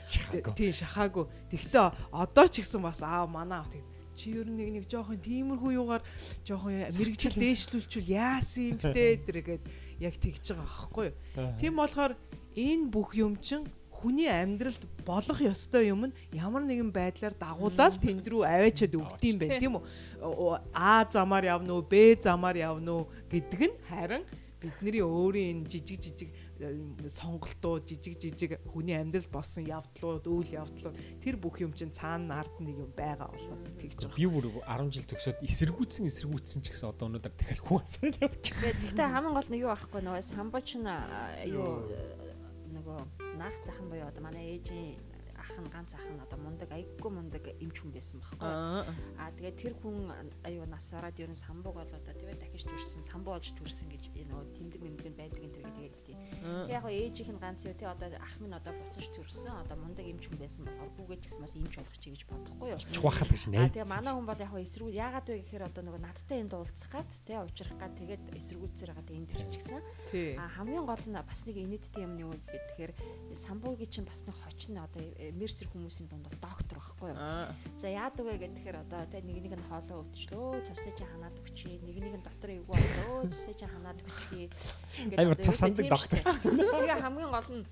Тийм 0.56 0.74
шахаагүй. 0.74 1.26
Тэгтээ 1.52 1.86
одоо 2.12 2.46
ч 2.48 2.64
гэсэн 2.64 2.82
бас 2.82 3.00
аав 3.04 3.30
манай 3.30 3.60
аав 3.60 3.70
тэг 3.72 3.84
чи 4.16 4.32
ер 4.32 4.48
нь 4.48 4.56
нэг 4.56 4.70
нэг 4.72 4.86
жоохон 4.88 5.20
тиймэрхүү 5.20 5.72
юугаар 5.76 6.04
жоохон 6.48 6.88
мэрэгжил 6.88 7.36
дээшлүүлчихвэл 7.36 8.16
яасан 8.16 8.72
юм 8.72 8.80
бэ 8.80 9.06
тэргээд 9.28 9.64
яг 10.00 10.16
тэгж 10.16 10.56
байгаа 10.56 10.64
аахгүй 10.64 11.06
юу. 11.12 11.16
Тийм 11.60 11.74
болохоор 11.76 12.16
энэ 12.56 12.88
бүх 12.88 13.12
юм 13.20 13.36
чин 13.44 13.68
хүний 13.92 14.32
амьдралд 14.32 14.84
болох 15.04 15.40
ёстой 15.44 15.92
юм 15.92 16.08
нь 16.08 16.16
ямар 16.32 16.64
нэгэн 16.64 16.92
байдлаар 16.96 17.36
дагуулаад 17.36 18.00
тэнд 18.00 18.24
рүү 18.24 18.44
аваачаад 18.48 18.94
өгдөм 18.96 19.36
байх 19.40 19.60
тийм 19.60 19.80
үү? 19.80 19.84
А 20.72 21.04
замаар 21.12 21.52
явна 21.52 21.76
уу 21.76 21.84
Б 21.84 22.16
замаар 22.16 22.56
явна 22.56 23.04
уу 23.04 23.12
гэдэг 23.28 23.62
нь 23.68 23.76
харин 23.92 24.24
бидний 24.60 25.04
өөрийн 25.04 25.64
энэ 25.64 25.68
жижиг 25.68 26.00
жижиг 26.00 26.30
сонголтууд 26.56 27.84
жижиг 27.90 28.16
жижиг 28.20 28.52
хүний 28.70 28.96
амьдрал 28.96 29.28
болсон 29.32 29.68
явдлууд 29.68 30.26
үйл 30.28 30.52
явдлууд 30.56 30.96
тэр 31.20 31.36
бүх 31.36 31.60
юм 31.60 31.76
чинь 31.76 31.92
цаана 31.92 32.40
ард 32.40 32.56
нэг 32.64 32.80
юм 32.80 32.92
байгаа 32.96 33.28
болоод 33.28 33.64
тэгж 33.76 34.08
байгаа. 34.08 34.16
Би 34.16 34.28
бүр 34.28 34.46
10 34.64 34.94
жил 34.96 35.08
төгсөөд 35.12 35.44
эсэргүүцсэн 35.44 36.08
эсэргүүцсэн 36.08 36.62
ч 36.64 36.68
гэсэн 36.72 36.90
одоо 36.96 37.12
өнөөдөр 37.12 37.34
дахиад 37.36 37.60
хүн 37.60 37.84
асаад 37.84 38.16
явчих. 38.24 38.56
Гэхдээ 38.56 39.08
хамгийн 39.12 39.36
гол 39.36 39.50
нь 39.52 39.60
юу 39.60 39.72
аахгүй 39.76 40.02
нөгөө 40.04 40.24
самбоч 40.32 40.68
нь 40.80 40.88
юу 41.52 41.92
нөгөө 42.72 43.00
наах 43.36 43.58
цахан 43.60 43.92
боёо 43.92 44.08
одоо 44.08 44.24
манай 44.24 44.56
ээжийн 44.56 45.15
ах 45.56 45.64
нь 45.64 45.72
ганц 45.72 45.96
ах 45.96 46.04
нь 46.12 46.20
одоо 46.20 46.40
мундаг 46.44 46.70
аяггүй 46.76 47.12
мундаг 47.16 47.48
эмч 47.64 47.80
хүн 47.80 47.92
байсан 47.96 48.20
байхгүй. 48.20 48.44
Аа 48.44 49.32
тэгээд 49.40 49.56
тэр 49.56 49.74
хүн 49.80 50.12
аюу 50.44 50.68
нас 50.68 50.92
ороод 50.92 51.16
ер 51.16 51.32
нь 51.32 51.40
самбууг 51.40 51.80
бол 51.80 51.88
одоо 51.96 52.12
тэгээ 52.12 52.36
дахиж 52.36 52.68
төрсэн 52.68 53.08
самбуу 53.08 53.40
болж 53.40 53.56
төрсэн 53.56 53.88
гэж 53.88 54.12
нөгөө 54.12 54.52
тэмдэг 54.60 54.82
мэмдэг 54.84 55.14
байдаг 55.16 55.42
энэ 55.48 55.56
тэр 55.56 55.68
тэгээд 55.72 55.96
тийм. 56.04 56.20
Тэг 56.68 56.76
яг 56.76 56.86
ээжийнх 56.92 57.32
нь 57.32 57.40
ганц 57.40 57.64
юу 57.64 57.76
тий 57.80 57.88
одоо 57.88 58.12
ах 58.20 58.36
минь 58.44 58.52
одоо 58.52 58.74
буцаж 58.76 59.08
төрсэн 59.16 59.56
одоо 59.64 59.78
мундаг 59.80 60.04
эмч 60.04 60.28
хүн 60.28 60.40
байсан 60.44 60.68
болохоор 60.68 60.92
хүүгээ 61.00 61.20
ч 61.20 61.24
гэсэн 61.24 61.44
бас 61.48 61.56
эмч 61.56 61.74
болох 61.80 61.98
чи 62.04 62.08
гэж 62.12 62.22
бодохгүй 62.28 62.68
юу. 62.76 62.80
Чухал 62.92 63.30
гэж 63.32 63.44
найд. 63.48 63.72
Тэгээ 63.72 63.94
манай 63.96 64.12
хүн 64.12 64.28
бол 64.28 64.44
яг 64.44 64.54
эсрэг 64.60 64.92
яагаад 64.92 65.28
вэ 65.32 65.40
гэхээр 65.40 65.68
одоо 65.72 65.84
нөгөө 65.88 66.02
надтай 66.04 66.38
энд 66.44 66.52
уулзах 66.52 66.92
гад 66.92 67.10
тий 67.24 67.40
уучрах 67.40 67.80
гад 67.80 67.94
тэгээд 67.96 68.24
эсэргүүцээр 68.36 68.92
гад 68.92 69.08
энд 69.08 69.32
ч 69.32 69.42
гэсэн. 69.48 69.80
А 70.36 70.52
хамгийн 70.52 70.84
гол 70.84 71.06
нь 71.08 71.16
бас 71.16 71.42
нэг 71.48 71.56
инээдтэй 71.64 72.04
юм 72.04 72.20
нэг 72.20 72.44
гэхээр 72.44 72.92
самбуугийн 73.36 73.92
чинь 73.92 74.08
бас 74.08 74.26
нэг 74.26 74.36
хочин 74.36 74.82
одоо 74.82 75.04
мерсер 75.46 75.70
хүмүүсийн 75.70 76.10
дунд 76.10 76.26
бол 76.26 76.40
доктор 76.42 76.82
байхгүй 76.82 77.14
юу. 77.14 77.22
За 77.78 77.88
яадаг 77.94 78.26
вэ 78.26 78.38
гэхээр 78.42 78.82
одоо 78.82 79.06
тэ 79.06 79.22
нэг 79.22 79.38
нэг 79.46 79.54
нь 79.54 79.68
хоолоо 79.70 80.02
өвчлөө, 80.02 80.66
цослыг 80.66 80.98
чинь 80.98 81.12
ханаад 81.14 81.38
өгчий, 81.38 81.78
нэг 81.86 81.98
нэг 82.02 82.16
нь 82.18 82.26
дотор 82.26 82.50
эвгүй 82.50 82.74
болоо, 82.74 83.30
цослыг 83.30 83.58
чинь 83.62 83.70
ханаад 83.70 84.00
өгчий. 84.02 84.50
Ингээд 85.06 85.22
амар 85.22 85.38
цас 85.38 85.62
сандаг 85.62 85.86
доктор. 85.86 86.18
Тэгээ 86.26 86.98
хамгийн 86.98 87.30
гол 87.30 87.50
нь 87.54 87.66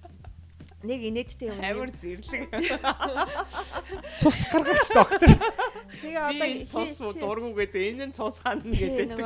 нэг 0.83 0.99
инээдтэй 1.01 1.49
юм. 1.49 1.57
Амар 1.65 1.89
зэрлэг. 1.97 2.43
Цус 4.21 4.39
гаргагч 4.53 4.87
доктор. 4.93 5.31
Тэгээ 6.03 6.21
одоо 6.29 6.85
цус 6.85 6.93
дургуугээд 7.17 7.73
энэ 7.73 8.05
нь 8.11 8.13
цус 8.13 8.37
хана 8.43 8.61
гэдэг. 8.61 9.17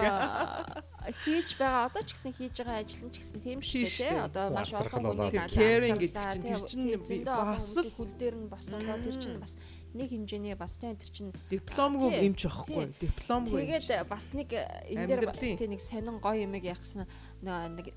Хийж 1.08 1.56
байгаа 1.56 1.88
одоо 1.88 2.04
ч 2.04 2.12
гэсэн 2.16 2.34
хийж 2.36 2.56
байгаа 2.60 2.84
ажил 2.84 3.08
нь 3.08 3.14
ч 3.14 3.18
гэсэн 3.24 3.40
тийм 3.40 3.60
шүү 3.64 3.84
дээ 3.84 3.96
тий. 3.96 4.20
Одоо 4.20 4.46
маш 4.52 4.72
олон 4.76 5.04
хүнийг 5.16 5.36
caring 5.52 5.98
гэдэг 6.00 6.26
чинь 6.36 6.44
тэр 6.44 7.02
чинь 7.08 7.24
бас 7.24 7.68
хөл 7.96 8.14
дээр 8.20 8.36
нь 8.36 8.48
босгоо 8.52 8.98
тэр 9.00 9.16
чинь 9.16 9.40
бас 9.40 9.56
нэг 9.96 10.08
хэмжээний 10.12 10.56
бас 10.60 10.76
тий 10.76 10.92
тэр 10.92 11.12
чинь 11.12 11.32
дипломгүй 11.48 12.12
юмч 12.28 12.42
байхгүй. 12.44 12.86
Дипломгүй. 13.00 13.60
Тэгээд 13.72 14.04
бас 14.08 14.26
нэг 14.36 14.50
энэ 14.52 15.08
дээр 15.08 15.32
тий 15.32 15.68
нэг 15.68 15.82
сонин 15.82 16.20
гоё 16.20 16.44
юм 16.44 16.56
яг 16.60 16.80
гэсэн 16.84 17.08
нэг 17.48 17.88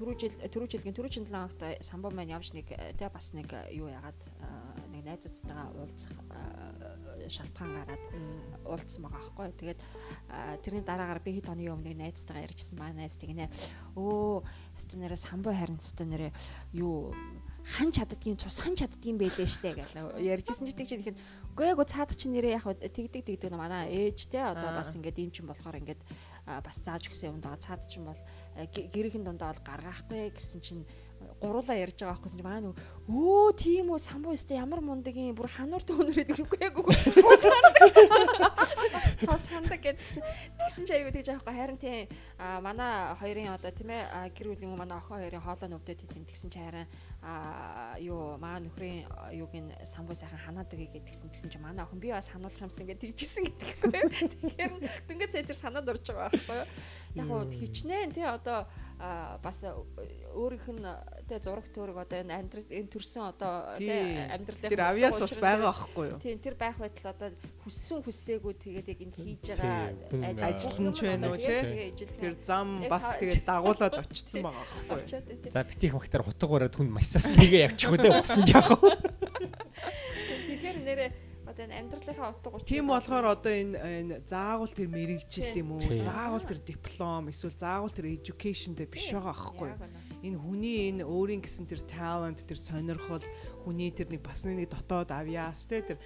түрүү 0.00 0.14
жил 0.16 0.34
түрүү 0.48 0.68
жилгийн 0.72 0.96
түрүү 0.96 1.10
жилийн 1.12 1.44
хагт 1.44 1.62
самбо 1.84 2.10
маань 2.10 2.32
явж 2.32 2.54
нэг 2.56 2.72
тэ 2.96 3.12
бас 3.12 3.32
нэг 3.36 3.52
юу 3.74 3.92
яагаад 3.92 4.16
нэг 4.88 5.04
найзуудтайгаа 5.04 5.68
уулзах 5.76 6.14
шалтгаан 7.30 7.72
гараад 7.78 8.04
уулзсан 8.66 9.02
байгаа 9.06 9.22
байхгүй. 9.22 9.48
Тэгээд 9.60 9.80
тэрний 10.66 10.84
дараагаар 10.84 11.22
би 11.22 11.30
хэд 11.38 11.46
хоногийн 11.48 11.74
өмнө 11.78 11.94
найзтайгаа 11.94 12.46
ярьжсэн 12.50 12.76
маа 12.78 12.92
найз 12.92 13.14
тэгнэ. 13.16 13.46
Өө 13.94 14.42
өстө 14.74 14.98
нэрэ 14.98 15.16
самбо 15.16 15.54
харин 15.54 15.78
өстө 15.78 16.04
нэрэ 16.10 16.34
юу 16.74 17.14
хан 17.64 17.92
чаддгийн 17.92 18.40
цус 18.40 18.60
хан 18.64 18.74
чаддгийн 18.74 19.20
байлээ 19.20 19.46
штэ 19.46 19.76
гэж 19.76 19.90
ярьжсэн 20.16 20.66
чи 20.66 20.74
тэг 20.74 20.88
чи 20.88 20.96
тэгэхээр 20.98 21.18
үгүй 21.54 21.66
эго 21.76 21.84
цаад 21.84 22.16
чи 22.16 22.26
нэрээ 22.32 22.56
яг 22.56 22.66
тэгдэг 22.66 23.22
тэгдэг 23.26 23.52
манай 23.52 23.90
ээж 23.92 24.32
те 24.32 24.40
одоо 24.40 24.74
бас 24.74 24.96
ингээд 24.96 25.20
юм 25.20 25.30
чин 25.30 25.46
болохоор 25.46 25.76
ингээд 25.78 26.00
бас 26.46 26.76
зааж 26.80 27.06
өгсөн 27.06 27.36
юм 27.36 27.38
даа 27.44 27.60
цаад 27.60 27.84
чинь 27.84 28.08
бол 28.08 28.18
гэрийн 28.56 29.24
дундаа 29.24 29.52
бол 29.52 29.62
гаргаахгүй 29.62 30.32
гэсэн 30.32 30.60
чинь 30.64 30.82
гуруула 31.40 31.74
ярьж 31.74 31.96
байгаа 32.04 32.20
байхгүй 32.20 32.30
чинь 32.30 32.44
маа 32.44 32.60
нөгөө 32.60 32.76
өө 33.08 33.52
тийм 33.56 33.90
үү 33.90 33.98
самбуу 33.98 34.36
өстө 34.36 34.60
ямар 34.60 34.84
мундаг 34.84 35.16
юм? 35.16 35.32
Бүр 35.34 35.48
хануур 35.48 35.82
төөнөр 35.82 36.20
идэхгүй 36.22 36.60
яг 36.60 36.76
үгүй. 36.76 36.94
Цус 39.24 39.44
хандаг. 39.48 39.80
Гэдгсэн 39.80 40.22
тэгсэн 40.60 40.84
чи 40.84 40.92
аягүй 40.92 41.12
тэгж 41.16 41.32
аахгүй 41.32 41.54
харин 41.56 41.80
тийм 41.80 42.12
манай 42.60 43.16
хоёрын 43.16 43.56
одоо 43.56 43.72
тийм 43.72 43.88
ээ 43.88 44.36
гэр 44.36 44.52
бүлийн 44.52 44.76
манай 44.76 45.00
охин 45.00 45.16
хоёрын 45.16 45.40
хоолой 45.40 45.68
нүвдэд 45.72 46.04
тэгсэн 46.28 46.52
чи 46.52 46.60
харин 46.60 46.86
а 47.24 47.96
юу 48.00 48.36
маа 48.40 48.60
нөхрийн 48.60 49.08
юуг 49.32 49.52
нь 49.56 49.72
самбуу 49.84 50.16
сайхан 50.16 50.40
ханаад 50.44 50.72
өгье 50.72 50.92
гэдгсэн 50.92 51.32
тэгсэн 51.32 51.50
чи 51.52 51.58
манай 51.60 51.84
охин 51.84 52.00
би 52.00 52.12
бас 52.12 52.28
сануулах 52.32 52.60
юмсан 52.60 52.84
гэдэг 52.88 53.12
тийжсэн 53.18 53.44
гэдэггүй. 53.48 53.92
Тэгэхээр 54.44 54.72
ингээд 55.08 55.32
сая 55.32 55.44
тэр 55.44 55.56
санаад 55.56 55.88
орж 55.88 56.04
байгаа 56.04 56.28
байхгүй. 56.32 56.60
Яг 57.16 57.26
хуу 57.28 57.44
хичнээн 57.48 58.12
тий 58.12 58.24
одоо 58.24 58.68
бас 59.42 59.64
өөрийнх 59.64 60.68
нь 60.76 60.84
тий 61.28 61.38
зураг 61.40 61.66
төрөг 61.72 61.96
одоо 62.04 62.20
энэ 62.20 62.36
амьдрал 62.36 62.68
энэ 62.68 62.92
төрсэн 62.92 63.22
одоо 63.32 63.78
тий 63.80 64.20
амьдралын 64.28 64.68
тэр 64.68 64.84
авьяас 64.84 65.20
бас 65.24 65.34
байгаа 65.40 65.72
байхгүй 65.72 66.06
юу. 66.12 66.18
Тий 66.20 66.36
тэр 66.36 66.56
байх 66.60 66.76
байтал 66.76 67.16
одоо 67.16 67.30
хүссэн 67.64 68.04
хүссээгүй 68.04 68.54
тэгээд 68.60 68.92
яг 68.92 69.00
энэ 69.00 69.16
хийж 69.16 69.44
байгаа 69.56 70.52
ажил 70.52 70.78
нь 70.84 70.92
ч 70.92 70.98
байна 71.08 71.32
уу 71.32 71.40
тий 71.40 71.96
тэр 72.20 72.34
зам 72.44 72.84
бас 72.92 73.16
тэгээд 73.16 73.48
дагуулад 73.48 73.94
очсон 74.04 74.42
байгаа 74.44 74.64
байхгүй 74.84 75.00
юу. 75.00 75.48
За 75.48 75.64
битих 75.64 75.96
магтаар 75.96 76.24
хутга 76.28 76.46
бараад 76.46 76.76
хүн 76.76 76.92
массаас 76.92 77.32
нэгэ 77.32 77.72
явчих 77.72 77.88
үү 77.88 77.98
дээ 78.04 78.20
усан 78.20 78.44
жаах. 78.44 78.76
Тэгэхээр 80.50 80.78
нэрээ 80.84 81.29
энэ 81.66 81.76
амьдралынхаа 81.80 82.30
утга 82.32 82.48
учир 82.56 82.68
тийм 82.68 82.86
болохоор 82.88 83.26
одоо 83.36 83.52
энэ 83.52 83.76
энэ 83.76 84.14
заавал 84.24 84.72
тэр 84.72 84.88
мэрэгжил 84.88 85.52
юм 85.60 85.68
уу? 85.76 85.82
Заавал 85.82 86.44
тэр 86.44 86.60
диплом 86.64 87.28
эсвэл 87.28 87.56
заавал 87.56 87.92
тэр 87.92 88.06
education 88.16 88.72
дээр 88.74 88.88
биш 88.88 89.12
байгаа 89.12 89.34
аахгүй 89.34 89.70
энэ 90.20 90.36
хүний 90.36 90.92
энэ 90.92 91.04
өөрийн 91.08 91.40
гэсэн 91.40 91.64
тэр 91.64 91.80
talent 91.88 92.44
тэр 92.44 92.60
сонирхол 92.60 93.24
хүний 93.64 93.88
тэр 93.88 94.12
нэг 94.12 94.20
бас 94.20 94.44
нэг 94.44 94.68
дотоод 94.68 95.08
авьяас 95.08 95.64
те 95.64 95.80
тэр 95.80 95.98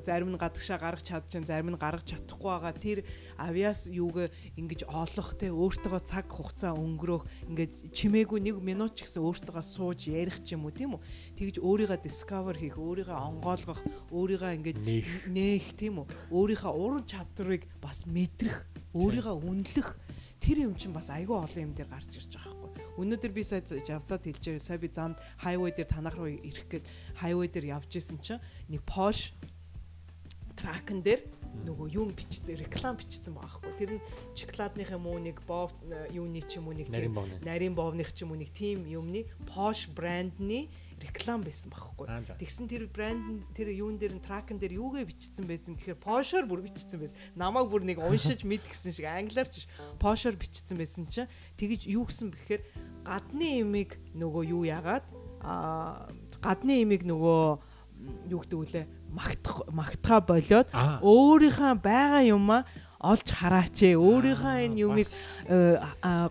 зарим 0.00 0.32
нь 0.32 0.40
гадагшаа 0.40 0.80
гаргаж 0.80 1.04
чадчихсан 1.04 1.44
зарим 1.44 1.68
нь 1.72 1.76
гаргаж 1.76 2.08
чадахгүй 2.08 2.48
байгаа. 2.48 2.72
Тэр 2.72 2.98
авьяас 3.36 3.92
юуг 3.92 4.32
ингэж 4.56 4.88
олох 4.88 5.36
те 5.36 5.52
өөртөө 5.52 6.00
цаг 6.00 6.32
хугацаа 6.32 6.72
өнгөрөөх 6.72 7.52
ингээд 7.52 7.92
чимээгүй 7.92 8.40
нэг 8.40 8.56
минут 8.64 8.96
ч 8.96 9.04
гэсэн 9.04 9.20
өөртөө 9.20 9.60
сууж 9.60 10.08
ярих 10.08 10.40
ч 10.40 10.56
юм 10.56 10.64
уу 10.64 10.72
тийм 10.72 10.96
үү? 10.96 11.04
Тэгж 11.36 11.60
өөрийгөө 11.60 12.00
discover 12.00 12.56
хийх 12.56 12.80
өөрийгөө 12.80 13.16
онгоолгох 13.16 13.80
өөрийгөө 14.08 14.52
ингээд 14.56 14.78
нээх 15.28 15.76
тийм 15.76 16.00
үү? 16.00 16.06
Өөрийнхөө 16.32 16.72
уран 16.72 17.04
чадрыг 17.04 17.68
бас 17.84 18.08
мэдрэх 18.08 18.64
өөрийгөө 18.96 19.36
үнэлэх. 19.44 19.96
Тэр 20.40 20.66
юм 20.66 20.74
чинь 20.74 20.96
бас 20.96 21.06
айгүй 21.12 21.36
олон 21.36 21.62
юм 21.70 21.72
дээр 21.76 21.88
гарч 21.92 22.18
ирж 22.18 22.34
байгаа 22.34 22.51
Өнөөдөр 23.00 23.32
би 23.32 23.42
сая 23.42 23.64
явцаад 23.64 24.24
хэлжээ. 24.24 24.58
Сая 24.60 24.78
би 24.78 24.88
замд 24.92 25.20
хайвей 25.40 25.72
дээр 25.72 25.88
танах 25.88 26.16
руу 26.16 26.28
ирэх 26.28 26.68
гээд 26.68 26.84
хайвей 27.16 27.48
дээр 27.48 27.80
явж 27.80 27.96
исэн 27.96 28.18
чинь 28.20 28.42
нэг 28.68 28.84
Porsche 28.84 29.32
тракн 30.56 31.00
дээр 31.00 31.24
нөгөө 31.64 31.88
юу 31.92 32.08
бичсэн 32.12 32.56
реклам 32.60 32.96
бичсэн 32.96 33.32
байгаа 33.36 33.60
хгүй. 33.60 33.72
Тэр 33.76 33.90
нь 33.96 34.04
шоколадных 34.36 34.92
юм 34.92 35.04
уу 35.08 35.20
нэг 35.20 35.40
бов 35.48 35.72
юуны 36.12 36.44
ч 36.44 36.60
юм 36.60 36.68
уу 36.68 36.76
нэг 36.76 36.88
нарийн 36.88 37.74
бовных 37.76 38.12
ч 38.12 38.24
юм 38.24 38.32
уу 38.32 38.40
нэг 38.40 38.52
тим 38.52 38.84
юмны 38.84 39.28
Porsche 39.48 39.92
брендний 39.92 40.68
реклам 41.02 41.42
байсан 41.42 41.68
байхгүй. 41.74 42.06
Тэгсэн 42.38 42.66
тэр 42.70 42.86
брэнд 42.86 43.52
тэр 43.52 43.74
юун 43.74 43.98
дээр 43.98 44.16
нь 44.16 44.24
тракн 44.24 44.56
дээр 44.56 44.78
юугээ 44.78 45.04
бичсэн 45.10 45.44
байсан 45.44 45.74
гэхээр 45.74 45.98
Porsche-оор 45.98 46.46
бүр 46.46 46.62
бичсэн 46.62 47.02
байсан. 47.02 47.18
Намайг 47.34 47.66
бүр 47.68 47.82
нэг 47.82 47.98
уншиж 47.98 48.46
мэд 48.48 48.62
гэсэн 48.64 48.94
шиг 48.94 49.10
англиар 49.10 49.50
ч 49.50 49.66
Porsche-оор 49.98 50.38
бичсэн 50.38 50.78
байсан 50.78 51.10
чинь 51.10 51.30
тэгэж 51.58 51.90
юу 51.90 52.06
гэсэн 52.06 52.30
бэхээр 52.30 52.62
гадны 53.02 53.66
имийг 53.66 53.98
нөгөө 54.14 54.42
юу 54.54 54.62
яагаад 54.62 55.04
а 55.42 56.06
гадны 56.38 56.86
имийг 56.86 57.02
нөгөө 57.02 57.42
юу 58.30 58.40
гэдэг 58.42 58.58
вүлээ 58.58 58.84
магтах 59.10 59.66
магтгаа 59.70 60.20
болоод 60.22 60.68
өөрийнхөө 61.02 61.72
байгаа 61.82 62.22
юмаа 62.26 62.62
олж 63.02 63.28
хараач 63.34 63.82
ээ. 63.82 63.98
Өөрийнхөө 63.98 64.56
энэ 64.70 64.78
юмыг 64.86 65.10
э, 65.50 65.76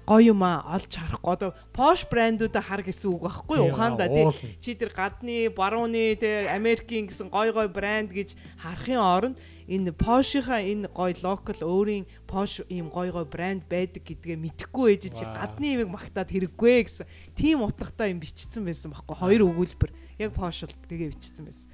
гоё 0.07 0.31
юм 0.31 0.41
аа 0.47 0.63
олж 0.79 0.87
харахгүй. 0.87 1.31
Одоо 1.35 1.51
Porsche 1.75 2.07
брэндүүдээ 2.07 2.63
хар 2.63 2.81
гэсэн 2.81 3.11
үг 3.11 3.27
байхгүй 3.27 3.57
юу? 3.59 3.75
Ухаандаа 3.75 4.07
тий. 4.07 4.25
Чи 4.63 4.79
тэр 4.79 4.95
гадны 4.95 5.51
барууны 5.51 6.15
тий 6.15 6.47
Америкийн 6.47 7.11
гэсэн 7.11 7.27
гоё 7.27 7.51
гоё 7.51 7.67
брэнд 7.67 8.15
гэж 8.15 8.39
харахын 8.63 9.03
оронд 9.03 9.37
энэ 9.67 9.91
Porsche-ийнхаа 9.91 10.63
энэ 10.63 10.87
гоё 10.95 11.15
локал 11.19 11.59
өөрийн 11.59 12.07
Porsche 12.23 12.63
ийм 12.71 12.87
гоё 12.87 13.11
гоё 13.11 13.27
брэнд 13.27 13.67
байдаг 13.67 14.07
гэдгээ 14.07 14.39
мэдэхгүй 14.39 14.95
ээж 14.95 15.03
чи 15.11 15.27
гадны 15.27 15.75
юмыг 15.75 15.91
магтаад 15.91 16.31
хэрэггүй 16.31 16.87
гэсэн 16.87 17.07
тийм 17.35 17.67
утгатай 17.67 18.15
юм 18.15 18.23
бичсэн 18.23 18.63
байсан 18.63 18.95
байхгүй 18.95 19.15
хоёр 19.19 19.41
өгүүлбэр 19.47 19.91
яг 20.23 20.31
Porsche 20.31 20.71
тэгээ 20.87 21.15
бичсэн 21.15 21.47
байсан. 21.47 21.67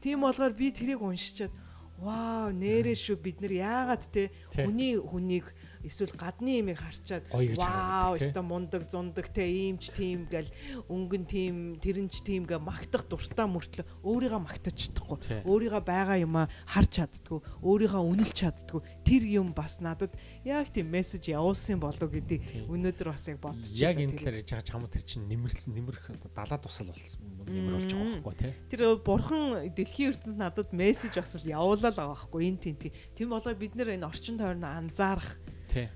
Тийм 0.00 0.24
болгоор 0.24 0.56
би 0.56 0.72
тэрийг 0.72 1.04
уншичаад 1.04 1.52
вау 2.00 2.50
нэрээ 2.56 2.96
шүү 2.96 3.16
бид 3.20 3.40
нар. 3.44 3.52
Яагаад 3.52 4.02
те? 4.08 4.30
Хүний 4.56 4.96
хүнийг 4.96 5.52
эсвэл 5.84 6.14
гадны 6.16 6.60
имийг 6.60 6.78
харчаад 6.80 7.24
вау 7.32 8.16
өста 8.16 8.42
мундаг 8.44 8.84
зундаг 8.90 9.28
те 9.32 9.48
иймч 9.48 9.90
тийм 9.96 10.28
гэл 10.28 10.48
өнгөн 10.88 11.24
тийм 11.24 11.54
тэрэнч 11.80 12.22
тийм 12.24 12.44
гэ 12.44 12.60
магтах 12.60 13.08
дуртай 13.08 13.48
мөртлөө 13.48 13.86
өөрийгөө 14.04 14.40
магтаж 14.44 14.76
чадахгүй 14.76 15.44
өөрийгөө 15.48 15.82
байгаа 15.84 16.18
юмаа 16.20 16.46
харж 16.68 17.00
чаддгүй 17.00 17.40
өөрийгөө 17.64 18.02
үнэлж 18.04 18.36
чаддгүй 18.36 18.80
тэр 19.04 19.22
юм 19.24 19.56
бас 19.56 19.80
надад 19.80 20.12
яг 20.44 20.68
тийм 20.68 20.92
мессеж 20.92 21.32
явуулсан 21.32 21.80
болов 21.80 22.12
гэдгийг 22.12 22.68
өнөөдөр 22.68 23.08
бас 23.10 23.24
яг 23.28 23.40
бодчих. 23.40 23.76
Яг 23.80 23.96
энэ 23.96 24.16
талаар 24.20 24.40
яж 24.40 24.50
байгаа 24.52 24.66
чам 24.68 24.84
тэр 24.86 25.04
чинь 25.04 25.26
нэмэрлсэн 25.26 25.72
нэмэрх 25.74 26.04
далаа 26.36 26.60
тусал 26.60 26.92
болсон 26.92 27.24
нэмэр 27.48 27.74
болж 27.80 27.92
байгаа 27.92 28.20
байхгүй 28.20 28.34
тий. 28.36 28.52
Тэр 28.68 28.80
бурхан 29.00 29.72
дэлхийн 29.72 30.12
ертөнд 30.12 30.38
надад 30.38 30.70
мессеж 30.76 31.16
бас 31.16 31.34
л 31.40 31.48
явуулаад 31.48 31.96
байгаа 31.96 32.14
байхгүй 32.14 32.40
энэ 32.52 32.60
тийм 32.60 32.76
тийм. 33.16 33.28
Болоо 33.32 33.54
бид 33.56 33.74
нэр 33.74 33.96
энэ 33.96 34.06
орчин 34.06 34.36
тойрноо 34.36 34.70
анзаарах 34.70 35.39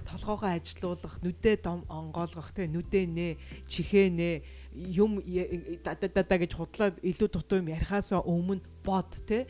толгоогоо 0.07 0.51
ажилуулах, 0.55 1.19
нүдээ 1.23 1.67
онгоолгох, 1.67 2.51
тэ 2.55 2.71
нүдээ 2.71 3.05
нэ, 3.11 3.29
чихээ 3.67 4.09
нэ, 4.15 4.31
юм 4.75 5.23
дададаа 5.83 6.39
гэж 6.39 6.53
худлаад 6.55 6.99
илүү 7.03 7.29
дутуу 7.31 7.63
юм 7.63 7.71
ярихаасаа 7.71 8.23
өмнө 8.27 8.63
бод 8.83 9.11
тэ 9.27 9.47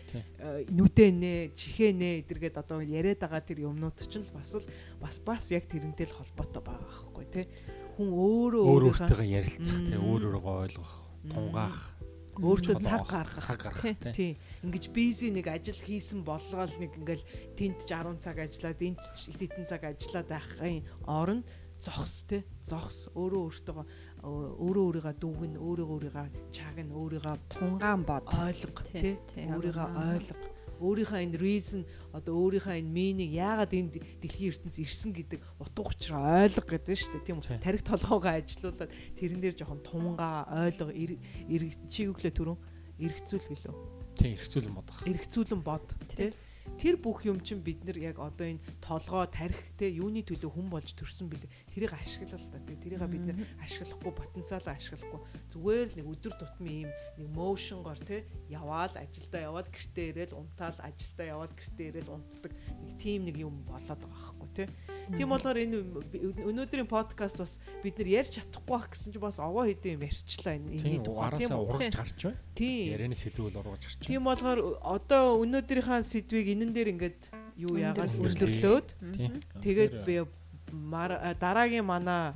нүдээ 0.69 1.11
нэ, 1.13 1.33
чихээ 1.57 1.93
нэ 1.97 2.09
эдэргээд 2.25 2.61
одоо 2.61 2.85
яриад 2.85 3.25
байгаа 3.25 3.41
тэр 3.41 3.65
юмнууд 3.69 3.97
чинь 4.05 4.25
бас 4.33 4.57
л 4.61 4.67
бас 5.01 5.17
бас 5.25 5.49
яг 5.53 5.65
тэрнтэй 5.65 6.09
л 6.09 6.17
холбоотой 6.17 6.61
байгаа 6.61 6.89
байхгүй 6.89 7.27
тэ 7.33 7.43
хүн 7.97 8.09
өөрөө 8.13 8.65
өөрөөрөө 8.69 9.25
ярилцах 9.25 9.81
тэ 9.87 9.97
өөрөөрөө 9.97 10.45
ойлгох, 10.45 10.93
тунгаах 11.31 11.94
өөртөө 12.41 12.77
цаг 12.83 13.03
гаргах. 13.07 13.45
Цаг 13.45 13.59
гаргах 13.63 13.99
тийм 14.15 14.39
ингэж 14.67 14.85
бизи 14.91 15.31
нэг 15.31 15.47
ажил 15.51 15.79
хийсэн 15.79 16.27
болгоол 16.27 16.75
нэг 16.83 16.93
ингээл 16.99 17.25
тэнд 17.55 17.79
60 17.87 18.19
цаг 18.25 18.37
ажиллаад 18.43 18.81
энд 18.83 19.01
хэдэн 19.39 19.67
цаг 19.71 19.83
ажиллаад 19.87 20.29
байхын 20.31 20.83
оронд 21.07 21.47
зогс 21.79 22.25
те 22.27 22.45
зогс. 22.65 23.11
Өөрөө 23.15 23.43
өөртөө 23.51 23.85
өөрөө 24.25 24.85
өөрийгөө 24.89 25.15
дүүгэн 25.21 25.55
өөрөө 25.61 25.89
өөрийгөө 25.95 26.27
чагна 26.55 26.93
өөрийгөө 26.97 27.37
тунгаан 27.53 28.03
бод. 28.09 28.25
ойлго 28.33 28.83
те 28.89 29.21
өөрийгөө 29.37 29.89
ойлго 29.95 30.54
өөрийнхөө 30.81 31.21
энэ 31.25 31.39
reason 31.39 31.83
одоо 32.11 32.35
өөрийнхөө 32.39 32.79
энэ 32.81 32.91
meaning 32.91 33.33
яагаад 33.35 33.73
энэ 33.75 33.91
дэлхийн 34.23 34.51
ертөнц 34.55 34.77
ирсэн 34.83 35.13
гэдэг 35.15 35.41
утга 35.61 35.83
учраа 35.85 36.47
ойлго 36.47 36.63
гэдэг 36.65 36.93
нь 36.95 37.01
шүү 37.03 37.13
дээ. 37.19 37.27
Тийм 37.27 37.39
үү? 37.39 37.63
Тарих 37.63 37.83
толгоогоо 37.83 38.33
ажилуулад 38.35 38.91
тэрэн 39.19 39.41
дээр 39.43 39.57
жоохон 39.59 39.81
тунгаа 39.83 40.49
ойлго 40.51 40.91
чиг 41.91 42.11
өглөө 42.15 42.33
түрүүн 42.35 42.59
эргцүүл 43.03 43.49
гэлөө. 43.51 43.75
Тийм 44.15 44.33
эргцүүлэн 44.39 44.75
бодох. 44.75 44.99
Эргцүүлэн 45.03 45.63
бод 45.63 45.87
тийм 46.15 46.33
тэр 46.79 46.97
бүх 46.97 47.25
юм 47.29 47.41
чинь 47.45 47.61
бид 47.61 47.85
нар 47.85 47.99
яг 47.99 48.19
одоо 48.19 48.47
энэ 48.49 48.63
толгой 48.81 49.27
тарих 49.29 49.61
те 49.77 49.91
юуны 49.91 50.25
төлөө 50.25 50.51
хүн 50.51 50.69
болж 50.73 50.97
төрсөн 50.97 51.29
бэлээ 51.29 51.51
тэрийг 51.75 51.93
ашиглал 51.93 52.47
та 52.55 52.59
те 52.63 52.79
тэрийг 52.79 53.03
бид 53.11 53.25
нар 53.27 53.39
ашиглахгүй 53.59 54.13
потенциалаа 54.15 54.79
ашиглахгүй. 54.79 55.21
Зүгээр 55.51 55.89
л 55.91 55.99
нэг 55.99 56.07
өдөр 56.15 56.35
тутмын 56.39 56.87
юм 56.87 56.91
нэг 57.19 57.29
моушнгоор 57.35 58.01
те 58.07 58.25
яваал 58.47 58.95
ажилдаа 58.95 59.43
яваал 59.51 59.67
гэртээ 59.67 60.07
ирээл 60.15 60.39
унтаал 60.39 60.79
ажилдаа 60.79 61.27
яваал 61.27 61.51
гэртээ 61.51 61.87
ирээл 61.91 62.15
унтдаг 62.15 62.53
нэг 62.55 62.91
тим 63.03 63.27
нэг 63.27 63.37
юм 63.43 63.67
болоод 63.67 64.01
байгаа 64.07 64.33
байхгүй 64.39 64.51
те 64.55 64.65
тийм 65.13 65.29
болохоор 65.35 65.59
энэ 65.59 65.77
өнөөдрийн 66.49 66.89
подкаст 66.89 67.39
бас 67.43 67.59
бид 67.83 67.99
нар 67.99 68.09
ярьж 68.23 68.39
чадахгүй 68.39 68.73
байх 68.73 68.89
гэсэн 68.89 69.13
чинь 69.13 69.25
бас 69.25 69.37
овоо 69.43 69.67
хэдэн 69.69 69.99
юм 69.99 70.05
ярьчлаа 70.07 70.55
энэ 70.57 70.71
энэний 70.81 71.03
тухай 71.05 71.31
тийм 71.37 71.59
урагж 71.59 71.95
гарч 71.99 72.21
байна. 72.25 72.39
Тийм. 72.55 72.87
Ярианы 72.95 73.19
сэдвүүл 73.19 73.59
урагж 73.61 73.83
гарч 73.85 73.97
байна. 74.01 74.09
Тийм 74.09 74.23
болохоор 74.25 74.59
одоо 74.81 75.25
өнөөдрийнхаа 75.45 76.01
сэдвийг 76.01 76.47
энэн 76.57 76.73
дээр 76.73 76.89
ингээд 76.97 77.21
юу 77.61 77.77
яагаад 77.77 78.13
хөрлөглөөд 78.17 78.89
тэгээд 79.61 79.93
би 80.09 80.15
дараагийн 81.41 81.87
манай 81.87 82.35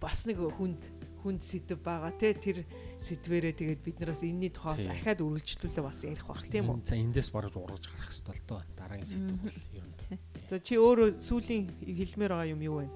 бас 0.00 0.24
нэг 0.24 0.38
хүнд 0.40 0.98
хүнд 1.22 1.42
сэдв 1.42 1.82
байгаа 1.82 2.14
те 2.14 2.32
тэр 2.32 2.62
сэдвэрээ 2.96 3.54
тэгээд 3.58 3.80
бид 3.82 3.96
нараас 3.98 4.22
энэний 4.22 4.54
тухай 4.54 4.78
бас 4.78 4.86
ахаад 4.86 5.20
үргэлжлүүлээ 5.20 5.84
бас 5.84 5.98
ярих 6.06 6.24
бах 6.24 6.42
тийм 6.46 6.70
үү? 6.70 6.86
За 6.86 6.94
эндээс 6.94 7.30
бараж 7.34 7.58
ургаж 7.58 7.84
гарах 7.90 8.06
хэвээр 8.06 8.38
л 8.38 8.46
доо. 8.46 8.60
Дараагийн 8.78 9.10
сэдв 9.12 9.34
бол 9.34 9.58
ер 9.74 9.84
нь. 9.84 9.98
За 10.48 10.56
чи 10.62 10.78
өөрөө 10.78 11.18
сүүлийн 11.18 11.62
хэлмээр 11.84 12.32
байгаа 12.32 12.52
юм 12.54 12.62
юу 12.62 12.76
вэ? 12.80 12.88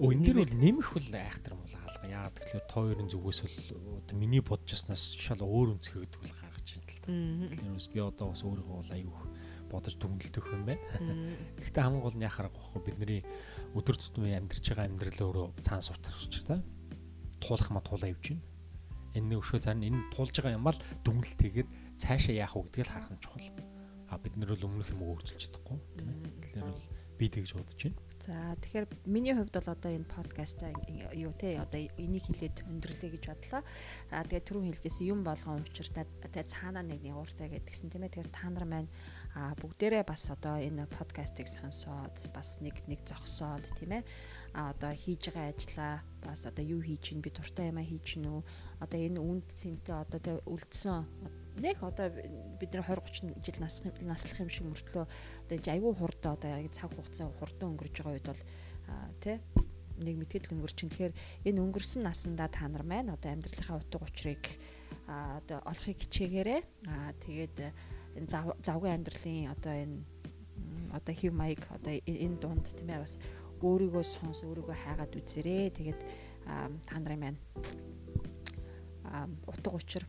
Өө 0.00 0.10
энэ 0.14 0.24
дэр 0.24 0.38
бол 0.40 0.54
нэмэх 0.54 0.88
бол 0.94 1.10
айхтар 1.12 1.52
юм 1.52 1.60
бол 1.60 1.76
хаалга 1.82 2.06
яа 2.08 2.30
тэгэхээр 2.30 2.64
тойрын 2.70 3.10
зүгээс 3.10 3.40
бол 3.74 4.08
миний 4.16 4.40
бодчихснаас 4.40 5.04
шал 5.18 5.42
өөр 5.42 5.76
өнцгөөд 5.76 6.14
бол 6.14 6.32
гаргаж 6.40 6.68
ин 6.78 6.82
л 6.88 7.00
та 7.02 7.10
тэгэхээр 7.10 7.92
би 7.92 8.00
одоо 8.00 8.26
бас 8.32 8.42
өөрийгөө 8.46 8.76
бол 8.80 8.94
аюух 8.96 9.20
бодож 9.68 9.94
дүнэлтэх 9.98 10.46
юм 10.54 10.62
байна. 10.64 10.80
Гэхдээ 11.58 11.82
хамгийн 11.82 12.04
гол 12.06 12.16
нь 12.16 12.24
яхах 12.24 12.54
байхгүй 12.54 12.80
бидний 12.86 13.20
өдөр 13.74 13.96
тутмын 13.98 14.38
амьдарч 14.38 14.64
байгаа 14.70 14.86
амьдрал 14.86 15.20
өөрөө 15.26 15.46
цаан 15.66 15.82
учраас 15.82 16.46
та 16.46 16.62
туулах 17.42 17.70
ма 17.70 17.82
туулаа 17.82 18.14
явж 18.14 18.32
байна. 18.32 18.42
Энэ 19.14 19.38
өшөө 19.38 19.60
цаана 19.66 19.86
энэ 19.86 20.00
туулж 20.14 20.34
байгаа 20.34 20.56
юм 20.56 20.66
аа 20.66 20.74
л 20.74 20.82
дүнэлтэйгээд 21.04 21.70
цаашаа 21.98 22.34
яах 22.34 22.54
вэ 22.54 22.62
гэдгийг 22.70 22.88
харах 22.88 23.10
нь 23.12 23.22
чухал. 23.22 23.50
А 24.10 24.18
бид 24.18 24.34
нэр 24.38 24.54
бол 24.54 24.66
өмнөх 24.70 24.90
юм 24.94 25.02
өөрчилж 25.02 25.42
чадахгүй 25.42 25.78
тийм 25.98 26.08
ээ. 26.08 26.18
Тэгэхээр 26.42 26.66
бол 26.70 26.84
би 27.18 27.26
тэгж 27.30 27.50
бодож 27.54 27.80
байна. 27.82 27.98
За 28.24 28.34
тэгэхээр 28.62 28.86
миний 29.06 29.34
хувьд 29.34 29.54
бол 29.54 29.68
одоо 29.74 29.90
энэ 29.92 30.08
подкаст 30.08 30.58
юу 31.14 31.32
те 31.36 31.60
одоо 31.60 31.80
энийг 31.98 32.24
хэлээд 32.26 32.64
өндөрлөө 32.66 33.10
гэж 33.14 33.24
бодлоо. 33.28 33.62
А 34.10 34.24
тэгээд 34.24 34.46
түрүүн 34.48 34.66
хэлжсэн 34.70 35.10
юм 35.12 35.20
болгон 35.22 35.62
учиртай 35.62 36.06
цаанаа 36.46 36.82
нэг 36.82 37.04
нэг 37.04 37.14
ууртай 37.14 37.52
гэдгсэн 37.52 37.90
тийм 37.92 38.06
ээ. 38.06 38.12
Тэгэхээр 38.16 38.30
та 38.32 38.48
нар 38.50 38.66
маань 38.66 38.90
а 39.34 39.54
бүгдээрээ 39.58 40.06
бас 40.06 40.30
одоо 40.30 40.62
энэ 40.62 40.86
подкастыг 40.86 41.50
сонсоод 41.50 42.14
бас 42.30 42.62
нэг 42.62 42.86
нэг 42.86 43.02
зогсоод 43.02 43.66
тийм 43.74 43.98
ээ. 43.98 44.02
А 44.54 44.70
одоо 44.70 44.94
хийж 44.94 45.34
байгаа 45.34 45.50
ажиллаа 45.50 45.94
бас 46.22 46.46
одоо 46.46 46.62
юу 46.62 46.78
хийж 46.78 47.10
чинь 47.10 47.18
би 47.18 47.34
дуртай 47.34 47.74
юмаа 47.74 47.82
хийж 47.82 48.14
чинь 48.14 48.30
үү? 48.30 48.40
Одоо 48.78 48.98
энэ 49.02 49.18
үнд 49.18 49.50
цэнтэй 49.58 49.94
одоо 49.98 50.20
тэ 50.22 50.38
үлдсэн 50.46 51.02
нэг 51.58 51.82
одоо 51.82 52.14
бид 52.62 52.70
нэр 52.70 52.86
20 52.86 53.34
30 53.34 53.42
жил 53.42 53.58
наслах 53.58 53.98
наслах 54.06 54.38
юм 54.38 54.50
шиг 54.54 54.66
мөртлөө 54.70 55.06
одоо 55.06 55.58
айгүй 55.58 55.92
хурд 55.98 56.22
одоо 56.22 56.54
цаг 56.70 56.94
хугацаа 56.94 57.30
хурдан 57.42 57.74
өнгөрж 57.74 57.94
байгаа 57.98 58.14
үед 58.14 58.26
бол 58.30 58.42
тий 59.18 59.38
нэг 59.98 60.14
мэтгэл 60.18 60.54
өнгөрч 60.54 60.76
чинь. 60.78 60.90
Тэгэхээр 60.90 61.14
энэ 61.50 61.62
өнгөрсөн 61.62 62.02
насандаа 62.06 62.50
та 62.50 62.66
нар 62.66 62.82
маань 62.82 63.14
одоо 63.14 63.30
амьдралынхаа 63.30 63.78
утга 63.78 64.02
учирыг 64.02 64.42
одоо 65.06 65.58
олохыг 65.66 65.98
хичээгээрээ 66.02 66.60
аа 66.90 67.12
тэгээд 67.22 67.56
энэ 68.18 68.28
завгүй 68.62 68.90
амьдралын 68.90 69.50
одоо 69.54 69.74
энэ 69.74 69.96
одоо 70.94 71.14
хев 71.14 71.32
маяг 71.34 71.62
одоо 71.70 71.92
энэ 71.92 72.38
дунд 72.40 72.66
тийм 72.70 72.90
ээ 72.90 73.02
бас 73.02 73.18
өөрийгөө 73.62 74.04
сонс 74.04 74.44
өөрийгөө 74.46 74.76
хайгаад 74.76 75.12
үзээрэй 75.18 75.70
тэгээд 75.74 76.00
та 76.86 76.94
нарын 76.98 77.20
маань 77.20 77.38
утга 79.46 79.70
учир 79.74 80.04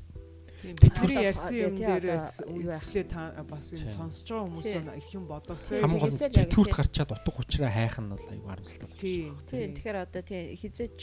бидний 0.65 1.29
ярьсан 1.29 1.55
юм 1.55 1.75
дээрээс 1.77 2.29
үнслээ 2.47 3.05
та 3.05 3.43
бас 3.45 3.73
энэ 3.75 3.85
сонсож 3.85 4.25
байгаа 4.25 4.45
хүмүүс 4.49 4.67
их 4.97 5.09
юм 5.13 5.25
бодосоо. 5.29 5.77
Хамгийн 5.77 6.01
гол 6.01 6.15
нь 6.15 6.33
тэтгэврт 6.33 6.73
гарчаад 6.73 7.11
утга 7.13 7.39
учраа 7.43 7.69
хайх 7.69 7.97
нь 8.01 8.09
бол 8.09 8.25
аюу 8.25 8.47
харамсалтай 8.49 8.87
байна. 8.89 9.01
Тийм. 9.01 9.33
Тэгэхээр 9.45 9.97
одоо 10.01 10.21
тий 10.25 10.41
хизэж 10.57 10.97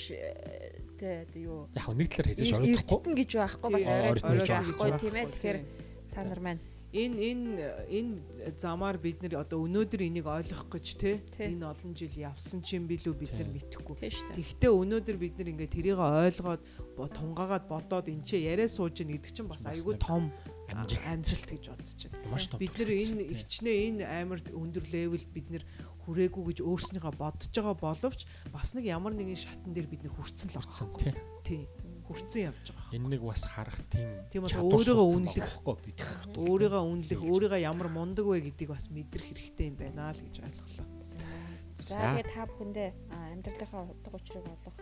тий 0.99 1.47
юу 1.47 1.69
яг 1.77 1.87
нэг 1.95 2.09
талаар 2.11 2.29
хизэж 2.33 2.51
ороодохгүй. 2.59 2.99
Эрдэнэ 2.99 3.19
гэж 3.23 3.31
байхгүй 3.39 3.71
бас 3.71 3.87
оройд 3.87 4.25
гэж 4.25 4.49
байхгүй 4.51 4.91
тийм 4.99 5.15
ээ. 5.15 5.27
Тэгэхээр 5.31 5.59
та 6.11 6.21
нар 6.27 6.41
маань 6.43 6.61
энэ 6.93 7.17
энэ 7.33 7.49
энэ 7.89 8.15
замаар 8.61 9.01
бид 9.01 9.25
нар 9.25 9.41
одоо 9.49 9.65
өнөөдөр 9.65 10.05
энийг 10.13 10.29
ойлгох 10.29 10.69
гэж 10.69 10.87
те 11.01 11.25
энэ 11.41 11.65
олон 11.65 11.97
жил 11.97 12.13
явсан 12.13 12.61
ч 12.61 12.77
юм 12.77 12.85
билүү 12.85 13.17
бид 13.17 13.33
нар 13.33 13.49
мэдэхгүй. 13.49 13.97
Тэгвэл 13.97 14.77
өнөөдөр 14.77 15.17
бид 15.17 15.35
нар 15.41 15.49
ингээ 15.57 15.73
тэрийг 15.73 15.97
ойлгоод 15.97 16.61
тунгаагаад 17.17 17.65
бодоод 17.65 18.13
энэ 18.13 18.25
ч 18.29 18.45
яриа 18.45 18.69
сууж 18.69 19.01
ийн 19.01 19.17
гэдэг 19.17 19.33
чинь 19.33 19.49
бас 19.49 19.65
айгүй 19.65 19.97
том 19.97 20.29
амжилт 20.69 21.49
гэж 21.49 21.65
бодож 21.73 22.01
байна. 22.13 22.61
Бид 22.61 22.75
нар 22.77 22.91
энэ 22.93 23.23
ихчнээ 23.41 23.77
энэ 23.89 24.05
амар 24.05 24.41
өндөр 24.53 24.85
левел 24.93 25.27
бид 25.33 25.49
нар 25.49 25.65
хүрээгүй 26.05 26.43
гэж 26.51 26.59
өөрснийгөө 26.61 27.15
бодож 27.17 27.53
байгаа 27.53 27.77
боловч 27.79 28.21
бас 28.53 28.75
нэг 28.75 28.85
ямар 28.91 29.15
нэгэн 29.15 29.39
шатан 29.39 29.73
дээр 29.73 29.89
бид 29.89 30.03
нар 30.03 30.15
хүрцэн 30.17 30.51
л 30.51 30.61
орсон. 30.61 30.89
Тий. 31.47 31.69
Хүрцэн 32.07 32.51
явж 32.51 32.67
байгаа. 32.75 32.95
Энэ 32.97 33.09
нэг 33.15 33.23
бас 33.23 33.43
харах 33.47 33.79
тийм 33.91 34.11
Тийм 34.31 34.43
бол 34.43 34.57
өөрийгөө 34.73 35.07
үнэлэх, 35.17 35.51
бид. 35.85 35.99
Өөрийгөө 36.37 36.83
үнэлэх, 36.83 37.21
өөрийгөө 37.23 37.61
ямар 37.63 37.89
мундаг 37.89 38.27
вэ 38.27 38.41
гэдгийг 38.51 38.71
бас 38.75 38.91
мэдрэх 38.91 39.27
хэрэгтэй 39.33 39.67
юм 39.71 39.77
байна 39.79 40.11
л 40.11 40.21
гэж 40.21 40.37
ойлголоо. 40.43 40.87
За 41.79 41.99
тэгээд 41.99 42.31
та 42.31 42.47
бүхэндээ 42.47 42.89
амьдралынхаа 43.11 43.83
утга 43.91 44.17
учирыг 44.19 44.47
олох 44.47 44.77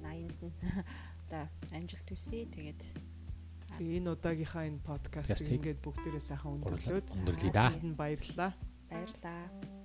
80-нд 0.00 0.40
нь 0.42 0.54
одоо 1.28 1.44
амжилт 1.72 2.08
хүсье. 2.08 2.46
Тэгээд 2.48 2.82
Би 3.78 3.96
энэ 3.98 4.12
удаагийнхаа 4.12 4.68
энэ 4.68 4.84
подкастыг 4.84 5.32
Подкастыг 5.32 5.56
ингээд 5.56 5.80
бүгдээрээ 5.80 6.24
сайхан 6.28 6.60
өндөрлөөд 6.60 7.06
өндөрлөе 7.16 7.52
да. 7.56 7.72
баярлалаа. 7.96 8.52
баярлалаа. 8.92 9.80